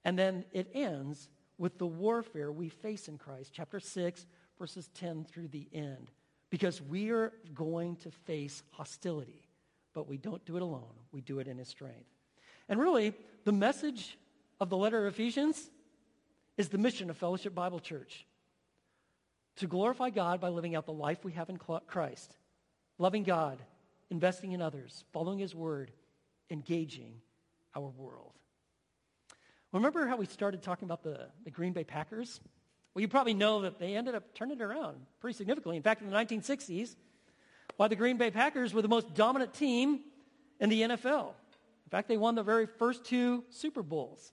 And 0.05 0.19
then 0.19 0.45
it 0.53 0.69
ends 0.75 1.29
with 1.59 1.79
the 1.79 1.87
warfare 1.87 2.51
we 2.51 2.69
face 2.69 3.07
in 3.07 3.19
Christ. 3.19 3.53
Chapter 3.55 3.79
6, 3.79 4.27
verses 4.59 4.91
10 4.95 5.25
through 5.25 5.49
the 5.49 5.69
end 5.73 6.11
because 6.51 6.83
we 6.83 7.11
are 7.11 7.33
going 7.55 7.95
to 7.97 8.11
face 8.11 8.65
hostility, 8.73 9.47
but 9.95 10.09
we 10.09 10.19
don't 10.19 10.45
do 10.45 10.57
it 10.57 10.63
alone. 10.63 10.95
We 11.13 11.21
do 11.21 11.39
it 11.39 11.47
in 11.47 11.59
His 11.59 11.69
strength. 11.69 12.11
And 12.69 12.81
really, 12.81 13.15
the 13.45 13.53
message 13.53 14.19
of 14.59 14.69
the 14.69 14.77
letter 14.77 15.07
of 15.07 15.15
Ephesians 15.15 15.71
is 16.57 16.69
the 16.69 16.79
mission 16.79 17.09
of 17.09 17.17
Fellowship 17.17 17.55
Bible 17.55 17.79
Church 17.79 18.27
to 19.57 19.69
glorify 19.69 20.11
God 20.11 20.41
by 20.41 20.49
living 20.49 20.75
out 20.75 20.87
the 20.87 20.93
life 20.93 21.25
we 21.25 21.33
have 21.33 21.49
in 21.49 21.57
Christ, 21.57 22.37
loving 22.99 23.23
God, 23.23 23.59
investing 24.11 24.53
in 24.53 24.61
others, 24.61 25.05
following 25.13 25.39
His 25.39 25.55
word, 25.55 25.91
engaging 26.51 27.15
our 27.75 27.89
world. 27.89 28.33
Remember 29.73 30.07
how 30.07 30.17
we 30.17 30.27
started 30.27 30.63
talking 30.63 30.87
about 30.87 31.03
the, 31.03 31.29
the 31.45 31.51
Green 31.51 31.73
Bay 31.73 31.85
Packers? 31.85 32.41
Well, 32.93 33.03
you 33.03 33.09
probably 33.09 33.35
know 33.35 33.63
that 33.63 33.79
they 33.79 33.95
ended 33.95 34.17
up 34.17 34.35
turning 34.35 34.59
it 34.59 34.63
around 34.63 34.97
pretty 35.21 35.37
significantly. 35.37 35.77
In 35.77 35.83
fact, 35.83 36.03
in 36.03 36.11
the 36.11 36.17
1960s, 36.17 36.97
why 37.77 37.87
the 37.87 37.97
Green 37.97 38.17
Bay 38.17 38.33
Packers 38.33 38.75
were 38.75 38.83
the 38.83 38.89
most 38.89 39.15
dominant 39.15 39.55
team 39.55 40.01
in 40.59 40.69
the 40.71 40.83
NFL. 40.83 41.29
In 41.29 41.91
fact, 41.91 42.09
they 42.09 42.17
won 42.17 42.35
the 42.35 42.43
very 42.43 42.67
first 42.67 43.05
two 43.05 43.45
Super 43.51 43.83
Bowls. 43.83 44.33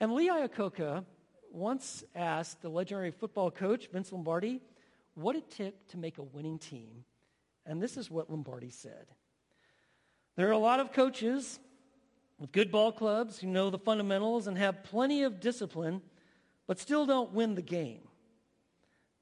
And 0.00 0.12
Lee 0.12 0.28
Iacocca 0.28 1.04
once 1.50 2.04
asked 2.14 2.60
the 2.60 2.68
legendary 2.68 3.10
football 3.10 3.50
coach, 3.50 3.88
Vince 3.90 4.12
Lombardi, 4.12 4.60
what 5.14 5.34
it 5.34 5.50
took 5.50 5.88
to 5.88 5.96
make 5.96 6.18
a 6.18 6.22
winning 6.22 6.58
team. 6.58 7.04
And 7.66 7.82
this 7.82 7.96
is 7.96 8.10
what 8.10 8.30
Lombardi 8.30 8.70
said. 8.70 9.06
There 10.36 10.48
are 10.48 10.52
a 10.52 10.58
lot 10.58 10.80
of 10.80 10.92
coaches 10.92 11.58
with 12.38 12.52
good 12.52 12.70
ball 12.70 12.92
clubs 12.92 13.38
who 13.38 13.48
know 13.48 13.70
the 13.70 13.78
fundamentals 13.78 14.46
and 14.46 14.56
have 14.56 14.84
plenty 14.84 15.22
of 15.22 15.40
discipline– 15.40 16.02
but 16.66 16.78
still 16.78 17.06
don't 17.06 17.32
win 17.32 17.54
the 17.54 17.62
game. 17.62 18.00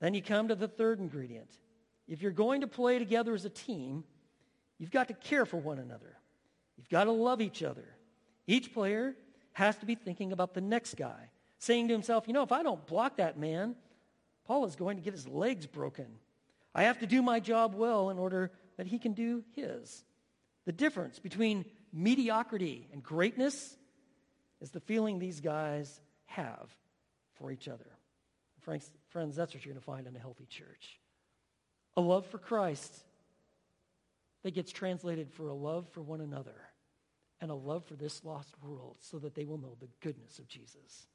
Then 0.00 0.14
you 0.14 0.22
come 0.22 0.48
to 0.48 0.54
the 0.54 0.68
third 0.68 0.98
ingredient. 0.98 1.50
If 2.08 2.22
you're 2.22 2.32
going 2.32 2.62
to 2.62 2.66
play 2.66 2.98
together 2.98 3.34
as 3.34 3.44
a 3.44 3.50
team, 3.50 4.04
you've 4.78 4.90
got 4.90 5.08
to 5.08 5.14
care 5.14 5.46
for 5.46 5.56
one 5.56 5.78
another. 5.78 6.16
You've 6.76 6.88
got 6.88 7.04
to 7.04 7.12
love 7.12 7.40
each 7.40 7.62
other. 7.62 7.84
Each 8.46 8.72
player 8.72 9.14
has 9.52 9.76
to 9.78 9.86
be 9.86 9.94
thinking 9.94 10.32
about 10.32 10.52
the 10.54 10.60
next 10.60 10.96
guy, 10.96 11.30
saying 11.58 11.88
to 11.88 11.94
himself, 11.94 12.24
you 12.26 12.34
know, 12.34 12.42
if 12.42 12.52
I 12.52 12.62
don't 12.62 12.84
block 12.86 13.16
that 13.16 13.38
man, 13.38 13.76
Paul 14.46 14.64
is 14.66 14.76
going 14.76 14.96
to 14.96 15.02
get 15.02 15.14
his 15.14 15.28
legs 15.28 15.66
broken. 15.66 16.06
I 16.74 16.84
have 16.84 16.98
to 17.00 17.06
do 17.06 17.22
my 17.22 17.40
job 17.40 17.74
well 17.74 18.10
in 18.10 18.18
order 18.18 18.50
that 18.76 18.86
he 18.86 18.98
can 18.98 19.12
do 19.12 19.44
his. 19.54 20.04
The 20.66 20.72
difference 20.72 21.18
between 21.18 21.64
mediocrity 21.92 22.88
and 22.92 23.02
greatness 23.02 23.76
is 24.60 24.70
the 24.70 24.80
feeling 24.80 25.18
these 25.18 25.40
guys 25.40 26.00
have 26.26 26.68
for 27.34 27.50
each 27.50 27.68
other. 27.68 27.86
Friends, 28.62 28.90
friends 29.10 29.36
that's 29.36 29.54
what 29.54 29.64
you're 29.64 29.74
going 29.74 29.80
to 29.80 29.84
find 29.84 30.06
in 30.06 30.16
a 30.16 30.18
healthy 30.18 30.46
church. 30.46 30.98
A 31.96 32.00
love 32.00 32.26
for 32.26 32.38
Christ 32.38 33.04
that 34.42 34.54
gets 34.54 34.72
translated 34.72 35.30
for 35.30 35.48
a 35.48 35.54
love 35.54 35.88
for 35.90 36.02
one 36.02 36.20
another 36.20 36.56
and 37.40 37.50
a 37.50 37.54
love 37.54 37.84
for 37.84 37.94
this 37.94 38.24
lost 38.24 38.54
world 38.62 38.96
so 39.00 39.18
that 39.18 39.34
they 39.34 39.44
will 39.44 39.58
know 39.58 39.76
the 39.80 39.88
goodness 40.00 40.38
of 40.38 40.48
Jesus. 40.48 41.06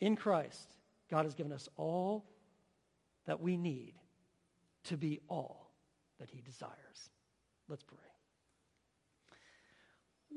In 0.00 0.16
Christ, 0.16 0.68
God 1.10 1.24
has 1.24 1.34
given 1.34 1.52
us 1.52 1.68
all 1.76 2.24
that 3.26 3.40
we 3.40 3.56
need 3.56 3.94
to 4.84 4.96
be 4.96 5.20
all 5.28 5.70
that 6.18 6.30
he 6.30 6.40
desires. 6.40 7.10
Let's 7.68 7.82
pray. 7.82 7.98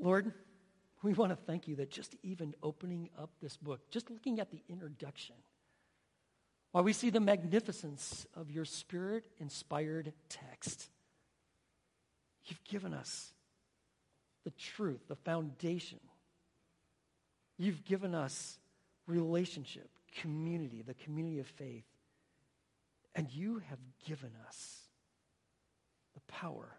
Lord, 0.00 0.32
we 1.02 1.12
want 1.12 1.30
to 1.30 1.36
thank 1.36 1.68
you 1.68 1.76
that 1.76 1.90
just 1.90 2.16
even 2.22 2.54
opening 2.62 3.10
up 3.18 3.30
this 3.40 3.56
book, 3.56 3.90
just 3.90 4.10
looking 4.10 4.40
at 4.40 4.50
the 4.50 4.62
introduction, 4.68 5.36
while 6.72 6.82
we 6.82 6.92
see 6.92 7.10
the 7.10 7.20
magnificence 7.20 8.26
of 8.34 8.50
your 8.50 8.64
spirit 8.64 9.26
inspired 9.38 10.12
text, 10.28 10.90
you've 12.46 12.64
given 12.64 12.92
us 12.92 13.32
the 14.44 14.50
truth, 14.50 15.06
the 15.08 15.16
foundation. 15.16 16.00
You've 17.56 17.84
given 17.84 18.14
us 18.14 18.58
relationship, 19.06 19.88
community, 20.20 20.82
the 20.82 20.94
community 20.94 21.38
of 21.38 21.46
faith. 21.46 21.84
And 23.14 23.30
you 23.30 23.62
have 23.68 23.78
given 24.06 24.30
us 24.46 24.82
the 26.14 26.20
power 26.28 26.78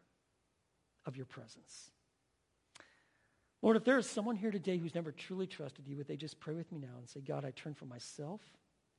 of 1.06 1.16
your 1.16 1.26
presence. 1.26 1.92
Lord, 3.62 3.78
if 3.78 3.84
there 3.84 3.98
is 3.98 4.08
someone 4.08 4.36
here 4.36 4.52
today 4.52 4.78
who's 4.78 4.96
never 4.96 5.12
truly 5.12 5.48
trusted 5.48 5.88
you, 5.88 5.98
would 5.98 6.08
they 6.08 6.18
just 6.18 6.40
pray 6.40 6.54
with 6.54 6.72
me 6.72 6.78
now 6.78 6.98
and 7.00 7.10
say, 7.10 7.22
God, 7.22 7.46
I 7.46 7.52
turn 7.52 7.74
from 7.74 7.90
myself 7.90 8.42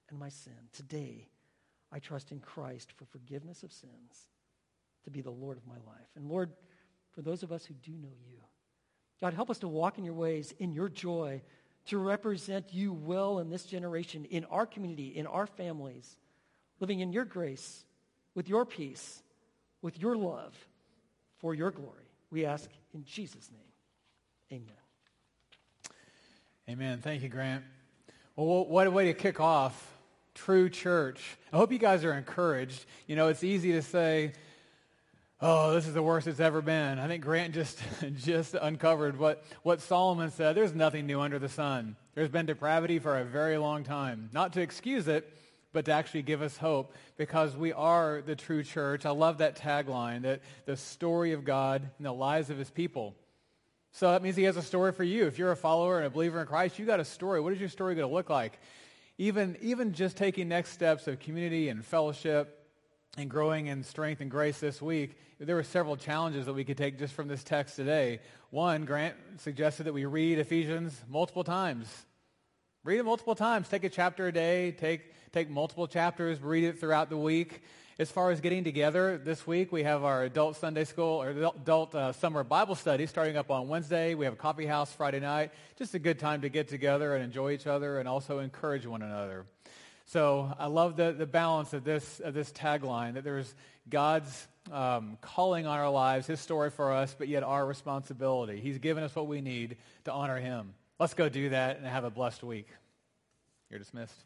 and 0.08 0.18
my 0.18 0.28
sin. 0.28 0.54
Today, 0.72 1.28
I 1.92 1.98
trust 1.98 2.32
in 2.32 2.40
Christ 2.40 2.92
for 2.92 3.04
forgiveness 3.04 3.62
of 3.62 3.72
sins 3.72 4.28
to 5.04 5.10
be 5.10 5.20
the 5.20 5.30
Lord 5.30 5.56
of 5.56 5.66
my 5.66 5.76
life. 5.86 6.08
And 6.16 6.26
Lord, 6.26 6.50
for 7.12 7.22
those 7.22 7.42
of 7.42 7.52
us 7.52 7.64
who 7.64 7.74
do 7.74 7.92
know 7.92 8.14
you, 8.28 8.38
God, 9.20 9.34
help 9.34 9.50
us 9.50 9.58
to 9.58 9.68
walk 9.68 9.98
in 9.98 10.04
your 10.04 10.14
ways, 10.14 10.52
in 10.58 10.72
your 10.72 10.88
joy, 10.88 11.42
to 11.86 11.98
represent 11.98 12.74
you 12.74 12.92
well 12.92 13.38
in 13.38 13.48
this 13.48 13.64
generation, 13.64 14.24
in 14.24 14.44
our 14.46 14.66
community, 14.66 15.08
in 15.16 15.26
our 15.26 15.46
families, 15.46 16.16
living 16.80 17.00
in 17.00 17.12
your 17.12 17.24
grace, 17.24 17.84
with 18.34 18.48
your 18.48 18.64
peace, 18.64 19.22
with 19.82 19.98
your 19.98 20.16
love, 20.16 20.54
for 21.38 21.54
your 21.54 21.70
glory. 21.70 22.10
We 22.30 22.44
ask 22.44 22.68
in 22.94 23.04
Jesus' 23.04 23.50
name. 23.50 24.60
Amen. 24.60 24.76
Amen. 26.68 27.00
Thank 27.00 27.22
you, 27.22 27.28
Grant. 27.28 27.64
Well, 28.34 28.66
what 28.66 28.86
a 28.86 28.90
way 28.90 29.06
to 29.06 29.14
kick 29.14 29.40
off 29.40 29.96
True 30.34 30.68
Church. 30.68 31.38
I 31.52 31.56
hope 31.56 31.72
you 31.72 31.78
guys 31.78 32.04
are 32.04 32.12
encouraged. 32.12 32.84
You 33.06 33.16
know, 33.16 33.28
it's 33.28 33.42
easy 33.42 33.72
to 33.72 33.82
say, 33.82 34.32
oh, 35.40 35.72
this 35.72 35.86
is 35.86 35.94
the 35.94 36.02
worst 36.02 36.26
it's 36.26 36.40
ever 36.40 36.60
been. 36.60 36.98
I 36.98 37.06
think 37.06 37.22
Grant 37.22 37.54
just, 37.54 37.78
just 38.16 38.54
uncovered 38.54 39.18
what, 39.18 39.44
what 39.62 39.80
Solomon 39.80 40.30
said. 40.30 40.54
There's 40.54 40.74
nothing 40.74 41.06
new 41.06 41.20
under 41.20 41.38
the 41.38 41.48
sun. 41.48 41.96
There's 42.14 42.28
been 42.28 42.46
depravity 42.46 42.98
for 42.98 43.18
a 43.18 43.24
very 43.24 43.58
long 43.58 43.84
time. 43.84 44.30
Not 44.32 44.52
to 44.54 44.60
excuse 44.60 45.08
it, 45.08 45.32
but 45.76 45.84
to 45.84 45.92
actually 45.92 46.22
give 46.22 46.40
us 46.40 46.56
hope 46.56 46.94
because 47.18 47.54
we 47.54 47.70
are 47.70 48.22
the 48.24 48.34
true 48.34 48.62
church. 48.62 49.04
I 49.04 49.10
love 49.10 49.36
that 49.38 49.58
tagline 49.58 50.22
that 50.22 50.40
the 50.64 50.74
story 50.74 51.34
of 51.34 51.44
God 51.44 51.82
and 51.98 52.06
the 52.06 52.12
lives 52.12 52.48
of 52.48 52.56
his 52.56 52.70
people. 52.70 53.14
So 53.92 54.10
that 54.10 54.22
means 54.22 54.36
he 54.36 54.44
has 54.44 54.56
a 54.56 54.62
story 54.62 54.92
for 54.92 55.04
you. 55.04 55.26
If 55.26 55.38
you're 55.38 55.52
a 55.52 55.56
follower 55.56 55.98
and 55.98 56.06
a 56.06 56.08
believer 56.08 56.40
in 56.40 56.46
Christ, 56.46 56.78
you 56.78 56.86
got 56.86 56.98
a 56.98 57.04
story. 57.04 57.42
What 57.42 57.52
is 57.52 57.60
your 57.60 57.68
story 57.68 57.94
going 57.94 58.08
to 58.08 58.14
look 58.14 58.30
like? 58.30 58.58
Even, 59.18 59.58
even 59.60 59.92
just 59.92 60.16
taking 60.16 60.48
next 60.48 60.70
steps 60.70 61.08
of 61.08 61.20
community 61.20 61.68
and 61.68 61.84
fellowship 61.84 62.66
and 63.18 63.28
growing 63.28 63.66
in 63.66 63.84
strength 63.84 64.22
and 64.22 64.30
grace 64.30 64.58
this 64.58 64.80
week, 64.80 65.18
there 65.38 65.56
were 65.56 65.62
several 65.62 65.98
challenges 65.98 66.46
that 66.46 66.54
we 66.54 66.64
could 66.64 66.78
take 66.78 66.98
just 66.98 67.12
from 67.12 67.28
this 67.28 67.44
text 67.44 67.76
today. 67.76 68.20
One, 68.48 68.86
Grant 68.86 69.14
suggested 69.36 69.84
that 69.84 69.92
we 69.92 70.06
read 70.06 70.38
Ephesians 70.38 70.98
multiple 71.06 71.44
times. 71.44 72.06
Read 72.86 73.00
it 73.00 73.04
multiple 73.04 73.34
times. 73.34 73.68
Take 73.68 73.82
a 73.82 73.88
chapter 73.88 74.28
a 74.28 74.32
day. 74.32 74.70
Take, 74.70 75.12
take 75.36 75.50
multiple 75.50 75.86
chapters. 75.86 76.40
Read 76.40 76.64
it 76.64 76.80
throughout 76.80 77.10
the 77.10 77.16
week. 77.18 77.60
As 77.98 78.10
far 78.10 78.30
as 78.30 78.40
getting 78.40 78.64
together, 78.64 79.20
this 79.22 79.46
week 79.46 79.70
we 79.70 79.82
have 79.82 80.02
our 80.02 80.22
adult 80.22 80.56
Sunday 80.56 80.84
school 80.84 81.22
or 81.22 81.28
adult 81.28 81.94
uh, 81.94 82.12
summer 82.12 82.42
Bible 82.42 82.74
study 82.74 83.04
starting 83.04 83.36
up 83.36 83.50
on 83.50 83.68
Wednesday. 83.68 84.14
We 84.14 84.24
have 84.24 84.32
a 84.32 84.38
coffee 84.38 84.64
house 84.64 84.90
Friday 84.94 85.20
night. 85.20 85.50
Just 85.76 85.92
a 85.92 85.98
good 85.98 86.18
time 86.18 86.40
to 86.40 86.48
get 86.48 86.68
together 86.68 87.14
and 87.14 87.22
enjoy 87.22 87.52
each 87.52 87.66
other 87.66 87.98
and 87.98 88.08
also 88.08 88.38
encourage 88.38 88.86
one 88.86 89.02
another. 89.02 89.44
So 90.06 90.50
I 90.58 90.68
love 90.68 90.96
the, 90.96 91.12
the 91.12 91.26
balance 91.26 91.74
of 91.74 91.84
this, 91.84 92.18
of 92.20 92.32
this 92.32 92.50
tagline 92.50 93.12
that 93.12 93.24
there's 93.24 93.54
God's 93.90 94.48
um, 94.72 95.18
calling 95.20 95.66
on 95.66 95.78
our 95.78 95.90
lives, 95.90 96.26
his 96.26 96.40
story 96.40 96.70
for 96.70 96.92
us, 96.92 97.14
but 97.18 97.28
yet 97.28 97.42
our 97.42 97.66
responsibility. 97.66 98.58
He's 98.58 98.78
given 98.78 99.04
us 99.04 99.14
what 99.14 99.26
we 99.26 99.42
need 99.42 99.76
to 100.04 100.12
honor 100.12 100.40
him. 100.40 100.72
Let's 100.98 101.12
go 101.12 101.28
do 101.28 101.50
that 101.50 101.76
and 101.76 101.86
have 101.86 102.04
a 102.04 102.10
blessed 102.10 102.42
week. 102.42 102.68
You're 103.68 103.80
dismissed. 103.80 104.25